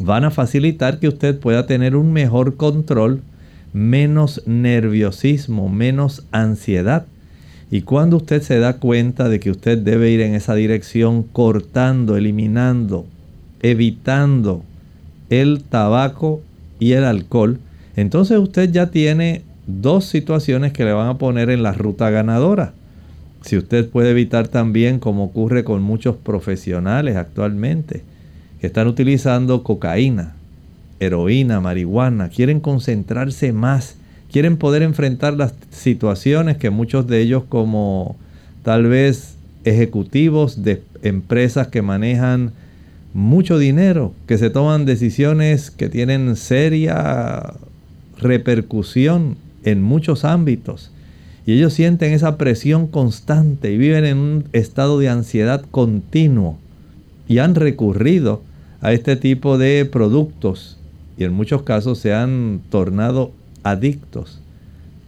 van 0.00 0.24
a 0.24 0.30
facilitar 0.30 0.98
que 0.98 1.08
usted 1.08 1.38
pueda 1.38 1.66
tener 1.66 1.96
un 1.96 2.12
mejor 2.12 2.56
control, 2.56 3.22
menos 3.72 4.42
nerviosismo, 4.46 5.68
menos 5.68 6.26
ansiedad. 6.32 7.06
Y 7.70 7.82
cuando 7.82 8.18
usted 8.18 8.42
se 8.42 8.58
da 8.58 8.74
cuenta 8.74 9.28
de 9.28 9.40
que 9.40 9.50
usted 9.50 9.78
debe 9.78 10.10
ir 10.10 10.20
en 10.20 10.34
esa 10.34 10.54
dirección 10.54 11.22
cortando, 11.22 12.16
eliminando, 12.16 13.06
evitando 13.62 14.62
el 15.30 15.62
tabaco 15.64 16.42
y 16.78 16.92
el 16.92 17.04
alcohol, 17.04 17.58
entonces 17.96 18.38
usted 18.38 18.70
ya 18.70 18.90
tiene 18.90 19.42
dos 19.66 20.04
situaciones 20.04 20.72
que 20.72 20.84
le 20.84 20.92
van 20.92 21.08
a 21.08 21.18
poner 21.18 21.48
en 21.50 21.62
la 21.62 21.72
ruta 21.72 22.10
ganadora. 22.10 22.74
Si 23.42 23.56
usted 23.56 23.88
puede 23.88 24.10
evitar 24.10 24.48
también, 24.48 24.98
como 24.98 25.24
ocurre 25.24 25.64
con 25.64 25.82
muchos 25.82 26.16
profesionales 26.16 27.16
actualmente, 27.16 28.02
que 28.62 28.68
están 28.68 28.86
utilizando 28.86 29.64
cocaína, 29.64 30.36
heroína, 31.00 31.60
marihuana, 31.60 32.28
quieren 32.28 32.60
concentrarse 32.60 33.52
más, 33.52 33.96
quieren 34.30 34.56
poder 34.56 34.82
enfrentar 34.82 35.34
las 35.34 35.52
situaciones 35.72 36.58
que 36.58 36.70
muchos 36.70 37.08
de 37.08 37.20
ellos 37.22 37.42
como 37.48 38.14
tal 38.62 38.86
vez 38.86 39.34
ejecutivos 39.64 40.62
de 40.62 40.80
empresas 41.02 41.66
que 41.66 41.82
manejan 41.82 42.52
mucho 43.14 43.58
dinero, 43.58 44.14
que 44.28 44.38
se 44.38 44.48
toman 44.48 44.84
decisiones 44.84 45.72
que 45.72 45.88
tienen 45.88 46.36
seria 46.36 47.54
repercusión 48.16 49.38
en 49.64 49.82
muchos 49.82 50.24
ámbitos. 50.24 50.92
Y 51.46 51.54
ellos 51.54 51.72
sienten 51.72 52.12
esa 52.12 52.38
presión 52.38 52.86
constante 52.86 53.72
y 53.72 53.76
viven 53.76 54.04
en 54.04 54.18
un 54.18 54.44
estado 54.52 55.00
de 55.00 55.08
ansiedad 55.08 55.64
continuo. 55.72 56.58
Y 57.26 57.38
han 57.38 57.56
recurrido 57.56 58.40
a 58.82 58.92
este 58.92 59.16
tipo 59.16 59.56
de 59.56 59.84
productos 59.86 60.76
y 61.16 61.24
en 61.24 61.32
muchos 61.32 61.62
casos 61.62 61.98
se 61.98 62.12
han 62.12 62.60
tornado 62.68 63.32
adictos. 63.62 64.40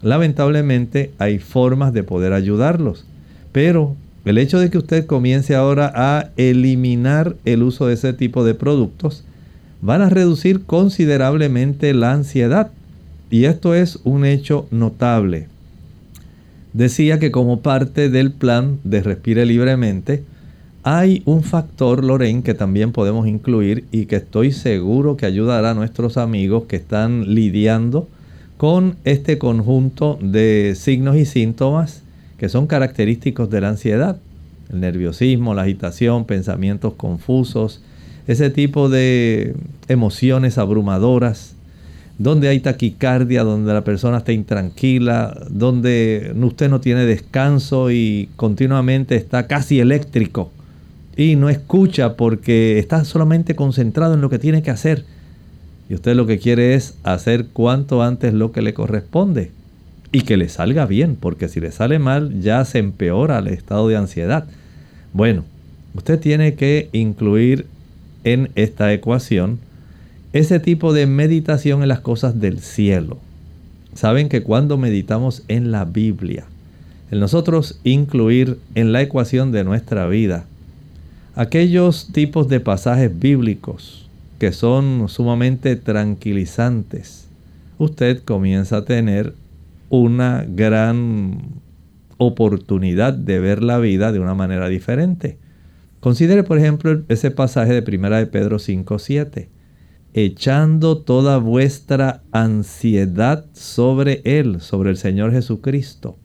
Lamentablemente 0.01 1.11
hay 1.19 1.39
formas 1.39 1.93
de 1.93 2.03
poder 2.03 2.33
ayudarlos, 2.33 3.05
pero 3.51 3.95
el 4.23 4.37
hecho 4.37 4.59
de 4.59 4.69
que 4.69 4.77
usted 4.77 5.05
comience 5.05 5.55
ahora 5.55 5.91
a 5.93 6.29
eliminar 6.37 7.35
el 7.45 7.63
uso 7.63 7.87
de 7.87 7.93
ese 7.93 8.13
tipo 8.13 8.43
de 8.43 8.55
productos 8.55 9.23
van 9.81 10.01
a 10.01 10.09
reducir 10.09 10.63
considerablemente 10.63 11.93
la 11.93 12.13
ansiedad 12.13 12.71
y 13.29 13.45
esto 13.45 13.75
es 13.75 13.99
un 14.03 14.25
hecho 14.25 14.67
notable. 14.71 15.47
Decía 16.73 17.19
que 17.19 17.31
como 17.31 17.61
parte 17.61 18.09
del 18.09 18.31
plan 18.31 18.79
de 18.83 19.01
Respire 19.01 19.45
Libremente, 19.45 20.23
hay 20.87 21.23
un 21.25 21.41
factor, 21.41 22.03
Loren, 22.03 22.43
que 22.43 22.53
también 22.53 22.91
podemos 22.91 23.27
incluir 23.27 23.85
y 23.91 24.05
que 24.05 24.17
estoy 24.17 24.51
seguro 24.51 25.17
que 25.17 25.25
ayudará 25.25 25.71
a 25.71 25.73
nuestros 25.73 26.15
amigos 26.15 26.65
que 26.65 26.75
están 26.75 27.33
lidiando 27.33 28.07
con 28.57 28.95
este 29.03 29.39
conjunto 29.39 30.19
de 30.21 30.75
signos 30.77 31.15
y 31.15 31.25
síntomas 31.25 32.03
que 32.37 32.49
son 32.49 32.67
característicos 32.67 33.49
de 33.49 33.61
la 33.61 33.69
ansiedad. 33.69 34.17
El 34.71 34.81
nerviosismo, 34.81 35.55
la 35.55 35.63
agitación, 35.63 36.25
pensamientos 36.25 36.93
confusos, 36.93 37.81
ese 38.27 38.51
tipo 38.51 38.87
de 38.87 39.55
emociones 39.87 40.59
abrumadoras, 40.59 41.55
donde 42.19 42.47
hay 42.47 42.59
taquicardia, 42.59 43.43
donde 43.43 43.73
la 43.73 43.83
persona 43.83 44.19
está 44.19 44.33
intranquila, 44.33 45.35
donde 45.49 46.31
usted 46.39 46.69
no 46.69 46.79
tiene 46.79 47.05
descanso 47.05 47.89
y 47.89 48.29
continuamente 48.35 49.15
está 49.15 49.47
casi 49.47 49.79
eléctrico 49.79 50.51
y 51.15 51.35
no 51.35 51.49
escucha 51.49 52.15
porque 52.15 52.79
está 52.79 53.05
solamente 53.05 53.55
concentrado 53.55 54.13
en 54.13 54.21
lo 54.21 54.29
que 54.29 54.39
tiene 54.39 54.61
que 54.63 54.71
hacer. 54.71 55.05
Y 55.89 55.93
usted 55.93 56.15
lo 56.15 56.25
que 56.25 56.39
quiere 56.39 56.73
es 56.73 56.95
hacer 57.03 57.47
cuanto 57.47 58.01
antes 58.01 58.33
lo 58.33 58.51
que 58.51 58.61
le 58.61 58.73
corresponde 58.73 59.51
y 60.11 60.21
que 60.21 60.37
le 60.37 60.49
salga 60.49 60.85
bien, 60.85 61.15
porque 61.15 61.47
si 61.47 61.59
le 61.59 61.71
sale 61.71 61.99
mal 61.99 62.41
ya 62.41 62.63
se 62.65 62.79
empeora 62.79 63.39
el 63.39 63.47
estado 63.47 63.87
de 63.87 63.97
ansiedad. 63.97 64.45
Bueno, 65.13 65.43
usted 65.93 66.19
tiene 66.19 66.55
que 66.55 66.89
incluir 66.91 67.67
en 68.23 68.49
esta 68.55 68.91
ecuación 68.91 69.59
ese 70.33 70.59
tipo 70.59 70.91
de 70.91 71.05
meditación 71.05 71.81
en 71.81 71.87
las 71.87 72.01
cosas 72.01 72.41
del 72.41 72.59
cielo. 72.59 73.19
Saben 73.93 74.27
que 74.27 74.43
cuando 74.43 74.77
meditamos 74.77 75.43
en 75.47 75.71
la 75.71 75.85
Biblia, 75.85 76.45
el 77.11 77.21
nosotros 77.21 77.79
incluir 77.85 78.57
en 78.73 78.91
la 78.91 79.01
ecuación 79.01 79.53
de 79.53 79.63
nuestra 79.63 80.07
vida 80.07 80.45
aquellos 81.35 82.11
tipos 82.13 82.47
de 82.47 82.61
pasajes 82.61 83.17
bíblicos 83.19 84.09
que 84.39 84.53
son 84.53 85.07
sumamente 85.09 85.75
tranquilizantes, 85.75 87.27
usted 87.77 88.23
comienza 88.23 88.77
a 88.77 88.85
tener 88.85 89.33
una 89.89 90.45
gran 90.47 91.39
oportunidad 92.17 93.13
de 93.13 93.39
ver 93.39 93.61
la 93.63 93.79
vida 93.79 94.13
de 94.13 94.19
una 94.19 94.33
manera 94.33 94.69
diferente. 94.69 95.37
Considere, 95.99 96.43
por 96.43 96.57
ejemplo, 96.57 97.01
ese 97.09 97.31
pasaje 97.31 97.73
de 97.73 97.81
Primera 97.81 98.17
de 98.17 98.27
Pedro 98.27 98.57
5:7, 98.57 99.49
echando 100.13 100.99
toda 100.99 101.37
vuestra 101.37 102.21
ansiedad 102.31 103.45
sobre 103.51 104.21
él, 104.23 104.61
sobre 104.61 104.91
el 104.91 104.97
Señor 104.97 105.31
Jesucristo, 105.31 106.17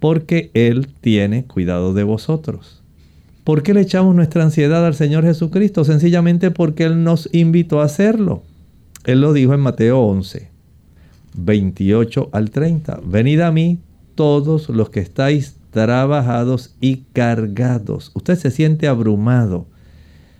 porque 0.00 0.50
él 0.54 0.88
tiene 1.00 1.44
cuidado 1.44 1.94
de 1.94 2.02
vosotros. 2.02 2.81
¿Por 3.44 3.64
qué 3.64 3.74
le 3.74 3.80
echamos 3.80 4.14
nuestra 4.14 4.44
ansiedad 4.44 4.86
al 4.86 4.94
Señor 4.94 5.24
Jesucristo? 5.24 5.82
Sencillamente 5.84 6.52
porque 6.52 6.84
Él 6.84 7.02
nos 7.02 7.28
invitó 7.32 7.80
a 7.80 7.86
hacerlo. 7.86 8.44
Él 9.04 9.20
lo 9.20 9.32
dijo 9.32 9.52
en 9.52 9.58
Mateo 9.58 10.00
11, 10.00 10.48
28 11.34 12.28
al 12.30 12.50
30. 12.50 13.00
Venid 13.04 13.40
a 13.40 13.50
mí 13.50 13.80
todos 14.14 14.68
los 14.68 14.90
que 14.90 15.00
estáis 15.00 15.56
trabajados 15.72 16.76
y 16.80 16.98
cargados. 17.12 18.12
Usted 18.14 18.36
se 18.36 18.52
siente 18.52 18.86
abrumado, 18.86 19.66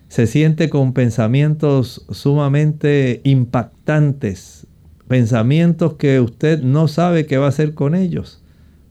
se 0.09 0.29
siente 0.29 0.71
con 0.71 0.93
pensamientos 0.93 2.07
sumamente 2.09 3.21
impactantes, 3.25 4.69
pensamientos 5.09 5.95
que 5.95 6.21
usted 6.21 6.63
no 6.63 6.87
sabe 6.87 7.27
qué 7.27 7.37
va 7.37 7.47
a 7.47 7.49
hacer 7.49 7.75
con 7.75 7.97
ellos 7.97 8.42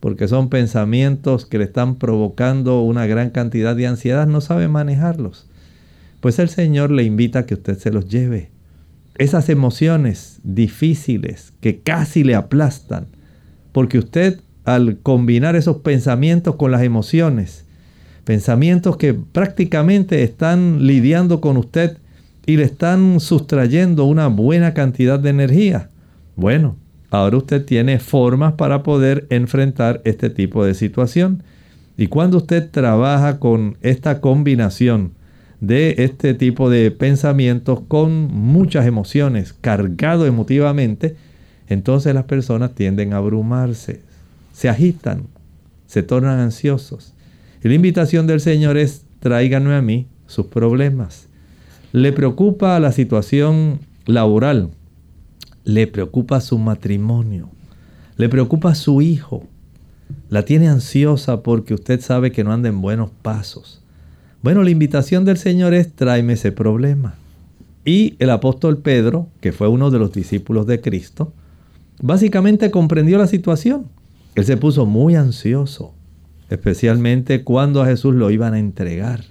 porque 0.02 0.28
son 0.28 0.50
pensamientos 0.50 1.46
que 1.46 1.60
le 1.60 1.64
están 1.64 1.96
provocando 1.96 2.82
una 2.82 3.06
gran 3.06 3.30
cantidad 3.30 3.76
de 3.76 3.88
ansiedad, 3.88 4.28
no 4.28 4.42
sabe 4.42 4.68
manejarlos. 4.68 5.48
Pues 6.20 6.40
el 6.40 6.50
Señor 6.50 6.92
le 6.92 7.04
invita 7.04 7.40
a 7.40 7.46
que 7.46 7.54
usted 7.54 7.78
se 7.78 7.92
los 7.92 8.10
lleve. 8.10 8.50
Esas 9.16 9.48
emociones 9.48 10.40
difíciles 10.44 11.54
que 11.62 11.82
casi 11.82 12.24
le 12.24 12.34
aplastan, 12.34 13.08
porque 13.72 14.00
usted 14.00 14.42
al 14.66 14.98
combinar 14.98 15.56
esos 15.56 15.78
pensamientos 15.78 16.56
con 16.56 16.72
las 16.72 16.82
emociones, 16.82 17.66
pensamientos 18.24 18.98
que 18.98 19.14
prácticamente 19.14 20.24
están 20.24 20.88
lidiando 20.88 21.42
con 21.42 21.58
usted 21.58 21.98
y 22.48 22.58
le 22.58 22.64
están 22.64 23.20
sustrayendo 23.20 24.06
una 24.06 24.28
buena 24.28 24.74
cantidad 24.74 25.20
de 25.20 25.30
energía. 25.30 25.92
Bueno, 26.36 26.76
Ahora 27.12 27.38
usted 27.38 27.66
tiene 27.66 28.00
formas 28.00 28.54
para 28.54 28.84
poder 28.84 29.28
enfrentar 29.30 30.02
este 30.06 30.30
tipo 30.30 30.64
de 30.64 30.74
situación. 30.74 31.44
Y 31.98 32.08
cuando 32.08 32.38
usted 32.38 32.72
trabaja 32.72 33.38
con 33.38 33.78
esta 33.82 34.22
combinación 34.22 35.12
de 35.60 35.96
este 36.00 36.34
tipo 36.34 36.70
de 36.70 36.90
pensamientos 36.90 37.82
con 37.88 38.34
muchas 38.34 38.88
emociones, 38.88 39.54
cargado 39.54 40.26
emotivamente, 40.26 41.18
entonces 41.68 42.16
las 42.16 42.24
personas 42.24 42.74
tienden 42.76 43.14
a 43.14 43.18
abrumarse, 43.18 44.02
se 44.54 44.70
agitan, 44.70 45.28
se 45.88 46.04
tornan 46.04 46.40
ansiosos. 46.40 47.14
Y 47.62 47.68
la 47.68 47.76
invitación 47.76 48.26
del 48.26 48.40
Señor 48.40 48.78
es, 48.78 49.04
tráiganme 49.20 49.76
a 49.76 49.82
mí 49.82 50.08
sus 50.28 50.48
problemas. 50.48 51.28
Le 51.92 52.14
preocupa 52.14 52.80
la 52.80 52.94
situación 52.94 53.80
laboral, 54.06 54.70
le 55.64 55.88
preocupa 55.88 56.42
su 56.42 56.58
matrimonio, 56.58 57.50
le 58.18 58.30
preocupa 58.30 58.76
su 58.76 59.02
hijo, 59.02 59.48
la 60.30 60.44
tiene 60.44 60.68
ansiosa 60.68 61.44
porque 61.44 61.74
usted 61.74 62.02
sabe 62.02 62.32
que 62.32 62.44
no 62.44 62.52
anda 62.52 62.70
en 62.70 62.82
buenos 62.82 63.12
pasos. 63.22 63.82
Bueno, 64.42 64.64
la 64.64 64.72
invitación 64.72 65.24
del 65.26 65.38
Señor 65.38 65.74
es 65.74 65.94
tráeme 65.94 66.34
ese 66.34 66.52
problema. 66.52 67.16
Y 67.86 68.16
el 68.20 68.30
apóstol 68.30 68.78
Pedro, 68.78 69.28
que 69.40 69.52
fue 69.52 69.68
uno 69.68 69.92
de 69.92 70.00
los 70.00 70.12
discípulos 70.12 70.68
de 70.68 70.82
Cristo, 70.82 71.34
básicamente 72.02 72.72
comprendió 72.72 73.18
la 73.18 73.28
situación. 73.28 73.88
Él 74.36 74.46
se 74.46 74.58
puso 74.58 74.86
muy 74.86 75.16
ansioso, 75.16 75.94
especialmente 76.50 77.44
cuando 77.44 77.82
a 77.82 77.88
Jesús 77.88 78.16
lo 78.16 78.30
iban 78.32 78.54
a 78.54 78.60
entregar. 78.60 79.26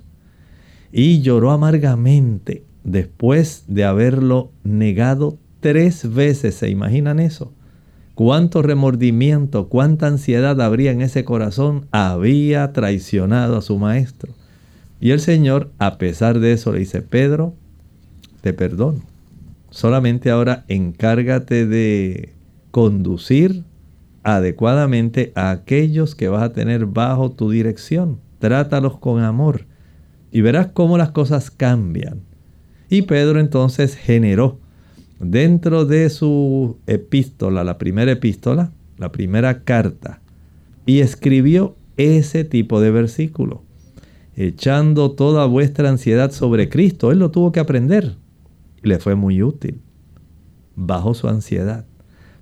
Y 0.93 1.23
lloró 1.23 1.53
amargamente 1.53 2.65
después 2.85 3.65
de 3.69 3.85
haberlo 3.85 4.51
negado 4.65 5.39
tres 5.61 6.13
veces. 6.13 6.55
¿Se 6.57 6.69
imaginan 6.69 7.21
eso? 7.21 7.53
Cuánto 8.15 8.63
remordimiento, 8.63 9.69
cuánta 9.69 10.07
ansiedad 10.07 10.61
habría 10.61 10.91
en 10.91 11.01
ese 11.01 11.25
corazón. 11.25 11.87
Había 11.91 12.73
traicionado 12.73 13.57
a 13.57 13.63
su 13.63 13.79
maestro. 13.79 14.33
Y 15.01 15.13
el 15.13 15.21
Señor, 15.21 15.71
a 15.79 15.97
pesar 15.97 16.41
de 16.41 16.53
eso, 16.53 16.73
le 16.73 16.81
dice, 16.81 17.01
Pedro, 17.01 17.55
te 18.43 18.53
perdono. 18.53 19.01
Solamente 19.71 20.31
ahora 20.31 20.65
encárgate 20.69 21.67
de 21.67 22.35
conducir 22.71 23.65
adecuadamente 24.23 25.33
a 25.35 25.51
aquellos 25.51 26.15
que 26.15 26.29
vas 26.29 26.43
a 26.43 26.53
tener 26.53 26.87
bajo 26.87 27.31
tu 27.31 27.51
dirección. 27.51 28.19
Trátalos 28.39 28.99
con 28.99 29.23
amor 29.23 29.67
y 30.33 30.41
verás 30.41 30.69
cómo 30.69 30.99
las 30.99 31.11
cosas 31.11 31.51
cambian. 31.51 32.21
Y 32.89 33.03
Pedro 33.03 33.41
entonces 33.41 33.95
generó 33.95 34.59
dentro 35.21 35.85
de 35.85 36.11
su 36.11 36.79
epístola, 36.87 37.63
la 37.63 37.79
primera 37.79 38.11
epístola, 38.11 38.73
la 38.97 39.13
primera 39.13 39.63
carta, 39.63 40.21
y 40.87 41.01
escribió 41.01 41.77
ese 41.97 42.45
tipo 42.45 42.81
de 42.81 42.91
versículo, 42.91 43.63
echando 44.35 45.13
toda 45.13 45.45
vuestra 45.47 45.91
ansiedad 45.91 46.33
sobre 46.33 46.69
Cristo. 46.69 47.13
Él 47.13 47.19
lo 47.19 47.31
tuvo 47.31 47.53
que 47.53 47.61
aprender 47.61 48.17
y 48.83 48.89
le 48.89 48.99
fue 48.99 49.15
muy 49.15 49.43
útil 49.43 49.81
bajo 50.75 51.13
su 51.13 51.29
ansiedad, 51.29 51.85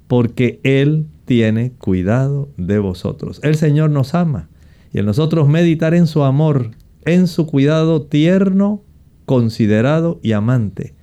porque 0.07 0.61
Él 0.62 1.07
tiene 1.25 1.73
cuidado 1.73 2.49
de 2.57 2.79
vosotros. 2.79 3.41
El 3.43 3.57
Señor 3.57 3.91
nos 3.91 4.14
ama 4.14 4.49
y 4.93 5.01
en 5.01 5.07
nosotros 5.07 5.49
meditar 5.49 5.95
en 5.95 6.07
su 6.07 6.23
amor, 6.23 6.71
en 7.05 7.27
su 7.27 7.47
cuidado 7.47 8.03
tierno, 8.03 8.83
considerado 9.27 10.21
y 10.23 10.33
amante, 10.33 10.95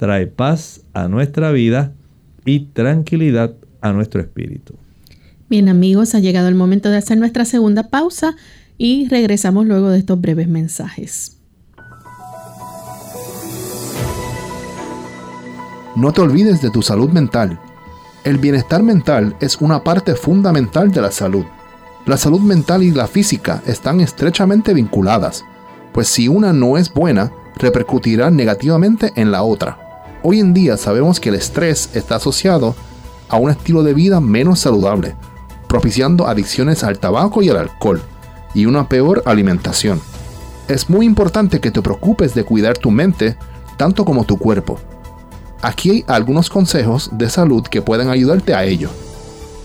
trae 0.00 0.26
paz 0.26 0.80
a 0.94 1.08
nuestra 1.08 1.52
vida 1.52 1.92
y 2.46 2.60
tranquilidad 2.60 3.52
a 3.82 3.92
nuestro 3.92 4.22
espíritu. 4.22 4.72
Bien 5.50 5.68
amigos, 5.68 6.14
ha 6.14 6.20
llegado 6.20 6.48
el 6.48 6.54
momento 6.54 6.88
de 6.88 6.96
hacer 6.96 7.18
nuestra 7.18 7.44
segunda 7.44 7.90
pausa 7.90 8.34
y 8.78 9.08
regresamos 9.08 9.66
luego 9.66 9.90
de 9.90 9.98
estos 9.98 10.18
breves 10.18 10.48
mensajes. 10.48 11.36
No 15.96 16.12
te 16.12 16.22
olvides 16.22 16.62
de 16.62 16.70
tu 16.70 16.80
salud 16.80 17.10
mental. 17.10 17.60
El 18.24 18.38
bienestar 18.38 18.82
mental 18.82 19.36
es 19.38 19.58
una 19.60 19.84
parte 19.84 20.14
fundamental 20.14 20.90
de 20.92 21.02
la 21.02 21.10
salud. 21.10 21.44
La 22.06 22.16
salud 22.16 22.40
mental 22.40 22.82
y 22.82 22.90
la 22.90 23.06
física 23.06 23.62
están 23.66 24.00
estrechamente 24.00 24.72
vinculadas, 24.72 25.44
pues 25.92 26.08
si 26.08 26.26
una 26.26 26.54
no 26.54 26.78
es 26.78 26.90
buena, 26.90 27.30
repercutirá 27.58 28.30
negativamente 28.30 29.12
en 29.16 29.30
la 29.30 29.42
otra. 29.42 29.89
Hoy 30.22 30.38
en 30.38 30.52
día 30.52 30.76
sabemos 30.76 31.18
que 31.18 31.30
el 31.30 31.34
estrés 31.34 31.88
está 31.94 32.16
asociado 32.16 32.74
a 33.30 33.36
un 33.36 33.50
estilo 33.50 33.82
de 33.82 33.94
vida 33.94 34.20
menos 34.20 34.60
saludable, 34.60 35.16
propiciando 35.66 36.26
adicciones 36.26 36.84
al 36.84 36.98
tabaco 36.98 37.40
y 37.42 37.48
al 37.48 37.56
alcohol, 37.56 38.02
y 38.52 38.66
una 38.66 38.86
peor 38.86 39.22
alimentación. 39.24 39.98
Es 40.68 40.90
muy 40.90 41.06
importante 41.06 41.60
que 41.60 41.70
te 41.70 41.80
preocupes 41.80 42.34
de 42.34 42.44
cuidar 42.44 42.76
tu 42.76 42.90
mente 42.90 43.36
tanto 43.78 44.04
como 44.04 44.24
tu 44.24 44.36
cuerpo. 44.36 44.78
Aquí 45.62 45.90
hay 45.90 46.04
algunos 46.06 46.50
consejos 46.50 47.08
de 47.12 47.30
salud 47.30 47.62
que 47.62 47.80
pueden 47.80 48.10
ayudarte 48.10 48.54
a 48.54 48.64
ello. 48.64 48.90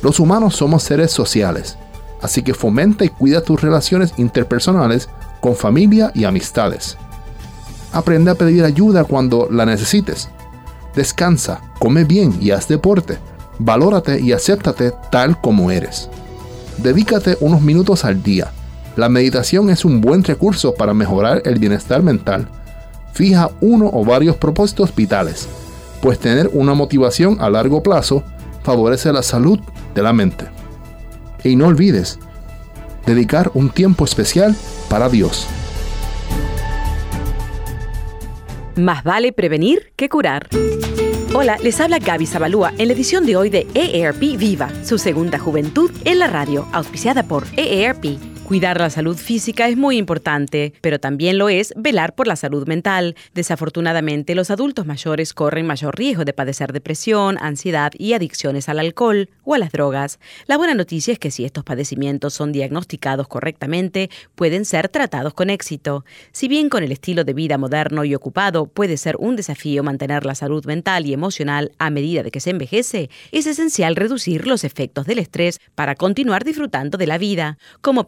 Los 0.02 0.22
humanos 0.22 0.56
somos 0.56 0.84
seres 0.84 1.12
sociales, 1.12 1.78
así 2.22 2.44
que 2.44 2.54
fomenta 2.54 3.04
y 3.04 3.10
cuida 3.10 3.42
tus 3.42 3.62
relaciones 3.62 4.14
interpersonales 4.18 5.10
con 5.42 5.56
familia 5.56 6.12
y 6.16 6.24
amistades. 6.24 6.98
Aprende 7.92 8.32
a 8.32 8.36
pedir 8.36 8.64
ayuda 8.64 9.04
cuando 9.04 9.50
la 9.52 9.66
necesites. 9.66 10.30
Descansa, 10.96 11.62
come 11.80 12.04
bien 12.04 12.38
y 12.42 12.52
haz 12.52 12.68
deporte. 12.68 13.18
Valórate 13.60 14.20
y 14.20 14.32
acéptate 14.32 14.94
tal 15.12 15.40
como 15.40 15.72
eres. 15.72 16.10
Dedícate 16.78 17.38
unos 17.40 17.62
minutos 17.62 18.06
al 18.06 18.22
día. 18.22 18.52
La 18.96 19.10
meditación 19.10 19.70
es 19.70 19.86
un 19.86 20.02
buen 20.02 20.24
recurso 20.24 20.74
para 20.74 20.94
mejorar 20.94 21.42
el 21.46 21.60
bienestar 21.60 22.02
mental. 22.02 22.48
Fija 23.14 23.52
uno 23.62 23.90
o 23.92 24.04
varios 24.04 24.38
propósitos 24.38 24.94
vitales 24.96 25.48
pues 26.06 26.20
tener 26.20 26.52
una 26.54 26.76
motivación 26.76 27.38
a 27.42 27.50
largo 27.50 27.82
plazo 27.82 28.24
favorece 28.62 29.12
la 29.12 29.24
salud 29.24 29.60
de 29.96 30.04
la 30.04 30.14
mente. 30.14 30.46
Y 31.44 31.56
no 31.56 31.66
olvides, 31.66 32.20
dedicar 33.08 33.50
un 33.56 33.72
tiempo 33.72 34.06
especial 34.06 34.56
para 34.88 35.10
Dios. 35.10 35.48
Más 38.76 39.04
vale 39.04 39.34
prevenir 39.34 39.94
que 39.96 40.08
curar. 40.08 40.48
Hola, 41.38 41.58
les 41.62 41.82
habla 41.82 42.00
Gaby 42.00 42.28
Zabalúa 42.28 42.72
en 42.78 42.88
la 42.88 42.94
edición 42.94 43.26
de 43.26 43.36
hoy 43.36 43.50
de 43.50 43.68
EARP 43.74 44.38
Viva, 44.38 44.70
su 44.86 44.98
segunda 44.98 45.38
juventud 45.38 45.92
en 46.06 46.20
la 46.20 46.28
radio, 46.28 46.66
auspiciada 46.72 47.24
por 47.24 47.44
EARP. 47.58 48.35
Cuidar 48.46 48.80
la 48.80 48.92
salud 48.92 49.18
física 49.18 49.68
es 49.68 49.76
muy 49.76 49.98
importante, 49.98 50.74
pero 50.82 51.00
también 51.00 51.40
lo 51.40 51.50
es 51.50 51.74
velar 51.76 52.14
por 52.14 52.28
la 52.28 52.36
salud 52.36 52.68
mental. 52.68 53.16
Desafortunadamente, 53.34 54.36
los 54.36 54.52
adultos 54.52 54.86
mayores 54.86 55.34
corren 55.34 55.66
mayor 55.66 55.98
riesgo 55.98 56.26
de 56.26 56.34
padecer 56.34 56.72
depresión, 56.72 57.40
ansiedad 57.42 57.92
y 57.98 58.14
adicciones 58.14 58.70
al 58.70 58.78
alcohol 58.78 59.30
o 59.46 59.56
a 59.56 59.58
las 59.58 59.72
drogas. 59.72 60.20
La 60.46 60.58
buena 60.58 60.76
noticia 60.76 61.12
es 61.12 61.18
que 61.18 61.32
si 61.32 61.44
estos 61.44 61.64
padecimientos 61.64 62.36
son 62.36 62.52
diagnosticados 62.52 63.28
correctamente, 63.28 64.12
pueden 64.36 64.66
ser 64.66 64.90
tratados 64.90 65.34
con 65.34 65.50
éxito. 65.50 66.06
Si 66.32 66.48
bien 66.48 66.70
con 66.70 66.84
el 66.84 66.92
estilo 66.92 67.24
de 67.24 67.34
vida 67.34 67.58
moderno 67.58 68.06
y 68.06 68.14
ocupado 68.14 68.68
puede 68.68 68.98
ser 68.98 69.16
un 69.18 69.36
desafío 69.36 69.82
mantener 69.82 70.24
la 70.24 70.36
salud 70.36 70.64
mental 70.66 71.08
y 71.08 71.14
emocional 71.14 71.72
a 71.80 71.90
medida 71.90 72.22
de 72.22 72.30
que 72.30 72.42
se 72.42 72.52
envejece, 72.52 73.10
es 73.32 73.48
esencial 73.48 73.96
reducir 73.96 74.46
los 74.46 74.64
efectos 74.64 75.08
del 75.08 75.18
estrés 75.18 75.60
para 75.74 75.96
continuar 75.96 76.44
disfrutando 76.44 77.00
de 77.00 77.08
la 77.08 77.18
vida. 77.18 77.58
Como 77.82 78.06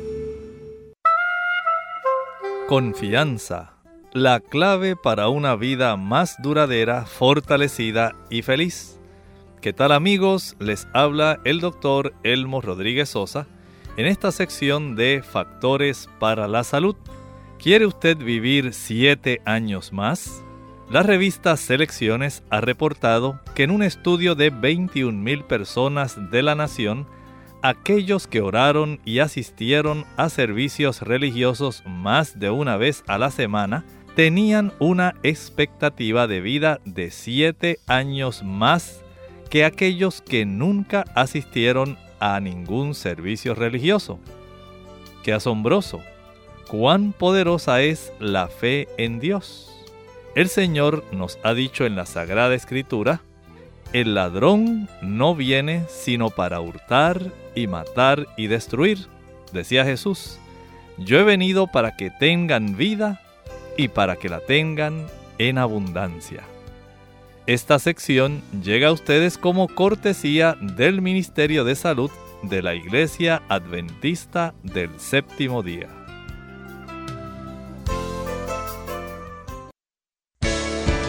Confianza, 2.67 3.70
la 4.13 4.41
clave 4.41 4.97
para 4.97 5.29
una 5.29 5.55
vida 5.55 5.97
más 5.97 6.37
duradera, 6.43 7.07
fortalecida 7.07 8.17
y 8.29 8.43
feliz. 8.43 8.99
¿Qué 9.61 9.73
tal 9.73 9.93
amigos? 9.93 10.57
Les 10.59 10.89
habla 10.93 11.39
el 11.45 11.61
doctor 11.61 12.13
Elmo 12.25 12.61
Rodríguez 12.61 13.11
Sosa 13.11 13.47
en 13.97 14.07
esta 14.07 14.33
sección 14.33 14.97
de 14.97 15.23
Factores 15.23 16.09
para 16.19 16.49
la 16.49 16.65
Salud. 16.65 16.97
¿Quiere 17.59 17.87
usted 17.87 18.17
vivir 18.17 18.73
siete 18.73 19.43
años 19.45 19.93
más? 19.93 20.43
La 20.91 21.05
revista 21.05 21.57
Selecciones 21.57 22.43
ha 22.51 22.61
reportado 22.61 23.39
que 23.55 23.63
en 23.63 23.71
un 23.71 23.85
estudio 23.85 24.35
de 24.35 24.53
21.000 24.53 25.45
personas 25.45 26.19
de 26.33 26.43
la 26.43 26.57
nación, 26.57 27.07
aquellos 27.63 28.27
que 28.27 28.41
oraron 28.41 28.99
y 29.05 29.21
asistieron 29.21 30.05
a 30.17 30.31
servicios 30.31 31.03
religiosos 31.03 31.85
más 31.87 32.41
de 32.41 32.51
una 32.51 32.77
vez 32.77 33.05
a 33.07 33.19
la 33.19 33.31
semana 33.31 33.85
tenían 34.15 34.73
una 34.79 35.15
expectativa 35.23 36.27
de 36.27 36.41
vida 36.41 36.81
de 36.85 37.11
siete 37.11 37.79
años 37.87 38.43
más 38.43 39.03
que 39.49 39.65
aquellos 39.65 40.21
que 40.23 40.45
nunca 40.47 41.05
asistieron 41.15 41.99
a 42.21 42.39
ningún 42.41 42.95
servicio 42.95 43.55
religioso. 43.55 44.19
¡Qué 45.23 45.33
asombroso! 45.33 46.01
cuán 46.71 47.13
poderosa 47.13 47.83
es 47.83 48.13
la 48.21 48.47
fe 48.47 48.87
en 48.97 49.19
Dios. 49.19 49.73
El 50.37 50.49
Señor 50.49 51.05
nos 51.11 51.41
ha 51.43 51.53
dicho 51.53 51.85
en 51.85 51.97
la 51.97 52.07
Sagrada 52.07 52.55
Escritura, 52.55 53.23
el 53.93 54.15
ladrón 54.15 54.89
no 55.03 55.35
viene 55.35 55.85
sino 55.89 56.31
para 56.31 56.61
hurtar 56.61 57.33
y 57.57 57.67
matar 57.67 58.29
y 58.37 58.47
destruir, 58.47 59.09
decía 59.53 59.85
Jesús. 59.85 60.39
Yo 60.97 61.19
he 61.19 61.25
venido 61.25 61.67
para 61.67 61.97
que 61.97 62.11
tengan 62.11 62.77
vida 62.77 63.21
y 63.77 63.89
para 63.89 64.17
que 64.17 64.29
la 64.29 64.41
tengan 64.41 65.07
en 65.39 65.59
abundancia. 65.59 66.43
Esta 67.47 67.79
sección 67.79 68.43
llega 68.63 68.89
a 68.89 68.93
ustedes 68.93 69.39
como 69.39 69.67
cortesía 69.69 70.57
del 70.61 71.03
Ministerio 71.03 71.65
de 71.65 71.75
Salud 71.75 72.11
de 72.43 72.63
la 72.63 72.75
Iglesia 72.75 73.43
Adventista 73.49 74.55
del 74.63 74.91
Séptimo 74.99 75.63
Día. 75.63 75.89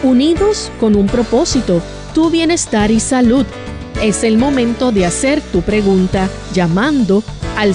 Unidos 0.02 0.72
con 0.80 0.96
un 0.96 1.06
propósito, 1.06 1.80
tu 2.12 2.28
bienestar 2.30 2.90
y 2.90 2.98
salud. 2.98 3.46
Es 4.02 4.24
el 4.24 4.36
momento 4.36 4.90
de 4.90 5.06
hacer 5.06 5.40
tu 5.40 5.62
pregunta 5.62 6.28
llamando 6.52 7.22
al 7.56 7.74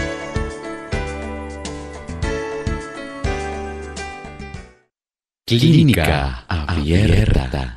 Clínica 5.59 6.45
Abierta. 6.47 7.75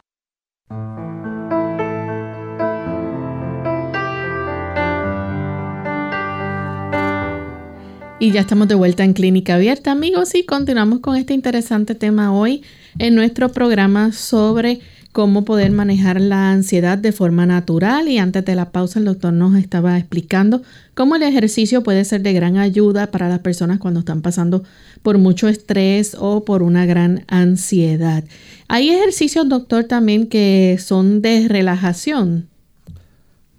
Y 8.20 8.31
ya 8.31 8.43
estamos 8.43 8.68
de 8.68 8.77
vuelta 8.77 9.03
en 9.03 9.12
Clínica 9.12 9.57
Abierta, 9.57 9.91
amigos, 9.91 10.37
y 10.37 10.47
continuamos 10.47 11.01
con 11.01 11.16
este 11.16 11.35
interesante 11.35 11.97
tema 11.97 12.33
hoy 12.33 12.62
en 13.01 13.16
nuestro 13.16 13.49
programa 13.49 14.12
sobre 14.12 14.79
cómo 15.11 15.45
poder 15.45 15.70
manejar 15.70 16.20
la 16.20 16.51
ansiedad 16.51 16.99
de 16.99 17.12
forma 17.12 17.47
natural. 17.47 18.09
Y 18.09 18.18
antes 18.18 18.45
de 18.45 18.57
la 18.57 18.70
pausa, 18.70 18.99
el 18.99 19.05
doctor 19.05 19.33
nos 19.33 19.57
estaba 19.57 19.97
explicando 19.97 20.62
cómo 20.95 21.14
el 21.14 21.22
ejercicio 21.22 21.85
puede 21.85 22.05
ser 22.05 22.22
de 22.22 22.33
gran 22.33 22.57
ayuda 22.57 23.12
para 23.12 23.29
las 23.29 23.39
personas 23.39 23.79
cuando 23.79 24.01
están 24.01 24.22
pasando 24.22 24.64
por 25.05 25.18
mucho 25.18 25.48
estrés 25.48 26.16
o 26.18 26.46
por 26.46 26.62
una 26.62 26.86
gran 26.86 27.26
ansiedad. 27.28 28.24
Hay 28.68 28.88
ejercicios, 28.88 29.46
doctor, 29.46 29.84
también 29.84 30.26
que 30.28 30.78
son 30.80 31.20
de 31.20 31.46
relajación. 31.46 32.48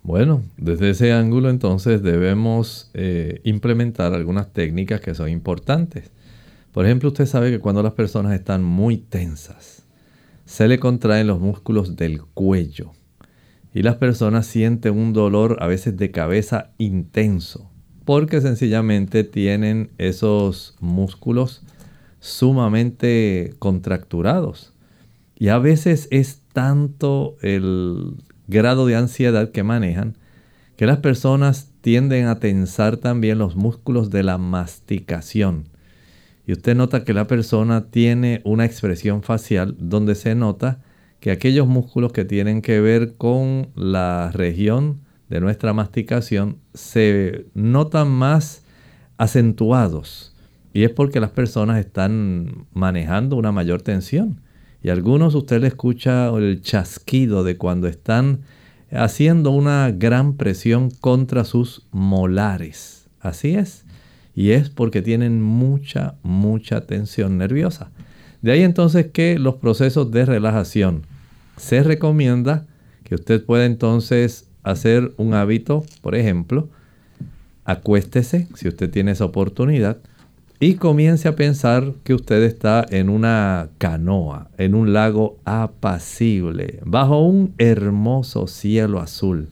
Bueno, 0.02 0.42
desde 0.58 0.90
ese 0.90 1.14
ángulo 1.14 1.52
entonces 1.52 2.02
debemos 2.02 2.90
eh, 2.96 3.42
implementar 3.44 4.16
algunas 4.16 4.54
técnicas 4.54 5.02
que 5.02 5.14
son 5.14 5.30
importantes. 5.30 6.10
Por 6.72 6.88
ejemplo, 6.88 7.10
usted 7.10 7.28
sabe 7.28 7.52
que 7.52 7.60
cuando 7.60 7.84
las 7.84 7.94
personas 7.94 8.34
están 8.34 8.64
muy 8.64 8.98
tensas, 8.98 9.84
se 10.46 10.68
le 10.68 10.80
contraen 10.80 11.28
los 11.28 11.40
músculos 11.40 11.96
del 11.96 12.24
cuello 12.24 12.92
y 13.72 13.84
las 13.84 13.98
personas 13.98 14.48
sienten 14.48 14.98
un 14.98 15.14
dolor 15.14 15.58
a 15.60 15.68
veces 15.68 15.96
de 15.96 16.10
cabeza 16.10 16.72
intenso 16.80 17.70
porque 18.06 18.40
sencillamente 18.40 19.24
tienen 19.24 19.90
esos 19.98 20.76
músculos 20.80 21.64
sumamente 22.20 23.54
contracturados. 23.60 24.74
Y 25.38 25.50
a 25.50 25.58
veces 25.58 26.08
es 26.12 26.42
tanto 26.54 27.36
el 27.42 28.14
grado 28.48 28.86
de 28.86 28.96
ansiedad 28.96 29.52
que 29.52 29.64
manejan, 29.64 30.18
que 30.78 30.86
las 30.86 31.00
personas 31.00 31.72
tienden 31.82 32.28
a 32.28 32.40
tensar 32.40 32.98
también 32.98 33.38
los 33.38 33.56
músculos 33.56 34.10
de 34.12 34.24
la 34.24 34.38
masticación. 34.38 35.70
Y 36.48 36.54
usted 36.54 36.76
nota 36.76 37.04
que 37.04 37.14
la 37.14 37.28
persona 37.28 37.90
tiene 37.90 38.42
una 38.44 38.66
expresión 38.66 39.24
facial 39.24 39.76
donde 39.80 40.16
se 40.16 40.36
nota 40.36 40.82
que 41.20 41.32
aquellos 41.32 41.68
músculos 41.68 42.12
que 42.12 42.24
tienen 42.24 42.62
que 42.62 42.80
ver 42.82 43.16
con 43.16 43.70
la 43.76 44.32
región 44.32 45.05
de 45.30 45.40
nuestra 45.40 45.74
masticación 45.74 46.58
se 46.74 47.46
notan 47.54 48.10
más 48.10 48.64
acentuados. 49.18 50.34
Y 50.74 50.84
es 50.84 50.92
porque 50.92 51.20
las 51.20 51.32
personas 51.32 51.80
están 51.80 52.66
manejando 52.74 53.38
una 53.38 53.52
mayor 53.52 53.82
tensión. 53.82 54.42
Y 54.84 54.90
algunos 54.90 55.34
usted 55.34 55.62
le 55.62 55.68
escucha 55.68 56.28
el 56.30 56.62
chasquido 56.62 57.44
de 57.44 57.58
cuando 57.58 57.88
están 57.88 58.42
haciendo 58.92 59.52
una 59.52 59.92
gran 59.92 60.36
presión 60.36 60.92
contra 60.92 61.44
sus 61.44 61.88
molares. 61.92 63.08
Así 63.20 63.56
es. 63.56 63.86
Y 64.36 64.52
es 64.52 64.70
porque 64.70 65.02
tienen 65.02 65.42
mucha, 65.42 66.16
mucha 66.24 66.82
tensión 66.82 67.38
nerviosa. 67.38 67.90
De 68.42 68.52
ahí 68.52 68.62
entonces 68.62 69.08
que 69.08 69.40
los 69.40 69.56
procesos 69.56 70.12
de 70.12 70.26
relajación 70.26 71.08
se 71.58 71.82
recomienda 71.82 72.68
que 73.04 73.16
usted 73.16 73.44
pueda 73.44 73.66
entonces 73.66 74.50
hacer 74.66 75.14
un 75.18 75.34
hábito, 75.34 75.86
por 76.02 76.16
ejemplo, 76.16 76.68
acuéstese 77.64 78.48
si 78.56 78.68
usted 78.68 78.90
tiene 78.90 79.12
esa 79.12 79.26
oportunidad 79.26 79.98
y 80.60 80.76
comience 80.76 81.28
a 81.28 81.36
pensar 81.36 81.94
que 82.04 82.14
usted 82.14 82.44
está 82.44 82.86
en 82.90 83.10
una 83.10 83.70
canoa, 83.78 84.50
en 84.58 84.74
un 84.74 84.94
lago 84.94 85.38
apacible, 85.46 86.80
bajo 86.86 87.22
un 87.26 87.54
hermoso 87.58 88.48
cielo 88.48 89.00
azul, 89.00 89.50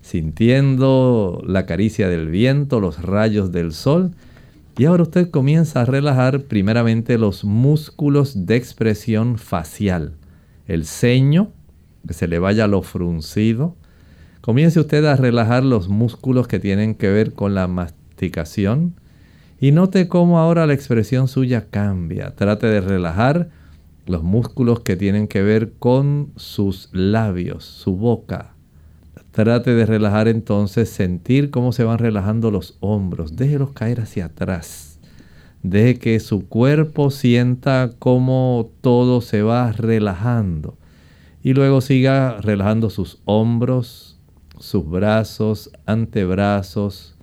sintiendo 0.00 1.42
la 1.46 1.66
caricia 1.66 2.08
del 2.08 2.28
viento, 2.28 2.80
los 2.80 3.02
rayos 3.02 3.52
del 3.52 3.72
sol. 3.72 4.12
Y 4.78 4.86
ahora 4.86 5.02
usted 5.02 5.30
comienza 5.30 5.82
a 5.82 5.84
relajar 5.84 6.42
primeramente 6.42 7.18
los 7.18 7.44
músculos 7.44 8.46
de 8.46 8.56
expresión 8.56 9.36
facial, 9.36 10.14
el 10.66 10.86
ceño, 10.86 11.50
que 12.06 12.14
se 12.14 12.26
le 12.26 12.38
vaya 12.38 12.66
lo 12.66 12.82
fruncido. 12.82 13.76
Comience 14.48 14.80
usted 14.80 15.04
a 15.04 15.14
relajar 15.14 15.62
los 15.62 15.90
músculos 15.90 16.48
que 16.48 16.58
tienen 16.58 16.94
que 16.94 17.10
ver 17.10 17.34
con 17.34 17.54
la 17.54 17.68
masticación, 17.68 18.94
y 19.60 19.72
note 19.72 20.08
cómo 20.08 20.38
ahora 20.38 20.66
la 20.66 20.72
expresión 20.72 21.28
suya 21.28 21.66
cambia. 21.68 22.34
Trate 22.34 22.66
de 22.66 22.80
relajar 22.80 23.50
los 24.06 24.22
músculos 24.22 24.80
que 24.80 24.96
tienen 24.96 25.28
que 25.28 25.42
ver 25.42 25.74
con 25.78 26.32
sus 26.36 26.88
labios, 26.94 27.66
su 27.66 27.96
boca. 27.96 28.54
Trate 29.32 29.74
de 29.74 29.84
relajar 29.84 30.28
entonces, 30.28 30.88
sentir 30.88 31.50
cómo 31.50 31.72
se 31.72 31.84
van 31.84 31.98
relajando 31.98 32.50
los 32.50 32.78
hombros. 32.80 33.36
Déjelos 33.36 33.72
caer 33.72 34.00
hacia 34.00 34.24
atrás. 34.24 34.98
Deje 35.62 35.98
que 35.98 36.20
su 36.20 36.48
cuerpo 36.48 37.10
sienta 37.10 37.90
cómo 37.98 38.70
todo 38.80 39.20
se 39.20 39.42
va 39.42 39.72
relajando. 39.72 40.78
Y 41.42 41.52
luego 41.52 41.82
siga 41.82 42.40
relajando 42.40 42.88
sus 42.88 43.18
hombros, 43.26 44.07
sus 44.60 44.88
brazos, 44.88 45.70
antebrazos, 45.86 47.16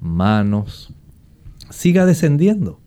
manos, 0.00 0.92
siga 1.70 2.06
descendiendo. 2.06 2.80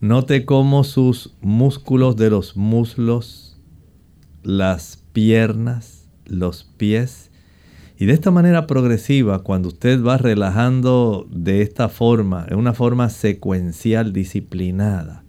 Note 0.00 0.44
cómo 0.44 0.84
sus 0.84 1.34
músculos 1.40 2.16
de 2.16 2.30
los 2.30 2.56
muslos, 2.56 3.58
las 4.42 4.98
piernas, 5.12 6.08
los 6.26 6.64
pies, 6.64 7.30
y 7.96 8.06
de 8.06 8.12
esta 8.12 8.30
manera 8.30 8.66
progresiva, 8.66 9.44
cuando 9.44 9.68
usted 9.68 10.02
va 10.02 10.18
relajando 10.18 11.28
de 11.30 11.62
esta 11.62 11.88
forma, 11.88 12.44
en 12.48 12.58
una 12.58 12.74
forma 12.74 13.08
secuencial, 13.08 14.12
disciplinada, 14.12 15.24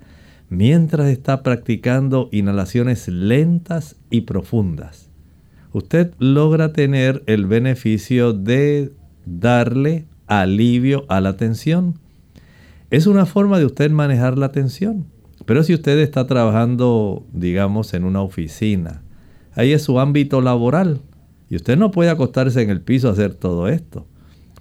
mientras 0.50 1.08
está 1.08 1.44
practicando 1.44 2.28
inhalaciones 2.32 3.08
lentas 3.08 3.98
y 4.10 4.22
profundas, 4.22 5.05
usted 5.76 6.14
logra 6.20 6.72
tener 6.72 7.22
el 7.26 7.48
beneficio 7.48 8.32
de 8.32 8.94
darle 9.26 10.06
alivio 10.26 11.06
a 11.10 11.20
la 11.20 11.36
tensión 11.36 12.00
es 12.92 13.08
una 13.08 13.26
forma 13.26 13.60
de 13.60 13.66
usted 13.66 13.92
manejar 13.92 14.38
la 14.38 14.54
tensión. 14.54 15.06
Pero 15.46 15.64
si 15.64 15.74
usted 15.74 16.00
está 16.00 16.28
trabajando, 16.28 17.26
digamos, 17.34 17.94
en 17.94 18.06
una 18.06 18.22
oficina, 18.22 19.02
ahí 19.54 19.74
es 19.74 19.84
su 19.84 20.00
ámbito 20.00 20.40
laboral. 20.40 21.02
Y 21.50 21.58
usted 21.58 21.78
no 21.78 21.92
puede 21.92 22.10
acostarse 22.10 22.62
en 22.62 22.70
el 22.70 22.80
piso 22.80 23.10
a 23.10 23.12
hacer 23.12 23.34
todo 23.34 23.68
esto. 23.68 24.08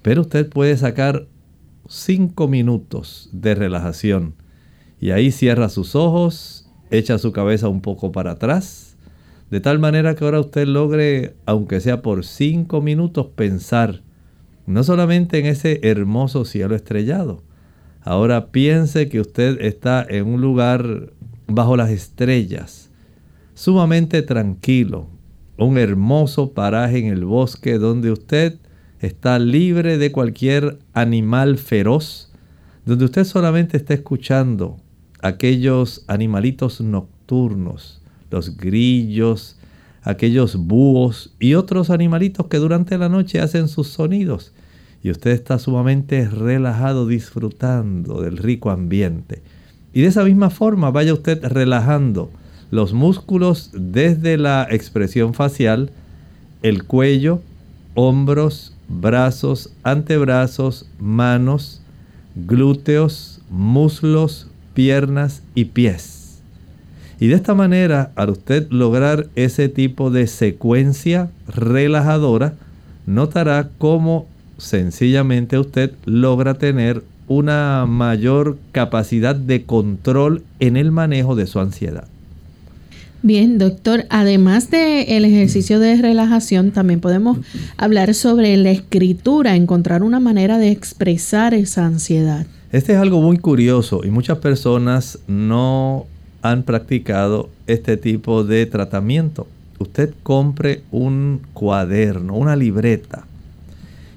Pero 0.01 0.19
usted 0.19 0.49
puede 0.49 0.75
sacar 0.75 1.27
cinco 1.87 2.49
minutos 2.49 3.29
de 3.31 3.55
relajación. 3.55 4.35
Y 4.99 5.11
ahí 5.11 5.31
cierra 5.31 5.69
sus 5.69 5.95
ojos 5.95 6.69
echa 6.91 7.17
su 7.19 7.31
cabeza 7.31 7.69
un 7.69 7.79
poco 7.79 8.11
para 8.11 8.31
atrás, 8.31 8.84
de 9.49 9.59
tal 9.59 9.79
manera 9.79 10.15
que 10.15 10.25
ahora 10.25 10.39
usted 10.39 10.67
logre, 10.67 11.35
aunque 11.45 11.79
sea 11.79 12.01
por 12.01 12.25
cinco 12.25 12.81
minutos, 12.81 13.27
pensar 13.35 14.01
no 14.65 14.83
solamente 14.83 15.39
en 15.39 15.45
ese 15.45 15.79
hermoso 15.83 16.45
cielo 16.45 16.75
estrellado. 16.75 17.43
Ahora 18.01 18.47
piense 18.47 19.09
que 19.09 19.19
usted 19.19 19.61
está 19.61 20.05
en 20.07 20.27
un 20.27 20.41
lugar 20.41 21.11
bajo 21.47 21.77
las 21.77 21.89
estrellas, 21.89 22.91
sumamente 23.53 24.21
tranquilo, 24.21 25.07
un 25.57 25.77
hermoso 25.77 26.51
paraje 26.51 26.99
en 26.99 27.07
el 27.07 27.25
bosque 27.25 27.77
donde 27.77 28.11
usted 28.11 28.59
está 28.99 29.39
libre 29.39 29.97
de 29.97 30.11
cualquier 30.11 30.79
animal 30.93 31.57
feroz, 31.57 32.31
donde 32.85 33.05
usted 33.05 33.23
solamente 33.23 33.77
está 33.77 33.93
escuchando 33.93 34.77
aquellos 35.21 36.03
animalitos 36.07 36.81
nocturnos, 36.81 38.01
los 38.35 38.57
grillos, 38.57 39.55
aquellos 40.03 40.57
búhos 40.57 41.33
y 41.39 41.53
otros 41.53 41.89
animalitos 41.89 42.47
que 42.47 42.57
durante 42.57 42.97
la 42.97 43.07
noche 43.07 43.39
hacen 43.39 43.69
sus 43.69 43.87
sonidos. 43.87 44.51
Y 45.01 45.09
usted 45.09 45.31
está 45.31 45.57
sumamente 45.57 46.27
relajado 46.27 47.07
disfrutando 47.07 48.21
del 48.21 48.37
rico 48.37 48.71
ambiente. 48.71 49.41
Y 49.93 50.01
de 50.01 50.07
esa 50.07 50.25
misma 50.25 50.49
forma 50.49 50.91
vaya 50.91 51.13
usted 51.13 51.45
relajando 51.45 52.29
los 52.71 52.91
músculos 52.91 53.69
desde 53.73 54.37
la 54.37 54.67
expresión 54.69 55.33
facial, 55.33 55.91
el 56.61 56.83
cuello, 56.83 57.39
hombros, 57.93 58.75
brazos, 58.89 59.71
antebrazos, 59.83 60.89
manos, 60.99 61.81
glúteos, 62.35 63.39
muslos, 63.49 64.47
piernas 64.73 65.41
y 65.53 65.65
pies. 65.65 66.14
Y 67.19 67.27
de 67.27 67.35
esta 67.35 67.53
manera, 67.53 68.11
al 68.15 68.31
usted 68.31 68.67
lograr 68.69 69.27
ese 69.35 69.69
tipo 69.69 70.11
de 70.11 70.27
secuencia 70.27 71.29
relajadora, 71.47 72.55
notará 73.05 73.69
cómo 73.77 74.27
sencillamente 74.57 75.57
usted 75.57 75.91
logra 76.05 76.55
tener 76.55 77.03
una 77.27 77.85
mayor 77.87 78.57
capacidad 78.71 79.35
de 79.35 79.63
control 79.63 80.43
en 80.59 80.77
el 80.77 80.91
manejo 80.91 81.35
de 81.35 81.47
su 81.47 81.59
ansiedad. 81.59 82.07
Bien, 83.21 83.57
doctor, 83.57 84.05
además 84.09 84.69
del 84.69 85.25
ejercicio 85.25 85.79
de 85.79 85.95
relajación, 85.95 86.69
también 86.69 86.99
podemos 86.99 87.39
hablar 87.75 88.13
sobre 88.13 88.55
la 88.57 88.69
escritura, 88.69 89.55
encontrar 89.55 90.03
una 90.03 90.19
manera 90.19 90.59
de 90.59 90.69
expresar 90.69 91.55
esa 91.55 91.87
ansiedad. 91.87 92.45
Este 92.71 92.93
es 92.93 92.99
algo 92.99 93.21
muy 93.21 93.37
curioso 93.37 94.01
y 94.03 94.11
muchas 94.11 94.37
personas 94.39 95.17
no 95.27 96.05
han 96.51 96.61
practicado 96.61 97.49
este 97.65 97.97
tipo 97.97 98.43
de 98.43 98.67
tratamiento. 98.67 99.47
Usted 99.79 100.13
compre 100.21 100.83
un 100.91 101.41
cuaderno, 101.53 102.35
una 102.35 102.55
libreta, 102.55 103.25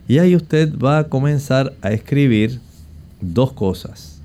y 0.07 0.19
ahí 0.19 0.37
usted 0.37 0.79
va 0.79 0.99
a 0.99 1.05
comenzar 1.05 1.73
a 1.81 1.91
escribir 1.91 2.61
dos 3.23 3.53
cosas. 3.53 4.21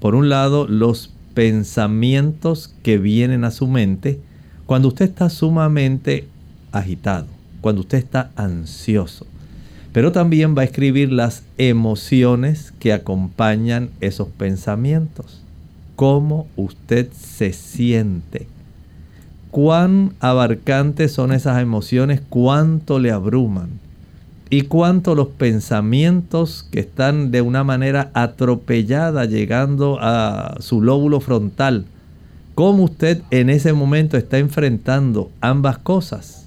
Por 0.00 0.14
un 0.14 0.28
lado, 0.28 0.68
los 0.68 1.10
pensamientos 1.34 2.72
que 2.84 2.98
vienen 2.98 3.44
a 3.44 3.50
su 3.50 3.66
mente 3.66 4.20
cuando 4.66 4.88
usted 4.88 5.06
está 5.06 5.28
sumamente 5.28 6.28
agitado, 6.70 7.26
cuando 7.60 7.80
usted 7.80 7.98
está 7.98 8.30
ansioso. 8.36 9.26
Pero 9.92 10.12
también 10.12 10.56
va 10.56 10.62
a 10.62 10.66
escribir 10.66 11.12
las 11.12 11.42
emociones 11.58 12.72
que 12.78 12.92
acompañan 12.92 13.90
esos 14.00 14.28
pensamientos. 14.28 15.41
Cómo 15.96 16.46
usted 16.56 17.10
se 17.12 17.52
siente. 17.52 18.46
Cuán 19.50 20.14
abarcantes 20.20 21.12
son 21.12 21.32
esas 21.32 21.60
emociones, 21.60 22.22
cuánto 22.28 22.98
le 22.98 23.10
abruman 23.10 23.68
y 24.48 24.62
cuánto 24.62 25.14
los 25.14 25.28
pensamientos 25.28 26.68
que 26.70 26.80
están 26.80 27.30
de 27.30 27.40
una 27.40 27.64
manera 27.64 28.10
atropellada 28.12 29.24
llegando 29.24 29.98
a 30.00 30.56
su 30.60 30.82
lóbulo 30.82 31.20
frontal, 31.20 31.86
cómo 32.54 32.84
usted 32.84 33.22
en 33.30 33.48
ese 33.48 33.72
momento 33.72 34.16
está 34.16 34.38
enfrentando 34.38 35.30
ambas 35.40 35.78
cosas. 35.78 36.46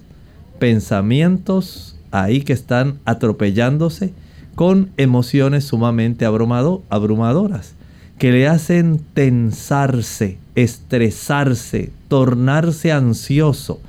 Pensamientos 0.59 1.95
ahí 2.11 2.41
que 2.41 2.53
están 2.53 2.99
atropellándose 3.05 4.13
con 4.53 4.91
emociones 4.97 5.65
sumamente 5.65 6.25
abrumadoras, 6.25 7.73
que 8.17 8.31
le 8.31 8.47
hacen 8.47 9.01
tensarse, 9.13 10.37
estresarse, 10.55 11.91
tornarse 12.07 12.91
ansioso. 12.91 13.79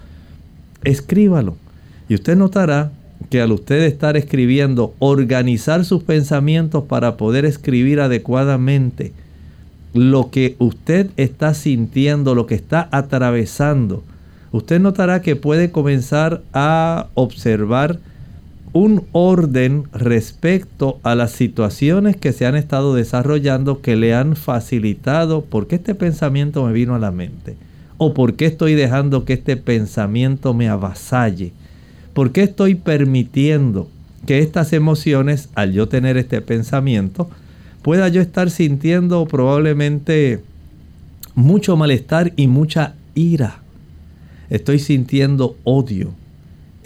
Escríbalo 0.84 1.56
y 2.08 2.14
usted 2.14 2.36
notará 2.36 2.92
que 3.30 3.40
al 3.40 3.52
usted 3.52 3.82
estar 3.82 4.16
escribiendo, 4.16 4.94
organizar 4.98 5.84
sus 5.84 6.02
pensamientos 6.02 6.84
para 6.84 7.16
poder 7.16 7.44
escribir 7.44 8.00
adecuadamente 8.00 9.12
lo 9.94 10.30
que 10.30 10.56
usted 10.58 11.10
está 11.16 11.54
sintiendo, 11.54 12.34
lo 12.34 12.46
que 12.46 12.54
está 12.54 12.88
atravesando, 12.92 14.04
usted 14.52 14.80
notará 14.80 15.22
que 15.22 15.36
puede 15.36 15.70
comenzar 15.70 16.42
a 16.52 17.08
observar 17.14 17.98
un 18.76 19.04
orden 19.12 19.84
respecto 19.92 21.00
a 21.02 21.14
las 21.14 21.32
situaciones 21.32 22.16
que 22.16 22.32
se 22.32 22.46
han 22.46 22.56
estado 22.56 22.94
desarrollando 22.94 23.80
que 23.80 23.96
le 23.96 24.14
han 24.14 24.36
facilitado 24.36 25.42
por 25.42 25.66
qué 25.66 25.76
este 25.76 25.94
pensamiento 25.94 26.64
me 26.64 26.72
vino 26.72 26.94
a 26.94 26.98
la 26.98 27.10
mente 27.10 27.56
o 27.98 28.12
por 28.12 28.34
qué 28.34 28.46
estoy 28.46 28.74
dejando 28.74 29.24
que 29.24 29.32
este 29.34 29.56
pensamiento 29.56 30.52
me 30.54 30.68
avasalle 30.68 31.52
¿Por 32.16 32.32
qué 32.32 32.44
estoy 32.44 32.76
permitiendo 32.76 33.90
que 34.24 34.38
estas 34.38 34.72
emociones, 34.72 35.50
al 35.54 35.74
yo 35.74 35.86
tener 35.86 36.16
este 36.16 36.40
pensamiento, 36.40 37.28
pueda 37.82 38.08
yo 38.08 38.22
estar 38.22 38.48
sintiendo 38.48 39.26
probablemente 39.26 40.42
mucho 41.34 41.76
malestar 41.76 42.32
y 42.34 42.46
mucha 42.46 42.94
ira? 43.14 43.58
Estoy 44.48 44.78
sintiendo 44.78 45.58
odio. 45.64 46.14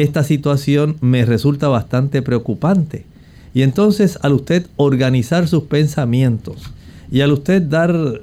Esta 0.01 0.25
situación 0.25 0.97
me 1.03 1.27
resulta 1.27 1.69
bastante 1.69 2.23
preocupante. 2.23 3.05
Y 3.53 3.61
entonces 3.61 4.19
al 4.23 4.33
usted 4.33 4.67
organizar 4.77 5.47
sus 5.47 5.65
pensamientos 5.65 6.73
y 7.13 7.21
al 7.21 7.33
usted 7.33 7.61
dar 7.61 8.23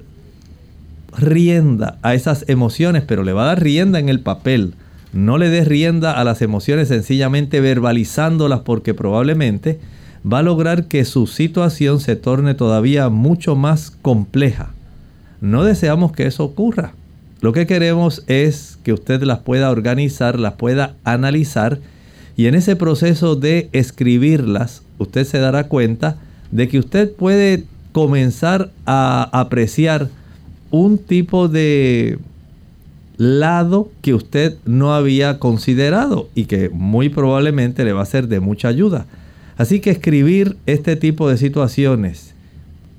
rienda 1.16 2.00
a 2.02 2.16
esas 2.16 2.46
emociones, 2.48 3.04
pero 3.06 3.24
le 3.24 3.32
va 3.32 3.44
a 3.44 3.48
dar 3.50 3.62
rienda 3.62 4.00
en 4.00 4.10
el 4.10 4.22
papel, 4.22 4.74
no 5.14 5.38
le 5.38 5.50
des 5.50 5.68
rienda 5.68 6.14
a 6.14 6.24
las 6.24 6.42
emociones 6.42 6.88
sencillamente 6.88 7.62
verbalizándolas 7.62 8.62
porque 8.62 8.96
probablemente 8.96 9.80
va 10.26 10.40
a 10.40 10.44
lograr 10.44 10.86
que 10.88 11.06
su 11.06 11.28
situación 11.28 12.00
se 12.00 12.16
torne 12.16 12.56
todavía 12.56 13.10
mucho 13.10 13.56
más 13.56 13.92
compleja. 13.92 14.72
No 15.42 15.64
deseamos 15.64 16.12
que 16.12 16.26
eso 16.26 16.44
ocurra. 16.44 16.94
Lo 17.42 17.54
que 17.54 17.68
queremos 17.68 18.24
es 18.28 18.80
que 18.84 18.94
usted 18.94 19.22
las 19.24 19.40
pueda 19.40 19.70
organizar, 19.70 20.40
las 20.40 20.54
pueda 20.54 20.96
analizar 21.04 21.80
y 22.36 22.48
en 22.48 22.56
ese 22.56 22.76
proceso 22.76 23.36
de 23.36 23.70
escribirlas, 23.74 24.84
usted 24.98 25.26
se 25.26 25.40
dará 25.40 25.68
cuenta 25.68 26.18
de 26.52 26.68
que 26.68 26.80
usted 26.80 27.12
puede 27.12 27.66
comenzar 27.92 28.72
a 28.86 29.30
apreciar 29.32 30.10
un 30.70 30.98
tipo 30.98 31.48
de 31.48 32.20
lado 33.18 33.90
que 34.02 34.14
usted 34.14 34.58
no 34.66 34.94
había 34.94 35.40
considerado 35.40 36.30
y 36.36 36.46
que 36.46 36.70
muy 36.70 37.10
probablemente 37.10 37.84
le 37.84 37.94
va 37.94 38.04
a 38.04 38.06
ser 38.06 38.28
de 38.28 38.40
mucha 38.40 38.68
ayuda. 38.68 39.06
Así 39.58 39.80
que 39.80 39.90
escribir 39.90 40.56
este 40.68 40.96
tipo 40.96 41.28
de 41.30 41.38
situaciones, 41.38 42.36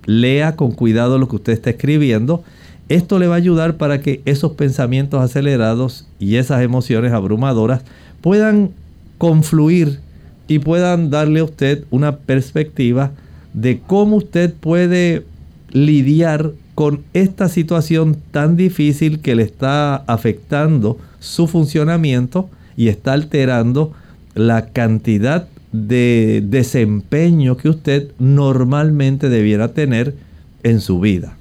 lea 0.06 0.56
con 0.56 0.72
cuidado 0.72 1.18
lo 1.18 1.28
que 1.28 1.36
usted 1.36 1.52
está 1.52 1.70
escribiendo. 1.70 2.42
Esto 2.88 3.18
le 3.18 3.26
va 3.26 3.34
a 3.34 3.38
ayudar 3.38 3.76
para 3.76 4.00
que 4.00 4.22
esos 4.24 4.52
pensamientos 4.52 5.20
acelerados 5.20 6.06
y 6.18 6.36
esas 6.36 6.62
emociones 6.62 7.12
abrumadoras 7.12 7.82
puedan 8.20 8.70
confluir 9.18 10.00
y 10.46 10.60
puedan 10.60 11.10
darle 11.10 11.40
a 11.40 11.44
usted 11.44 11.84
una 11.90 12.16
perspectiva 12.16 13.12
de 13.52 13.80
cómo 13.86 14.16
usted 14.16 14.54
puede 14.54 15.24
lidiar 15.70 16.52
con 16.74 17.02
esta 17.12 17.48
situación 17.48 18.16
tan 18.30 18.56
difícil 18.56 19.20
que 19.20 19.34
le 19.34 19.42
está 19.42 19.96
afectando 19.96 20.96
su 21.18 21.46
funcionamiento 21.46 22.48
y 22.76 22.88
está 22.88 23.12
alterando 23.12 23.92
la 24.34 24.66
cantidad 24.66 25.48
de 25.72 26.42
desempeño 26.46 27.56
que 27.56 27.68
usted 27.68 28.12
normalmente 28.18 29.28
debiera 29.28 29.68
tener 29.74 30.14
en 30.62 30.80
su 30.80 31.00
vida. 31.00 31.37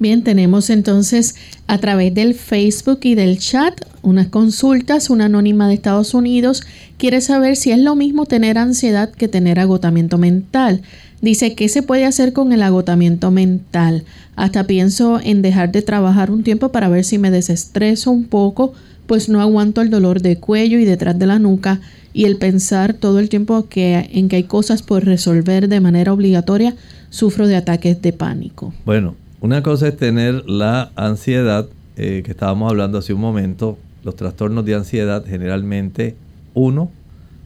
Bien, 0.00 0.22
tenemos 0.22 0.70
entonces 0.70 1.34
a 1.66 1.78
través 1.78 2.14
del 2.14 2.34
Facebook 2.34 3.00
y 3.02 3.16
del 3.16 3.38
chat 3.38 3.80
unas 4.02 4.28
consultas. 4.28 5.10
Una 5.10 5.24
anónima 5.24 5.66
de 5.66 5.74
Estados 5.74 6.14
Unidos 6.14 6.62
quiere 6.98 7.20
saber 7.20 7.56
si 7.56 7.72
es 7.72 7.80
lo 7.80 7.96
mismo 7.96 8.24
tener 8.24 8.58
ansiedad 8.58 9.10
que 9.10 9.26
tener 9.26 9.58
agotamiento 9.58 10.16
mental. 10.16 10.82
Dice, 11.20 11.56
¿qué 11.56 11.68
se 11.68 11.82
puede 11.82 12.04
hacer 12.04 12.32
con 12.32 12.52
el 12.52 12.62
agotamiento 12.62 13.32
mental? 13.32 14.04
Hasta 14.36 14.68
pienso 14.68 15.18
en 15.20 15.42
dejar 15.42 15.72
de 15.72 15.82
trabajar 15.82 16.30
un 16.30 16.44
tiempo 16.44 16.70
para 16.70 16.88
ver 16.88 17.04
si 17.04 17.18
me 17.18 17.32
desestreso 17.32 18.12
un 18.12 18.24
poco, 18.24 18.74
pues 19.08 19.28
no 19.28 19.40
aguanto 19.40 19.80
el 19.80 19.90
dolor 19.90 20.22
de 20.22 20.36
cuello 20.36 20.78
y 20.78 20.84
detrás 20.84 21.18
de 21.18 21.26
la 21.26 21.40
nuca 21.40 21.80
y 22.12 22.26
el 22.26 22.36
pensar 22.36 22.94
todo 22.94 23.18
el 23.18 23.28
tiempo 23.28 23.68
que, 23.68 24.08
en 24.12 24.28
que 24.28 24.36
hay 24.36 24.44
cosas 24.44 24.82
por 24.82 25.04
resolver 25.04 25.68
de 25.68 25.80
manera 25.80 26.12
obligatoria, 26.12 26.76
sufro 27.10 27.48
de 27.48 27.56
ataques 27.56 28.00
de 28.00 28.12
pánico. 28.12 28.72
Bueno, 28.84 29.16
una 29.40 29.62
cosa 29.62 29.88
es 29.88 29.96
tener 29.96 30.48
la 30.48 30.90
ansiedad 30.96 31.68
eh, 31.96 32.22
que 32.24 32.32
estábamos 32.32 32.70
hablando 32.70 32.98
hace 32.98 33.12
un 33.12 33.20
momento. 33.20 33.78
Los 34.02 34.16
trastornos 34.16 34.64
de 34.64 34.74
ansiedad 34.74 35.24
generalmente, 35.26 36.16
uno, 36.54 36.90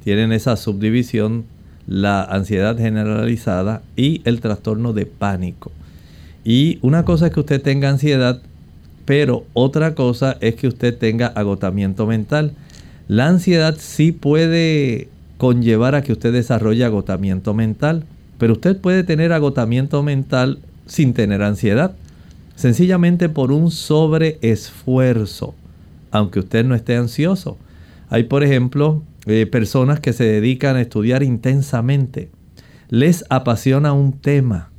tienen 0.03 0.32
esa 0.32 0.57
subdivisión, 0.57 1.45
la 1.86 2.22
ansiedad 2.22 2.76
generalizada 2.78 3.82
y 3.97 4.22
el 4.24 4.40
trastorno 4.40 4.93
de 4.93 5.07
pánico. 5.07 5.70
Y 6.45 6.78
una 6.82 7.05
cosa 7.05 7.26
es 7.26 7.32
que 7.32 7.40
usted 7.40 7.61
tenga 7.61 7.90
ansiedad, 7.90 8.40
pero 9.05 9.45
otra 9.53 9.95
cosa 9.95 10.36
es 10.40 10.55
que 10.55 10.68
usted 10.68 10.97
tenga 10.97 11.26
agotamiento 11.26 12.07
mental. 12.07 12.53
La 13.09 13.28
ansiedad 13.28 13.76
sí 13.78 14.12
puede 14.12 15.09
conllevar 15.36 15.95
a 15.95 16.03
que 16.03 16.12
usted 16.12 16.32
desarrolle 16.32 16.84
agotamiento 16.84 17.53
mental, 17.53 18.05
pero 18.38 18.55
usted 18.55 18.78
puede 18.78 19.05
tener 19.05 19.32
agotamiento 19.32 20.03
mental 20.03 20.59
sin 20.87 21.14
tener 21.14 21.43
ansiedad, 21.43 21.95
sencillamente 22.57 23.28
por 23.28 23.53
un 23.53 23.70
sobreesfuerzo, 23.70 25.55
aunque 26.11 26.41
usted 26.41 26.64
no 26.64 26.74
esté 26.74 26.97
ansioso. 26.97 27.57
Hay, 28.09 28.24
por 28.24 28.43
ejemplo, 28.43 29.03
eh, 29.26 29.47
personas 29.47 30.01
que 30.01 30.12
se 30.12 30.24
dedican 30.24 30.76
a 30.76 30.80
estudiar 30.80 31.22
intensamente. 31.22 32.30
Les 32.89 33.24
apasiona 33.30 33.93
un 33.93 34.12
tema 34.12 34.70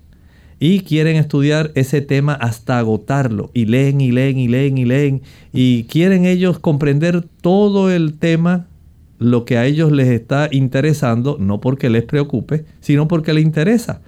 y 0.60 0.82
quieren 0.82 1.16
estudiar 1.16 1.72
ese 1.76 2.02
tema 2.02 2.34
hasta 2.34 2.78
agotarlo 2.78 3.52
y 3.54 3.66
leen 3.66 4.02
y 4.02 4.12
leen 4.12 4.38
y 4.38 4.48
leen 4.48 4.78
y 4.78 4.86
leen 4.86 5.22
y 5.52 5.84
quieren 5.86 6.26
ellos 6.26 6.60
comprender 6.60 7.26
todo 7.42 7.92
el 7.92 8.14
tema, 8.18 8.68
lo 9.18 9.46
que 9.46 9.58
a 9.58 9.66
ellos 9.66 9.92
les 9.92 10.10
está 10.10 10.48
interesando, 10.52 11.38
no 11.40 11.60
porque 11.60 11.90
les 11.90 12.04
preocupe, 12.04 12.66
sino 12.82 13.08
porque 13.08 13.34
les 13.34 13.44
interesa. 13.44 14.02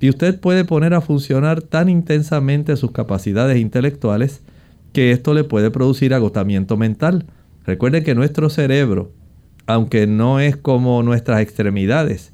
Y 0.00 0.08
usted 0.08 0.38
puede 0.38 0.64
poner 0.64 0.94
a 0.94 1.00
funcionar 1.00 1.62
tan 1.62 1.88
intensamente 1.88 2.76
sus 2.76 2.92
capacidades 2.92 3.58
intelectuales 3.58 4.42
que 4.92 5.12
esto 5.12 5.34
le 5.34 5.44
puede 5.44 5.70
producir 5.70 6.14
agotamiento 6.14 6.76
mental. 6.76 7.26
Recuerden 7.64 8.04
que 8.04 8.14
nuestro 8.14 8.48
cerebro 8.48 9.12
aunque 9.68 10.06
no 10.06 10.40
es 10.40 10.56
como 10.56 11.02
nuestras 11.02 11.42
extremidades, 11.42 12.32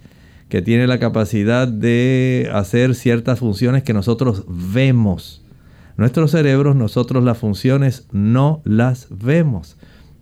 que 0.48 0.62
tiene 0.62 0.86
la 0.86 1.00
capacidad 1.00 1.66
de 1.66 2.48
hacer 2.52 2.94
ciertas 2.94 3.40
funciones 3.40 3.82
que 3.82 3.92
nosotros 3.92 4.44
vemos. 4.46 5.44
Nuestros 5.96 6.30
cerebros, 6.30 6.76
nosotros 6.76 7.24
las 7.24 7.36
funciones 7.36 8.06
no 8.12 8.62
las 8.64 9.08
vemos, 9.10 9.76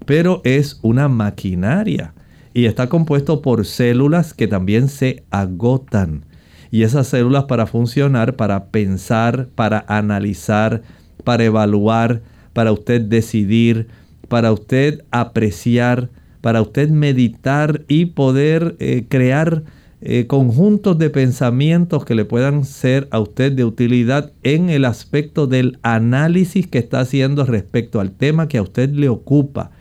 pero 0.06 0.40
es 0.44 0.80
una 0.80 1.08
maquinaria 1.08 2.14
y 2.54 2.64
está 2.64 2.88
compuesto 2.88 3.42
por 3.42 3.66
células 3.66 4.32
que 4.32 4.48
también 4.48 4.88
se 4.88 5.24
agotan. 5.30 6.24
Y 6.72 6.84
esas 6.84 7.06
células 7.06 7.44
para 7.44 7.66
funcionar, 7.66 8.34
para 8.34 8.70
pensar, 8.70 9.48
para 9.54 9.84
analizar, 9.88 10.80
para 11.22 11.44
evaluar, 11.44 12.22
para 12.54 12.72
usted 12.72 13.02
decidir, 13.02 13.88
para 14.28 14.50
usted 14.52 15.04
apreciar, 15.10 16.08
para 16.40 16.62
usted 16.62 16.88
meditar 16.88 17.82
y 17.88 18.06
poder 18.06 18.76
eh, 18.78 19.04
crear 19.06 19.64
eh, 20.00 20.26
conjuntos 20.26 20.96
de 20.96 21.10
pensamientos 21.10 22.06
que 22.06 22.14
le 22.14 22.24
puedan 22.24 22.64
ser 22.64 23.06
a 23.10 23.20
usted 23.20 23.52
de 23.52 23.66
utilidad 23.66 24.32
en 24.42 24.70
el 24.70 24.86
aspecto 24.86 25.46
del 25.46 25.78
análisis 25.82 26.66
que 26.66 26.78
está 26.78 27.00
haciendo 27.00 27.44
respecto 27.44 28.00
al 28.00 28.12
tema 28.12 28.48
que 28.48 28.56
a 28.56 28.62
usted 28.62 28.88
le 28.94 29.10
ocupa. 29.10 29.72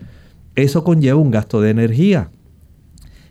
Eso 0.56 0.84
conlleva 0.84 1.22
un 1.22 1.32
gasto 1.32 1.62
de 1.62 1.70
energía. 1.70 2.32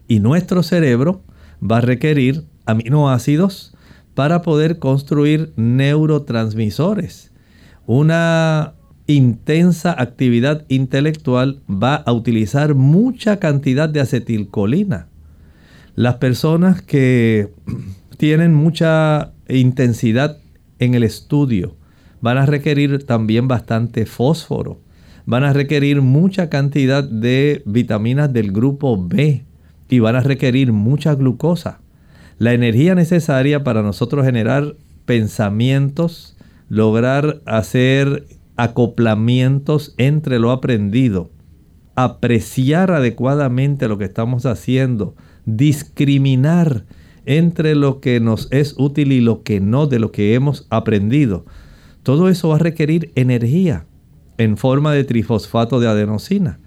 Y 0.09 0.21
nuestro 0.21 0.63
cerebro 0.63 1.23
va 1.63 1.77
a 1.77 1.83
requerir 1.83 2.45
aminoácidos 2.67 3.75
para 4.15 4.43
poder 4.43 4.79
construir 4.79 5.53
neurotransmisores. 5.57 7.33
Una 7.87 8.75
intensa 9.07 9.95
actividad 10.01 10.65
intelectual 10.69 11.63
va 11.69 11.97
a 11.97 12.13
utilizar 12.13 12.75
mucha 12.75 13.39
cantidad 13.39 13.89
de 13.89 14.01
acetilcolina. 14.01 15.09
Las 15.95 16.17
personas 16.17 16.83
que 16.83 17.53
tienen 18.17 18.55
mucha 18.55 19.33
intensidad 19.49 20.39
en 20.79 20.95
el 20.95 21.03
estudio 21.03 21.77
van 22.21 22.39
a 22.39 22.47
requerir 22.47 23.07
también 23.07 23.49
bastante 23.49 24.07
fósforo. 24.07 24.81
Van 25.27 25.45
a 25.45 25.53
requerir 25.53 26.03
mucha 26.03 26.49
cantidad 26.49 27.05
de 27.05 27.63
vitaminas 27.67 28.33
del 28.33 28.53
grupo 28.53 29.03
B 29.03 29.45
y 29.89 29.99
van 29.99 30.17
a 30.17 30.21
requerir 30.21 30.73
mucha 30.73 31.15
glucosa. 31.15 31.81
La 32.41 32.55
energía 32.55 32.95
necesaria 32.95 33.65
para 33.65 33.83
nosotros 33.83 34.25
generar 34.25 34.75
pensamientos, 35.05 36.39
lograr 36.71 37.43
hacer 37.45 38.25
acoplamientos 38.57 39.95
entre 39.99 40.39
lo 40.39 40.51
aprendido, 40.51 41.31
apreciar 41.97 42.93
adecuadamente 42.93 43.89
lo 43.89 43.99
que 43.99 44.07
estamos 44.07 44.47
haciendo, 44.47 45.15
discriminar 45.45 46.87
entre 47.27 47.75
lo 47.75 48.01
que 48.01 48.21
nos 48.21 48.51
es 48.51 48.75
útil 48.79 49.13
y 49.13 49.21
lo 49.21 49.43
que 49.43 49.61
no 49.61 49.87
de 49.87 49.99
lo 49.99 50.11
que 50.11 50.33
hemos 50.33 50.67
aprendido. 50.71 51.45
Todo 52.03 52.31
eso 52.31 52.49
va 52.49 52.57
a 52.57 52.61
requerir 52.61 53.13
energía 53.17 53.85
en 54.39 54.57
forma 54.57 54.95
de 54.95 55.05
trifosfato 55.05 55.79
de 55.79 55.89
adenosina. 55.89 56.59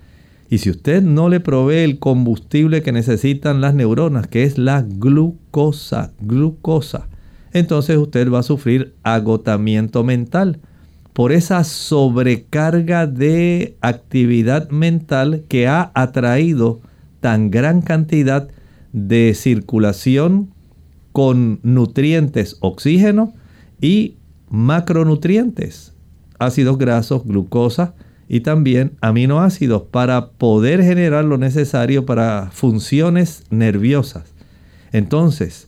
Y 0.50 0.60
si 0.60 0.70
usted 0.70 1.02
no 1.02 1.30
le 1.30 1.40
provee 1.40 1.84
el 1.84 2.00
combustible 2.00 2.82
que 2.82 2.92
necesitan 2.92 3.62
las 3.62 3.74
neuronas, 3.74 4.28
que 4.28 4.44
es 4.44 4.58
la 4.58 4.82
glucosa, 4.82 6.14
glucosa, 6.22 7.08
entonces 7.54 7.98
usted 7.98 8.32
va 8.32 8.40
a 8.40 8.44
sufrir 8.44 8.96
agotamiento 9.04 10.04
mental 10.04 10.60
por 11.14 11.32
esa 11.32 11.64
sobrecarga 11.64 13.06
de 13.06 13.78
actividad 13.82 14.70
mental 14.70 15.44
que 15.48 15.68
ha 15.68 15.92
atraído 15.94 16.82
tan 17.20 17.52
gran 17.52 17.82
cantidad 17.82 18.50
de 18.92 19.34
circulación 19.36 20.50
con 21.12 21.60
nutrientes 21.62 22.58
oxígeno 22.60 23.34
y 23.80 24.18
macronutrientes, 24.50 25.94
ácidos 26.40 26.78
grasos, 26.78 27.24
glucosa 27.26 27.94
y 28.28 28.42
también 28.42 28.94
aminoácidos 29.02 29.84
para 29.84 30.30
poder 30.32 30.84
generar 30.84 31.26
lo 31.26 31.38
necesario 31.38 32.06
para 32.06 32.50
funciones 32.52 33.44
nerviosas. 33.50 34.34
Entonces, 34.92 35.68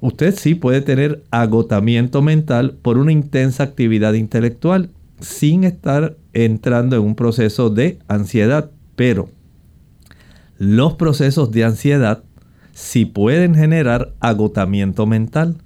usted 0.00 0.34
sí 0.36 0.54
puede 0.54 0.80
tener 0.80 1.22
agotamiento 1.30 2.22
mental 2.22 2.76
por 2.82 2.98
una 2.98 3.12
intensa 3.12 3.64
actividad 3.64 4.14
intelectual 4.14 4.90
sin 5.20 5.64
estar 5.64 6.16
entrando 6.32 6.96
en 6.96 7.02
un 7.02 7.14
proceso 7.14 7.70
de 7.70 7.98
ansiedad. 8.08 8.70
Pero 8.96 9.28
los 10.58 10.94
procesos 10.94 11.50
de 11.50 11.64
ansiedad 11.64 12.22
sí 12.72 13.04
pueden 13.04 13.54
generar 13.54 14.14
agotamiento 14.20 15.06
mental. 15.06 15.56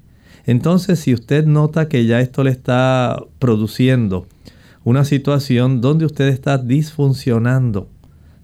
Entonces, 0.46 1.00
si 1.00 1.14
usted 1.14 1.46
nota 1.46 1.88
que 1.88 2.06
ya 2.06 2.20
esto 2.20 2.44
le 2.44 2.50
está 2.50 3.22
produciendo 3.38 4.26
una 4.84 5.04
situación 5.04 5.80
donde 5.80 6.04
usted 6.04 6.28
está 6.28 6.58
disfuncionando, 6.58 7.88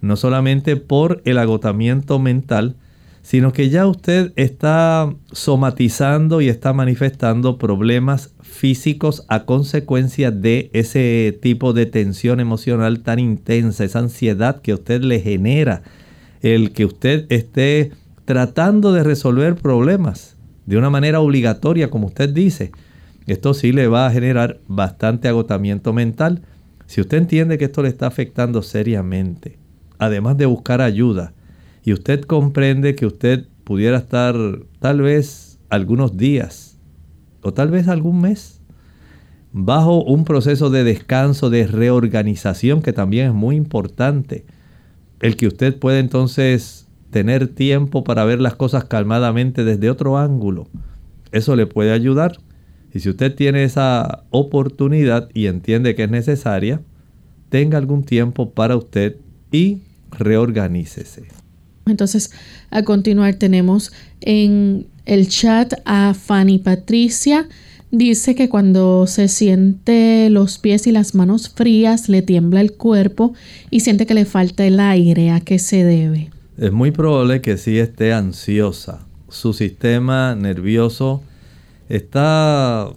no 0.00 0.16
solamente 0.16 0.76
por 0.76 1.22
el 1.24 1.38
agotamiento 1.38 2.18
mental, 2.18 2.76
sino 3.22 3.52
que 3.52 3.68
ya 3.68 3.86
usted 3.86 4.32
está 4.36 5.14
somatizando 5.30 6.40
y 6.40 6.48
está 6.48 6.72
manifestando 6.72 7.58
problemas 7.58 8.32
físicos 8.40 9.24
a 9.28 9.44
consecuencia 9.44 10.30
de 10.30 10.70
ese 10.72 11.38
tipo 11.42 11.74
de 11.74 11.84
tensión 11.84 12.40
emocional 12.40 13.00
tan 13.00 13.18
intensa, 13.18 13.84
esa 13.84 13.98
ansiedad 13.98 14.62
que 14.62 14.72
usted 14.72 15.02
le 15.02 15.20
genera, 15.20 15.82
el 16.40 16.72
que 16.72 16.86
usted 16.86 17.26
esté 17.28 17.92
tratando 18.24 18.92
de 18.92 19.04
resolver 19.04 19.56
problemas 19.56 20.36
de 20.64 20.78
una 20.78 20.88
manera 20.88 21.20
obligatoria, 21.20 21.90
como 21.90 22.06
usted 22.06 22.30
dice. 22.30 22.72
Esto 23.26 23.54
sí 23.54 23.72
le 23.72 23.86
va 23.88 24.06
a 24.06 24.10
generar 24.10 24.60
bastante 24.66 25.28
agotamiento 25.28 25.92
mental. 25.92 26.42
Si 26.86 27.00
usted 27.00 27.18
entiende 27.18 27.58
que 27.58 27.66
esto 27.66 27.82
le 27.82 27.88
está 27.88 28.06
afectando 28.06 28.62
seriamente, 28.62 29.58
además 29.98 30.36
de 30.36 30.46
buscar 30.46 30.80
ayuda, 30.80 31.34
y 31.84 31.92
usted 31.92 32.22
comprende 32.22 32.94
que 32.94 33.06
usted 33.06 33.46
pudiera 33.64 33.98
estar 33.98 34.34
tal 34.80 35.00
vez 35.00 35.58
algunos 35.68 36.16
días 36.16 36.78
o 37.42 37.52
tal 37.52 37.70
vez 37.70 37.88
algún 37.88 38.20
mes 38.20 38.60
bajo 39.52 40.02
un 40.02 40.24
proceso 40.24 40.70
de 40.70 40.84
descanso, 40.84 41.50
de 41.50 41.66
reorganización 41.66 42.82
que 42.82 42.92
también 42.92 43.28
es 43.28 43.34
muy 43.34 43.56
importante. 43.56 44.44
El 45.20 45.36
que 45.36 45.46
usted 45.46 45.78
pueda 45.78 45.98
entonces 45.98 46.88
tener 47.10 47.48
tiempo 47.48 48.04
para 48.04 48.24
ver 48.24 48.40
las 48.40 48.54
cosas 48.54 48.84
calmadamente 48.84 49.64
desde 49.64 49.90
otro 49.90 50.18
ángulo. 50.18 50.68
Eso 51.32 51.56
le 51.56 51.66
puede 51.66 51.92
ayudar. 51.92 52.38
Y 52.92 53.00
si 53.00 53.08
usted 53.08 53.34
tiene 53.34 53.64
esa 53.64 54.24
oportunidad 54.30 55.28
y 55.32 55.46
entiende 55.46 55.94
que 55.94 56.04
es 56.04 56.10
necesaria, 56.10 56.80
tenga 57.48 57.78
algún 57.78 58.04
tiempo 58.04 58.50
para 58.50 58.76
usted 58.76 59.16
y 59.52 59.78
reorganícese. 60.10 61.24
Entonces, 61.86 62.30
a 62.70 62.82
continuar 62.82 63.34
tenemos 63.34 63.92
en 64.20 64.86
el 65.06 65.28
chat 65.28 65.74
a 65.84 66.14
Fanny 66.14 66.58
Patricia. 66.58 67.48
Dice 67.90 68.36
que 68.36 68.48
cuando 68.48 69.06
se 69.08 69.26
siente 69.26 70.30
los 70.30 70.58
pies 70.58 70.86
y 70.86 70.92
las 70.92 71.14
manos 71.14 71.48
frías, 71.48 72.08
le 72.08 72.22
tiembla 72.22 72.60
el 72.60 72.72
cuerpo 72.72 73.34
y 73.70 73.80
siente 73.80 74.06
que 74.06 74.14
le 74.14 74.24
falta 74.24 74.64
el 74.64 74.78
aire. 74.78 75.30
¿A 75.30 75.40
qué 75.40 75.58
se 75.58 75.84
debe? 75.84 76.30
Es 76.56 76.70
muy 76.70 76.92
probable 76.92 77.40
que 77.40 77.56
sí 77.56 77.78
esté 77.78 78.12
ansiosa. 78.12 79.06
Su 79.28 79.52
sistema 79.52 80.36
nervioso 80.36 81.22
está 81.90 82.88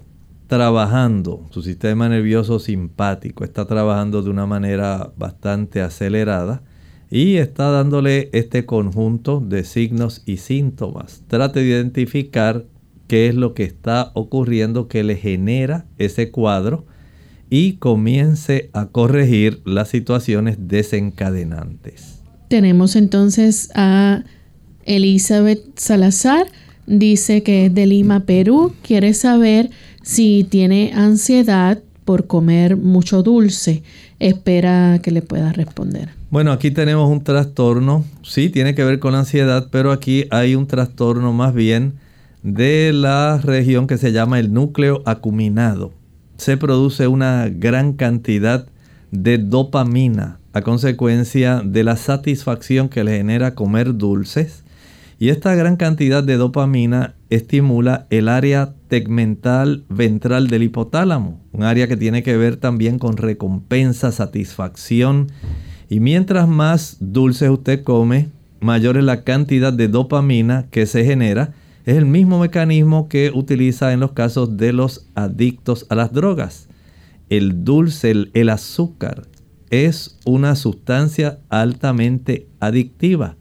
trabajando, 0.46 1.46
su 1.50 1.62
sistema 1.62 2.08
nervioso 2.08 2.60
simpático 2.60 3.44
está 3.44 3.66
trabajando 3.66 4.22
de 4.22 4.30
una 4.30 4.46
manera 4.46 5.12
bastante 5.16 5.80
acelerada 5.80 6.62
y 7.10 7.36
está 7.36 7.70
dándole 7.70 8.30
este 8.32 8.64
conjunto 8.64 9.40
de 9.40 9.64
signos 9.64 10.22
y 10.26 10.36
síntomas. 10.36 11.24
Trate 11.26 11.60
de 11.60 11.66
identificar 11.66 12.66
qué 13.08 13.28
es 13.28 13.34
lo 13.34 13.52
que 13.52 13.64
está 13.64 14.12
ocurriendo 14.14 14.86
que 14.86 15.02
le 15.02 15.16
genera 15.16 15.86
ese 15.98 16.30
cuadro 16.30 16.86
y 17.50 17.74
comience 17.74 18.70
a 18.72 18.86
corregir 18.86 19.60
las 19.64 19.88
situaciones 19.88 20.56
desencadenantes. 20.60 22.22
Tenemos 22.48 22.94
entonces 22.94 23.70
a 23.74 24.22
Elizabeth 24.84 25.78
Salazar, 25.78 26.46
dice 26.86 27.42
que 27.42 27.66
es 27.66 27.74
de 27.74 27.86
Lima, 27.86 28.20
Perú, 28.20 28.72
quiere 28.82 29.14
saber 29.14 29.70
si 30.02 30.44
tiene 30.48 30.92
ansiedad 30.94 31.82
por 32.04 32.26
comer 32.26 32.76
mucho 32.76 33.22
dulce. 33.22 33.82
Espera 34.20 35.00
que 35.02 35.10
le 35.10 35.22
pueda 35.22 35.52
responder. 35.52 36.10
Bueno, 36.30 36.52
aquí 36.52 36.70
tenemos 36.70 37.10
un 37.10 37.22
trastorno, 37.22 38.04
sí, 38.22 38.50
tiene 38.50 38.74
que 38.74 38.84
ver 38.84 38.98
con 38.98 39.12
la 39.12 39.20
ansiedad, 39.20 39.68
pero 39.70 39.92
aquí 39.92 40.26
hay 40.30 40.54
un 40.54 40.66
trastorno 40.66 41.32
más 41.32 41.54
bien 41.54 41.94
de 42.42 42.92
la 42.92 43.38
región 43.38 43.86
que 43.86 43.98
se 43.98 44.12
llama 44.12 44.38
el 44.38 44.52
núcleo 44.52 45.02
acuminado. 45.06 45.92
Se 46.36 46.56
produce 46.56 47.06
una 47.06 47.48
gran 47.48 47.92
cantidad 47.92 48.66
de 49.12 49.38
dopamina 49.38 50.40
a 50.52 50.62
consecuencia 50.62 51.62
de 51.64 51.84
la 51.84 51.96
satisfacción 51.96 52.88
que 52.88 53.04
le 53.04 53.16
genera 53.16 53.54
comer 53.54 53.96
dulces. 53.96 54.63
Y 55.24 55.30
esta 55.30 55.54
gran 55.54 55.76
cantidad 55.76 56.22
de 56.22 56.36
dopamina 56.36 57.14
estimula 57.30 58.06
el 58.10 58.28
área 58.28 58.74
tegmental 58.88 59.86
ventral 59.88 60.48
del 60.48 60.64
hipotálamo, 60.64 61.40
un 61.50 61.62
área 61.62 61.88
que 61.88 61.96
tiene 61.96 62.22
que 62.22 62.36
ver 62.36 62.58
también 62.58 62.98
con 62.98 63.16
recompensa, 63.16 64.12
satisfacción 64.12 65.28
y 65.88 66.00
mientras 66.00 66.46
más 66.46 66.98
dulces 67.00 67.48
usted 67.48 67.84
come, 67.84 68.28
mayor 68.60 68.98
es 68.98 69.04
la 69.04 69.24
cantidad 69.24 69.72
de 69.72 69.88
dopamina 69.88 70.66
que 70.70 70.84
se 70.84 71.06
genera. 71.06 71.54
Es 71.86 71.96
el 71.96 72.04
mismo 72.04 72.38
mecanismo 72.38 73.08
que 73.08 73.30
utiliza 73.34 73.94
en 73.94 74.00
los 74.00 74.12
casos 74.12 74.58
de 74.58 74.74
los 74.74 75.08
adictos 75.14 75.86
a 75.88 75.94
las 75.94 76.12
drogas. 76.12 76.68
El 77.30 77.64
dulce, 77.64 78.10
el, 78.34 78.50
azúcar, 78.50 79.26
es 79.70 80.18
una 80.26 80.54
sustancia 80.54 81.38
altamente 81.48 82.46
adictiva. 82.60 83.38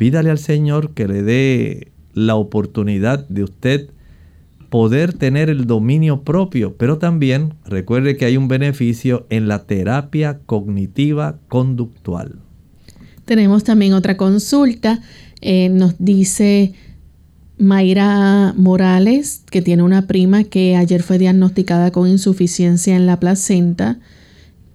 Pídale 0.00 0.30
al 0.30 0.38
Señor 0.38 0.94
que 0.94 1.06
le 1.06 1.22
dé 1.22 1.92
la 2.14 2.34
oportunidad 2.34 3.28
de 3.28 3.44
usted 3.44 3.90
poder 4.70 5.12
tener 5.12 5.50
el 5.50 5.66
dominio 5.66 6.22
propio, 6.22 6.74
pero 6.78 6.96
también 6.96 7.52
recuerde 7.66 8.16
que 8.16 8.24
hay 8.24 8.38
un 8.38 8.48
beneficio 8.48 9.26
en 9.28 9.46
la 9.46 9.66
terapia 9.66 10.38
cognitiva 10.46 11.36
conductual. 11.48 12.36
Tenemos 13.26 13.62
también 13.62 13.92
otra 13.92 14.16
consulta. 14.16 15.02
Eh, 15.42 15.68
nos 15.68 15.96
dice 15.98 16.72
Mayra 17.58 18.54
Morales, 18.56 19.42
que 19.50 19.60
tiene 19.60 19.82
una 19.82 20.06
prima 20.06 20.44
que 20.44 20.76
ayer 20.76 21.02
fue 21.02 21.18
diagnosticada 21.18 21.90
con 21.90 22.08
insuficiencia 22.08 22.96
en 22.96 23.04
la 23.04 23.20
placenta. 23.20 23.98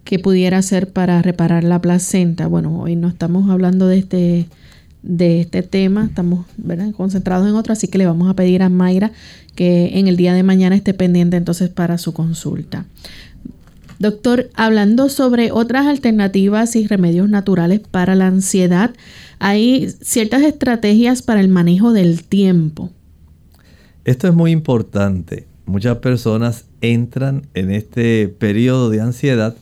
¿Qué 0.03 0.19
pudiera 0.19 0.59
hacer 0.59 0.93
para 0.93 1.19
reparar 1.23 1.63
la 1.63 1.81
placenta? 1.81 2.45
Bueno, 2.45 2.79
hoy 2.79 2.95
no 2.95 3.07
estamos 3.07 3.49
hablando 3.49 3.87
de 3.87 3.97
este 3.97 4.45
de 5.05 5.39
este 5.41 5.63
tema. 5.63 6.05
Estamos 6.05 6.45
concentrados 6.97 7.47
en 7.47 7.55
otro, 7.55 7.73
así 7.73 7.87
que 7.87 7.97
le 7.97 8.05
vamos 8.05 8.29
a 8.29 8.33
pedir 8.33 8.63
a 8.63 8.69
Mayra 8.69 9.11
que 9.55 9.97
en 9.99 10.07
el 10.07 10.17
día 10.17 10.33
de 10.33 10.43
mañana 10.43 10.75
esté 10.75 10.93
pendiente 10.93 11.37
entonces 11.37 11.69
para 11.69 11.97
su 11.97 12.13
consulta. 12.13 12.85
Doctor, 13.97 14.49
hablando 14.55 15.07
sobre 15.07 15.51
otras 15.51 15.85
alternativas 15.85 16.75
y 16.75 16.85
remedios 16.85 17.29
naturales 17.29 17.79
para 17.79 18.15
la 18.15 18.27
ansiedad, 18.27 18.93
hay 19.39 19.89
ciertas 20.01 20.41
estrategias 20.41 21.21
para 21.21 21.39
el 21.39 21.47
manejo 21.47 21.93
del 21.93 22.23
tiempo. 22.23 22.91
Esto 24.03 24.27
es 24.27 24.33
muy 24.33 24.51
importante. 24.51 25.47
Muchas 25.65 25.99
personas 25.99 26.65
entran 26.81 27.47
en 27.53 27.71
este 27.71 28.27
periodo 28.27 28.89
de 28.89 29.01
ansiedad 29.01 29.55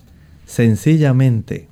sencillamente 0.46 1.68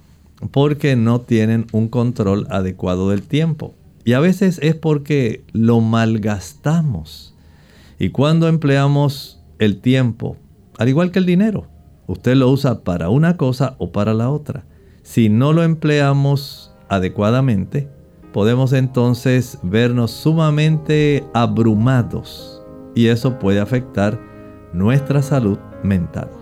porque 0.49 0.95
no 0.95 1.21
tienen 1.21 1.67
un 1.71 1.87
control 1.87 2.47
adecuado 2.49 3.09
del 3.09 3.21
tiempo. 3.21 3.75
Y 4.03 4.13
a 4.13 4.19
veces 4.19 4.59
es 4.63 4.75
porque 4.75 5.43
lo 5.53 5.79
malgastamos. 5.79 7.35
Y 7.99 8.09
cuando 8.09 8.47
empleamos 8.47 9.39
el 9.59 9.79
tiempo, 9.79 10.37
al 10.79 10.89
igual 10.89 11.11
que 11.11 11.19
el 11.19 11.27
dinero, 11.27 11.67
usted 12.07 12.35
lo 12.35 12.49
usa 12.49 12.83
para 12.83 13.09
una 13.09 13.37
cosa 13.37 13.75
o 13.77 13.91
para 13.91 14.13
la 14.13 14.31
otra. 14.31 14.65
Si 15.03 15.29
no 15.29 15.53
lo 15.53 15.63
empleamos 15.63 16.73
adecuadamente, 16.89 17.87
podemos 18.33 18.73
entonces 18.73 19.59
vernos 19.61 20.11
sumamente 20.11 21.23
abrumados 21.33 22.63
y 22.95 23.07
eso 23.07 23.37
puede 23.37 23.59
afectar 23.59 24.19
nuestra 24.73 25.21
salud 25.21 25.59
mental. 25.83 26.40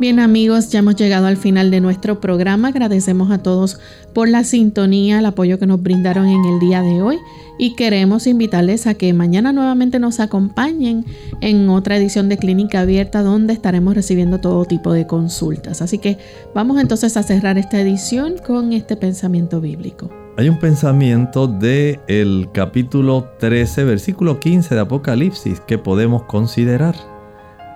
Bien 0.00 0.18
amigos, 0.18 0.70
ya 0.70 0.80
hemos 0.80 0.96
llegado 0.96 1.26
al 1.26 1.36
final 1.36 1.70
de 1.70 1.80
nuestro 1.80 2.20
programa. 2.20 2.68
Agradecemos 2.68 3.30
a 3.30 3.38
todos 3.38 3.78
por 4.14 4.28
la 4.28 4.42
sintonía, 4.42 5.18
el 5.18 5.26
apoyo 5.26 5.58
que 5.58 5.66
nos 5.66 5.82
brindaron 5.82 6.26
en 6.26 6.44
el 6.44 6.58
día 6.58 6.82
de 6.82 7.02
hoy 7.02 7.18
y 7.58 7.76
queremos 7.76 8.26
invitarles 8.26 8.86
a 8.86 8.94
que 8.94 9.12
mañana 9.12 9.52
nuevamente 9.52 10.00
nos 10.00 10.18
acompañen 10.18 11.04
en 11.40 11.68
otra 11.68 11.98
edición 11.98 12.28
de 12.28 12.38
Clínica 12.38 12.80
Abierta 12.80 13.22
donde 13.22 13.52
estaremos 13.52 13.94
recibiendo 13.94 14.38
todo 14.38 14.64
tipo 14.64 14.92
de 14.92 15.06
consultas. 15.06 15.82
Así 15.82 15.98
que 15.98 16.18
vamos 16.54 16.80
entonces 16.80 17.16
a 17.16 17.22
cerrar 17.22 17.58
esta 17.58 17.78
edición 17.80 18.36
con 18.44 18.72
este 18.72 18.96
pensamiento 18.96 19.60
bíblico. 19.60 20.10
Hay 20.38 20.48
un 20.48 20.58
pensamiento 20.58 21.46
del 21.46 22.00
el 22.08 22.48
capítulo 22.52 23.28
13, 23.38 23.84
versículo 23.84 24.40
15 24.40 24.74
de 24.74 24.80
Apocalipsis 24.80 25.60
que 25.60 25.76
podemos 25.76 26.22
considerar. 26.24 26.96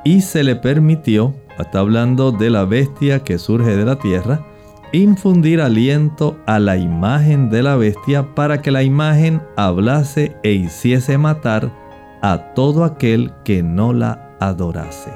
Y 0.05 0.23
se 0.23 0.43
le 0.43 0.57
permitió 0.57 1.35
está 1.63 1.81
hablando 1.81 2.33
de 2.33 2.51
la 2.51 2.65
bestia 2.65 3.23
que 3.25 3.39
surge 3.39 3.77
de 3.77 3.85
la 3.85 3.97
tierra, 3.97 4.45
infundir 4.93 5.61
aliento 5.61 6.37
a 6.47 6.59
la 6.59 6.77
imagen 6.77 7.51
de 7.51 7.63
la 7.63 7.77
bestia 7.77 8.35
para 8.35 8.63
que 8.63 8.71
la 8.71 8.83
imagen 8.83 9.43
hablase 9.57 10.37
e 10.43 10.53
hiciese 10.53 11.19
matar 11.19 11.73
a 12.23 12.55
todo 12.55 12.85
aquel 12.85 13.33
que 13.45 13.63
no 13.63 13.93
la 13.93 14.37
adorase. 14.41 15.13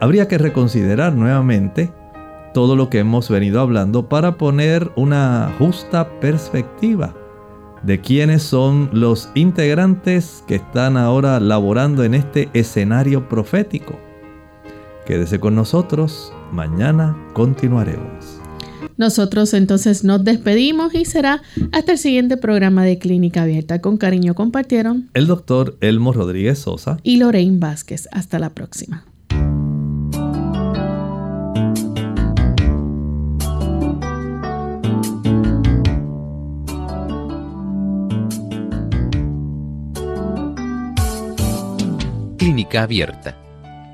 Habría 0.00 0.28
que 0.28 0.38
reconsiderar 0.38 1.14
nuevamente 1.14 1.92
todo 2.52 2.76
lo 2.76 2.88
que 2.88 3.00
hemos 3.00 3.28
venido 3.28 3.60
hablando 3.60 4.08
para 4.08 4.36
poner 4.36 4.90
una 4.96 5.52
justa 5.58 6.20
perspectiva 6.20 7.14
de 7.82 8.00
quiénes 8.00 8.42
son 8.42 8.88
los 8.92 9.30
integrantes 9.34 10.44
que 10.46 10.54
están 10.56 10.96
ahora 10.96 11.38
laborando 11.40 12.04
en 12.04 12.14
este 12.14 12.48
escenario 12.54 13.28
profético. 13.28 13.98
Quédese 15.06 15.38
con 15.38 15.54
nosotros, 15.54 16.32
mañana 16.50 17.14
continuaremos. 17.34 18.40
Nosotros 18.96 19.52
entonces 19.52 20.02
nos 20.02 20.24
despedimos 20.24 20.94
y 20.94 21.04
será 21.04 21.42
hasta 21.72 21.92
el 21.92 21.98
siguiente 21.98 22.38
programa 22.38 22.84
de 22.84 22.98
Clínica 22.98 23.42
Abierta. 23.42 23.82
Con 23.82 23.98
cariño 23.98 24.34
compartieron 24.34 25.10
el 25.12 25.26
doctor 25.26 25.76
Elmo 25.82 26.12
Rodríguez 26.12 26.60
Sosa 26.60 26.98
y 27.02 27.18
Lorraine 27.18 27.58
Vázquez. 27.58 28.08
Hasta 28.12 28.38
la 28.38 28.50
próxima. 28.50 29.04
Clínica 42.38 42.82
Abierta 42.82 43.43